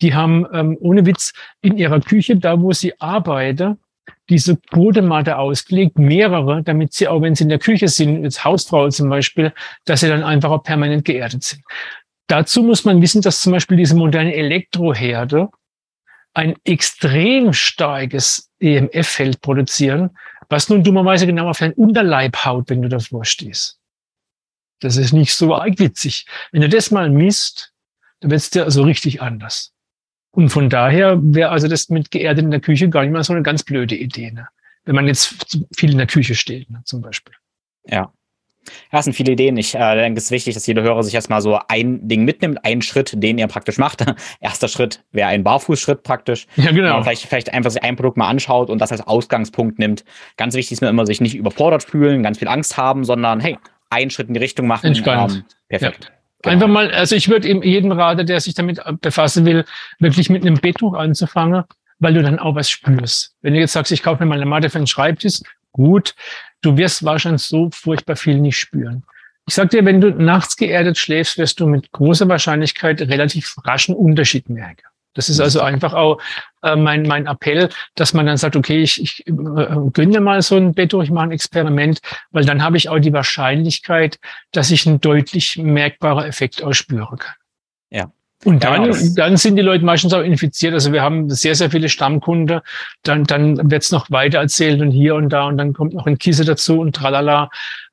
die 0.01 0.13
haben 0.13 0.45
ähm, 0.51 0.77
ohne 0.79 1.05
Witz 1.05 1.33
in 1.61 1.77
ihrer 1.77 1.99
Küche, 1.99 2.37
da 2.37 2.59
wo 2.59 2.71
sie 2.71 2.99
arbeiten, 2.99 3.77
diese 4.29 4.55
Bodematte 4.71 5.37
ausgelegt, 5.37 5.97
mehrere, 5.99 6.63
damit 6.63 6.93
sie 6.93 7.07
auch, 7.07 7.21
wenn 7.21 7.35
sie 7.35 7.43
in 7.43 7.49
der 7.49 7.59
Küche 7.59 7.87
sind, 7.87 8.23
als 8.23 8.43
Hausfrau 8.43 8.89
zum 8.89 9.09
Beispiel, 9.09 9.53
dass 9.85 9.99
sie 10.01 10.07
dann 10.07 10.23
einfach 10.23 10.49
auch 10.49 10.63
permanent 10.63 11.05
geerdet 11.05 11.43
sind. 11.43 11.63
Dazu 12.27 12.63
muss 12.63 12.85
man 12.85 13.01
wissen, 13.01 13.21
dass 13.21 13.41
zum 13.41 13.51
Beispiel 13.51 13.77
diese 13.77 13.95
moderne 13.95 14.33
Elektroherde 14.33 15.49
ein 16.33 16.55
extrem 16.63 17.53
starkes 17.53 18.49
EMF-Feld 18.59 19.41
produzieren, 19.41 20.11
was 20.49 20.69
nun 20.69 20.83
dummerweise 20.83 21.27
genau 21.27 21.49
auf 21.49 21.59
deinen 21.59 21.73
Unterleib 21.73 22.43
haut, 22.45 22.69
wenn 22.69 22.81
du 22.81 22.89
davor 22.89 23.25
stehst. 23.25 23.79
Das 24.79 24.97
ist 24.97 25.13
nicht 25.13 25.33
so 25.33 25.55
arg 25.55 25.79
witzig. 25.79 26.25
Wenn 26.51 26.61
du 26.61 26.69
das 26.69 26.91
mal 26.91 27.09
misst, 27.09 27.73
dann 28.19 28.31
wird 28.31 28.41
es 28.41 28.49
dir 28.49 28.63
also 28.63 28.83
richtig 28.83 29.21
anders. 29.21 29.73
Und 30.31 30.49
von 30.49 30.69
daher 30.69 31.19
wäre 31.21 31.49
also 31.49 31.67
das 31.67 31.89
mit 31.89 32.11
geerdet 32.11 32.43
in 32.43 32.51
der 32.51 32.59
Küche 32.59 32.89
gar 32.89 33.03
nicht 33.03 33.11
mal 33.11 33.23
so 33.23 33.33
eine 33.33 33.43
ganz 33.43 33.63
blöde 33.63 33.95
Idee, 33.95 34.31
ne? 34.31 34.47
wenn 34.85 34.95
man 34.95 35.07
jetzt 35.07 35.67
viel 35.75 35.91
in 35.91 35.97
der 35.97 36.07
Küche 36.07 36.35
steht, 36.35 36.69
ne, 36.69 36.81
zum 36.85 37.01
Beispiel. 37.01 37.33
Ja. 37.85 38.11
Ja, 38.93 38.99
es 38.99 39.03
sind 39.05 39.13
viele 39.13 39.33
Ideen. 39.33 39.57
Ich 39.57 39.75
äh, 39.75 39.95
denke, 39.95 40.17
es 40.19 40.25
ist 40.25 40.31
wichtig, 40.31 40.53
dass 40.53 40.65
jeder 40.65 40.83
Hörer 40.83 41.03
sich 41.03 41.13
erstmal 41.13 41.41
so 41.41 41.59
ein 41.67 42.07
Ding 42.07 42.23
mitnimmt, 42.23 42.63
einen 42.63 42.81
Schritt, 42.81 43.11
den 43.21 43.37
er 43.37 43.47
praktisch 43.47 43.77
macht. 43.77 44.05
Erster 44.39 44.69
Schritt 44.69 45.03
wäre 45.11 45.27
ein 45.27 45.43
Barfußschritt 45.43 46.03
praktisch. 46.03 46.47
Ja, 46.55 46.71
genau. 46.71 46.95
Und 46.95 47.03
vielleicht, 47.03 47.25
vielleicht 47.25 47.53
einfach 47.53 47.71
sich 47.71 47.83
ein 47.83 47.97
Produkt 47.97 48.15
mal 48.15 48.29
anschaut 48.29 48.69
und 48.69 48.79
das 48.79 48.93
als 48.93 49.01
Ausgangspunkt 49.01 49.79
nimmt. 49.79 50.05
Ganz 50.37 50.55
wichtig 50.55 50.73
ist 50.73 50.81
mir 50.81 50.87
immer, 50.87 51.05
sich 51.05 51.19
nicht 51.19 51.35
überfordert 51.35 51.83
fühlen, 51.83 52.23
ganz 52.23 52.39
viel 52.39 52.47
Angst 52.47 52.77
haben, 52.77 53.03
sondern 53.03 53.41
hey, 53.41 53.57
einen 53.93 54.09
Schritt 54.09 54.27
in 54.27 54.33
die 54.33 54.39
Richtung 54.39 54.67
machen. 54.67 54.87
Entspannt. 54.87 55.33
Ähm, 55.33 55.43
perfekt. 55.69 56.05
Ja. 56.05 56.09
Genau. 56.41 56.53
Einfach 56.53 56.67
mal, 56.67 56.91
also 56.91 57.15
ich 57.15 57.29
würde 57.29 57.47
jedem 57.47 57.91
raten, 57.93 58.25
der 58.25 58.41
sich 58.41 58.53
damit 58.53 58.81
befassen 58.99 59.45
will, 59.45 59.63
wirklich 59.99 60.29
mit 60.29 60.45
einem 60.45 60.55
Betttuch 60.55 60.93
anzufangen, 60.93 61.63
weil 61.99 62.13
du 62.13 62.21
dann 62.21 62.37
auch 62.37 62.55
was 62.55 62.69
spürst. 62.69 63.33
Wenn 63.41 63.53
du 63.53 63.59
jetzt 63.61 63.71
sagst, 63.71 63.91
ich 63.93 64.03
kaufe 64.03 64.21
mir 64.21 64.29
mal 64.29 64.35
eine 64.35 64.45
Matte 64.45 64.69
für 64.69 64.79
den 64.79 64.87
Schreibtisch, 64.87 65.39
gut, 65.71 66.15
du 66.61 66.75
wirst 66.75 67.05
wahrscheinlich 67.05 67.43
so 67.43 67.69
furchtbar 67.71 68.17
viel 68.17 68.39
nicht 68.39 68.57
spüren. 68.57 69.03
Ich 69.47 69.55
sag 69.55 69.69
dir, 69.69 69.85
wenn 69.85 70.01
du 70.01 70.11
nachts 70.11 70.57
geerdet 70.57 70.97
schläfst, 70.97 71.37
wirst 71.37 71.59
du 71.59 71.67
mit 71.67 71.91
großer 71.91 72.27
Wahrscheinlichkeit 72.27 73.01
relativ 73.01 73.55
raschen 73.63 73.95
Unterschied 73.95 74.49
merken. 74.49 74.83
Das 75.13 75.29
ist 75.29 75.39
also 75.39 75.61
einfach 75.61 75.93
auch 75.93 76.19
äh, 76.63 76.75
mein, 76.75 77.03
mein 77.03 77.27
Appell, 77.27 77.69
dass 77.95 78.13
man 78.13 78.25
dann 78.25 78.37
sagt, 78.37 78.55
okay, 78.55 78.81
ich, 78.81 79.01
ich 79.01 79.27
äh, 79.27 79.31
gönne 79.93 80.19
mal 80.19 80.41
so 80.41 80.55
ein 80.55 80.73
Bett 80.73 80.93
durch, 80.93 81.09
mache 81.11 81.25
ein 81.25 81.31
Experiment, 81.31 81.99
weil 82.31 82.45
dann 82.45 82.63
habe 82.63 82.77
ich 82.77 82.89
auch 82.89 82.99
die 82.99 83.13
Wahrscheinlichkeit, 83.13 84.19
dass 84.51 84.71
ich 84.71 84.87
einen 84.87 85.01
deutlich 85.01 85.57
merkbaren 85.57 86.25
Effekt 86.25 86.63
ausspüren 86.63 87.17
kann. 87.17 87.35
Ja. 87.89 88.11
Und 88.45 88.63
dann, 88.63 88.91
ja, 88.91 89.09
dann 89.15 89.37
sind 89.37 89.55
die 89.55 89.61
Leute 89.61 89.85
meistens 89.85 90.13
auch 90.13 90.21
infiziert. 90.21 90.73
Also 90.73 90.91
wir 90.91 91.01
haben 91.01 91.29
sehr, 91.29 91.55
sehr 91.55 91.71
viele 91.71 91.87
Stammkunden. 91.87 92.59
Dann, 93.03 93.23
dann 93.23 93.71
wird's 93.71 93.91
noch 93.91 94.11
weiter 94.11 94.39
erzählt 94.39 94.81
und 94.81 94.91
hier 94.91 95.15
und 95.15 95.29
da 95.29 95.47
und 95.47 95.57
dann 95.57 95.73
kommt 95.73 95.93
noch 95.93 96.07
ein 96.07 96.17
Kisse 96.17 96.43
dazu 96.43 96.79
und 96.79 96.95
tralala. 96.95 97.49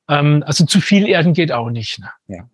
Ähm, 0.09 0.43
also 0.45 0.65
zu 0.65 0.81
viel 0.81 1.07
Erden 1.07 1.33
geht 1.33 1.51
auch 1.51 1.69
nicht. 1.69 1.99
Ne? 1.99 2.09
Ja. 2.27 2.49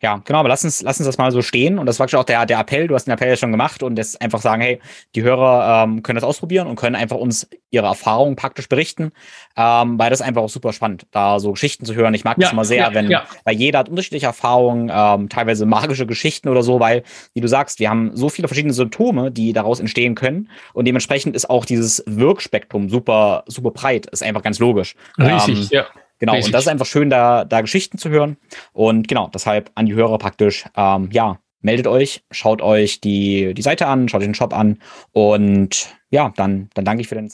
Ja, 0.00 0.20
genau, 0.24 0.40
aber 0.40 0.48
lass 0.48 0.64
uns, 0.64 0.82
lass 0.82 0.98
uns 0.98 1.06
das 1.06 1.18
mal 1.18 1.32
so 1.32 1.42
stehen. 1.42 1.78
Und 1.78 1.86
das 1.86 1.98
war 1.98 2.06
auch 2.14 2.24
der, 2.24 2.46
der 2.46 2.58
Appell. 2.58 2.86
Du 2.88 2.94
hast 2.94 3.06
den 3.06 3.12
Appell 3.12 3.28
ja 3.28 3.36
schon 3.36 3.50
gemacht 3.50 3.82
und 3.82 3.96
das 3.96 4.16
einfach 4.16 4.40
sagen, 4.40 4.62
hey, 4.62 4.80
die 5.14 5.22
Hörer 5.22 5.84
ähm, 5.84 6.02
können 6.02 6.16
das 6.16 6.24
ausprobieren 6.24 6.66
und 6.66 6.76
können 6.76 6.96
einfach 6.96 7.16
uns 7.16 7.48
ihre 7.70 7.86
Erfahrungen 7.86 8.36
praktisch 8.36 8.68
berichten, 8.68 9.12
ähm, 9.56 9.98
weil 9.98 10.10
das 10.10 10.22
einfach 10.22 10.42
auch 10.42 10.48
super 10.48 10.72
spannend, 10.72 11.06
da 11.10 11.40
so 11.40 11.52
Geschichten 11.52 11.84
zu 11.84 11.94
hören. 11.94 12.14
Ich 12.14 12.24
mag 12.24 12.38
ja, 12.38 12.42
das 12.42 12.52
immer 12.52 12.64
sehr, 12.64 12.78
ja, 12.78 12.94
wenn, 12.94 13.10
ja. 13.10 13.24
weil 13.44 13.56
jeder 13.56 13.80
hat 13.80 13.88
unterschiedliche 13.88 14.26
Erfahrungen, 14.26 14.90
ähm, 14.94 15.28
teilweise 15.28 15.66
magische 15.66 16.06
Geschichten 16.06 16.48
oder 16.48 16.62
so, 16.62 16.80
weil, 16.80 17.02
wie 17.34 17.40
du 17.40 17.48
sagst, 17.48 17.80
wir 17.80 17.90
haben 17.90 18.12
so 18.14 18.28
viele 18.28 18.48
verschiedene 18.48 18.72
Symptome, 18.72 19.30
die 19.30 19.52
daraus 19.52 19.80
entstehen 19.80 20.14
können. 20.14 20.48
Und 20.72 20.86
dementsprechend 20.86 21.34
ist 21.34 21.50
auch 21.50 21.64
dieses 21.64 22.02
Wirkspektrum 22.06 22.88
super, 22.88 23.44
super 23.46 23.72
breit. 23.72 24.06
Ist 24.06 24.22
einfach 24.22 24.42
ganz 24.42 24.58
logisch. 24.58 24.94
Richtig, 25.18 25.72
ähm, 25.72 25.78
ja. 25.78 25.86
Genau, 26.24 26.32
Richtig. 26.36 26.48
und 26.48 26.52
das 26.54 26.64
ist 26.64 26.68
einfach 26.68 26.86
schön, 26.86 27.10
da, 27.10 27.44
da 27.44 27.60
Geschichten 27.60 27.98
zu 27.98 28.08
hören. 28.08 28.38
Und 28.72 29.08
genau, 29.08 29.28
deshalb 29.28 29.70
an 29.74 29.84
die 29.84 29.92
Hörer 29.92 30.16
praktisch, 30.16 30.64
ähm, 30.74 31.10
ja, 31.12 31.38
meldet 31.60 31.86
euch, 31.86 32.24
schaut 32.30 32.62
euch 32.62 33.02
die, 33.02 33.52
die 33.52 33.60
Seite 33.60 33.88
an, 33.88 34.08
schaut 34.08 34.22
euch 34.22 34.26
den 34.26 34.34
Shop 34.34 34.54
an 34.54 34.78
und 35.12 35.94
ja, 36.08 36.32
dann, 36.34 36.70
dann 36.72 36.86
danke 36.86 37.02
ich 37.02 37.08
für 37.08 37.16
den. 37.16 37.30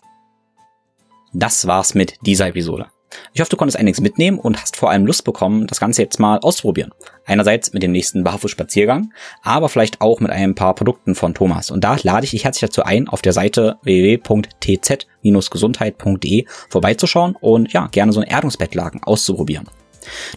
Das 1.33 1.69
war's 1.69 1.95
mit 1.95 2.17
dieser 2.27 2.49
Episode. 2.49 2.89
Ich 3.33 3.41
hoffe, 3.41 3.51
du 3.51 3.57
konntest 3.57 3.79
einiges 3.79 4.01
mitnehmen 4.01 4.39
und 4.39 4.61
hast 4.61 4.77
vor 4.77 4.91
allem 4.91 5.07
Lust 5.07 5.25
bekommen, 5.25 5.67
das 5.67 5.81
Ganze 5.81 6.03
jetzt 6.03 6.19
mal 6.19 6.39
auszuprobieren. 6.39 6.93
Einerseits 7.25 7.73
mit 7.73 7.83
dem 7.83 7.93
nächsten 7.93 8.25
Barfußspaziergang, 8.25 9.13
aber 9.43 9.69
vielleicht 9.69 10.01
auch 10.01 10.21
mit 10.21 10.31
ein 10.31 10.55
paar 10.55 10.75
Produkten 10.75 11.15
von 11.15 11.35
Thomas. 11.35 11.71
Und 11.71 11.85
da 11.85 11.97
lade 12.03 12.25
ich 12.25 12.31
dich 12.31 12.45
herzlich 12.45 12.69
dazu 12.69 12.83
ein, 12.83 13.09
auf 13.09 13.23
der 13.23 13.33
Seite 13.33 13.79
www.tz-gesundheit.de 13.83 16.47
vorbeizuschauen 16.69 17.37
und 17.41 17.73
ja, 17.73 17.89
gerne 17.89 18.13
so 18.13 18.21
ein 18.21 18.29
Erdungsbettlaken 18.29 19.03
auszuprobieren. 19.03 19.67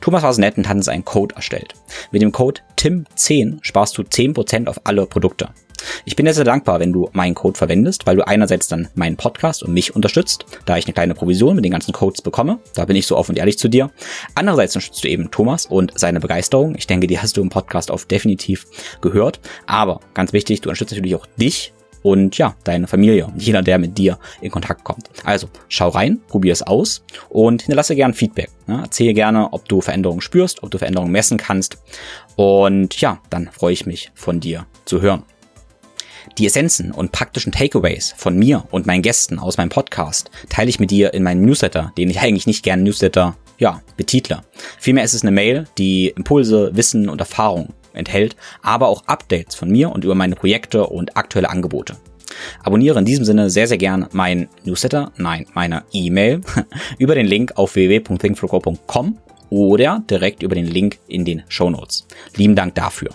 Thomas 0.01 0.24
war 0.24 0.34
so 0.34 0.41
nett 0.41 0.57
und 0.57 0.67
hat 0.67 0.78
uns 0.78 0.89
einen 0.89 1.05
Code 1.05 1.36
erstellt. 1.36 1.74
Mit 2.11 2.21
dem 2.21 2.32
Code 2.32 2.61
TIM10 2.78 3.59
sparst 3.61 3.97
du 3.97 4.03
10% 4.03 4.67
auf 4.67 4.82
alle 4.84 5.05
Produkte. 5.05 5.49
Ich 6.05 6.15
bin 6.15 6.25
dir 6.25 6.34
sehr 6.34 6.43
dankbar, 6.43 6.79
wenn 6.79 6.93
du 6.93 7.09
meinen 7.13 7.36
Code 7.36 7.57
verwendest, 7.57 8.05
weil 8.05 8.15
du 8.15 8.27
einerseits 8.27 8.67
dann 8.67 8.88
meinen 8.95 9.17
Podcast 9.17 9.63
und 9.63 9.73
mich 9.73 9.95
unterstützt, 9.95 10.45
da 10.65 10.77
ich 10.77 10.86
eine 10.86 10.93
kleine 10.93 11.15
Provision 11.15 11.55
mit 11.55 11.65
den 11.65 11.71
ganzen 11.71 11.93
Codes 11.93 12.21
bekomme. 12.21 12.59
Da 12.75 12.86
bin 12.86 12.95
ich 12.95 13.07
so 13.07 13.17
offen 13.17 13.31
und 13.31 13.38
ehrlich 13.38 13.57
zu 13.57 13.67
dir. 13.67 13.91
Andererseits 14.36 14.75
unterstützt 14.75 15.03
du 15.03 15.09
eben 15.09 15.31
Thomas 15.31 15.65
und 15.65 15.91
seine 15.95 16.19
Begeisterung. 16.19 16.75
Ich 16.75 16.88
denke, 16.88 17.07
die 17.07 17.19
hast 17.19 17.38
du 17.38 17.41
im 17.41 17.49
Podcast 17.49 17.91
auf 17.91 18.05
definitiv 18.05 18.65
gehört. 19.01 19.39
Aber 19.65 19.99
ganz 20.13 20.34
wichtig, 20.34 20.61
du 20.61 20.69
unterstützt 20.69 20.93
natürlich 20.93 21.15
auch 21.15 21.25
dich 21.38 21.73
und 22.03 22.38
ja, 22.38 22.55
deine 22.65 22.88
Familie 22.88 23.25
und 23.25 23.41
jeder, 23.41 23.63
der 23.63 23.79
mit 23.79 23.97
dir 23.97 24.19
in 24.41 24.51
Kontakt 24.51 24.84
kommt. 24.84 25.09
Also 25.23 25.47
schau 25.69 25.89
rein, 25.89 26.19
probier 26.27 26.53
es 26.53 26.61
aus 26.61 27.03
und 27.29 27.63
hinterlasse 27.63 27.95
gern 27.95 28.13
Feedback. 28.13 28.49
Ja, 28.67 28.81
erzähle 28.81 29.13
gerne, 29.13 29.51
ob 29.51 29.67
du 29.67 29.81
Veränderungen 29.81 30.21
spürst, 30.21 30.61
ob 30.61 30.69
du 30.69 30.77
Veränderungen 30.77 31.11
messen 31.11 31.38
kannst. 31.38 31.77
Und 32.36 32.99
ja, 33.01 33.19
dann 33.29 33.49
freue 33.51 33.73
ich 33.73 33.86
mich 33.86 34.11
von 34.13 34.39
dir 34.39 34.67
zu 34.86 35.01
hören. 35.01 35.23
Die 36.39 36.47
Essenzen 36.47 36.91
und 36.91 37.11
praktischen 37.11 37.51
Takeaways 37.51 38.15
von 38.17 38.36
mir 38.36 38.63
und 38.71 38.88
meinen 38.88 39.03
Gästen 39.03 39.38
aus 39.38 39.57
meinem 39.57 39.69
Podcast 39.69 40.31
teile 40.49 40.69
ich 40.69 40.79
mit 40.79 40.89
dir 40.89 41.13
in 41.13 41.21
meinem 41.21 41.45
Newsletter, 41.45 41.93
den 41.97 42.09
ich 42.09 42.21
eigentlich 42.21 42.47
nicht 42.47 42.63
gern 42.63 42.81
Newsletter, 42.81 43.38
ja, 43.59 43.81
betitle. 43.97 44.41
Vielmehr 44.79 45.03
ist 45.03 45.13
es 45.13 45.21
eine 45.21 45.31
Mail, 45.31 45.65
die 45.77 46.07
Impulse, 46.07 46.71
Wissen 46.75 47.07
und 47.07 47.19
Erfahrung 47.19 47.73
enthält, 47.93 48.36
aber 48.63 48.88
auch 48.88 49.05
Updates 49.05 49.53
von 49.53 49.69
mir 49.69 49.91
und 49.91 50.03
über 50.03 50.15
meine 50.15 50.36
Projekte 50.36 50.88
und 50.88 51.15
aktuelle 51.15 51.51
Angebote. 51.51 51.97
Abonniere 52.63 52.97
in 52.97 53.05
diesem 53.05 53.25
Sinne 53.25 53.51
sehr, 53.51 53.67
sehr 53.67 53.77
gern 53.77 54.07
mein 54.11 54.49
Newsletter, 54.63 55.11
nein, 55.17 55.45
meine 55.53 55.84
E-Mail, 55.91 56.41
über 56.97 57.13
den 57.13 57.27
Link 57.27 57.53
auf 57.57 57.75
www.thinkflowgrow.com 57.75 59.19
oder 59.51 60.03
direkt 60.09 60.41
über 60.41 60.55
den 60.55 60.65
Link 60.65 60.97
in 61.07 61.25
den 61.25 61.43
Show 61.47 61.69
Notes. 61.69 62.07
Lieben 62.36 62.55
Dank 62.55 62.73
dafür. 62.73 63.11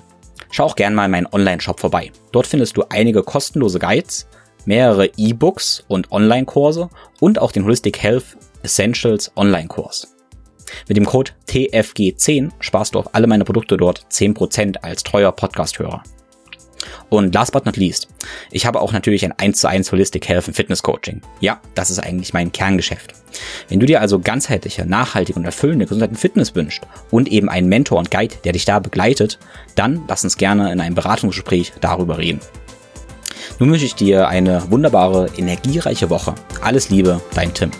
Schau 0.50 0.64
auch 0.64 0.76
gerne 0.76 0.96
mal 0.96 1.04
in 1.06 1.10
meinen 1.10 1.28
Online-Shop 1.32 1.78
vorbei. 1.80 2.10
Dort 2.32 2.46
findest 2.46 2.76
du 2.76 2.84
einige 2.88 3.22
kostenlose 3.22 3.78
Guides, 3.78 4.26
mehrere 4.64 5.06
E-Books 5.16 5.84
und 5.88 6.10
Online-Kurse 6.12 6.88
und 7.20 7.38
auch 7.38 7.52
den 7.52 7.64
Holistic 7.64 8.02
Health 8.02 8.36
Essentials 8.62 9.32
Online-Kurs. 9.36 10.14
Mit 10.86 10.96
dem 10.96 11.06
Code 11.06 11.32
TFG10 11.48 12.50
sparst 12.60 12.94
du 12.94 12.98
auf 12.98 13.14
alle 13.14 13.26
meine 13.26 13.44
Produkte 13.44 13.76
dort 13.76 14.04
10% 14.10 14.78
als 14.82 15.02
treuer 15.02 15.32
Podcast-Hörer. 15.32 16.02
Und 17.08 17.34
last 17.34 17.52
but 17.52 17.66
not 17.66 17.76
least, 17.76 18.08
ich 18.50 18.66
habe 18.66 18.80
auch 18.80 18.92
natürlich 18.92 19.24
ein 19.24 19.32
1 19.32 19.60
zu 19.60 19.68
1 19.68 19.90
Holistic 19.90 20.28
Health 20.28 20.48
und 20.48 20.54
Fitness 20.54 20.82
Coaching. 20.82 21.22
Ja, 21.40 21.60
das 21.74 21.90
ist 21.90 21.98
eigentlich 21.98 22.32
mein 22.32 22.52
Kerngeschäft. 22.52 23.14
Wenn 23.68 23.80
du 23.80 23.86
dir 23.86 24.00
also 24.00 24.18
ganzheitliche, 24.18 24.86
nachhaltige 24.86 25.38
und 25.38 25.44
erfüllende 25.44 25.86
Gesundheit 25.86 26.10
und 26.10 26.16
Fitness 26.16 26.54
wünschst 26.54 26.82
und 27.10 27.28
eben 27.28 27.48
einen 27.48 27.68
Mentor 27.68 27.98
und 27.98 28.10
Guide, 28.10 28.36
der 28.44 28.52
dich 28.52 28.64
da 28.64 28.78
begleitet, 28.78 29.38
dann 29.74 30.02
lass 30.08 30.24
uns 30.24 30.36
gerne 30.36 30.72
in 30.72 30.80
einem 30.80 30.94
Beratungsgespräch 30.94 31.72
darüber 31.80 32.18
reden. 32.18 32.40
Nun 33.58 33.70
wünsche 33.72 33.86
ich 33.86 33.94
dir 33.94 34.28
eine 34.28 34.70
wunderbare, 34.70 35.30
energiereiche 35.36 36.10
Woche. 36.10 36.34
Alles 36.60 36.90
Liebe, 36.90 37.20
dein 37.34 37.52
Tim. 37.54 37.70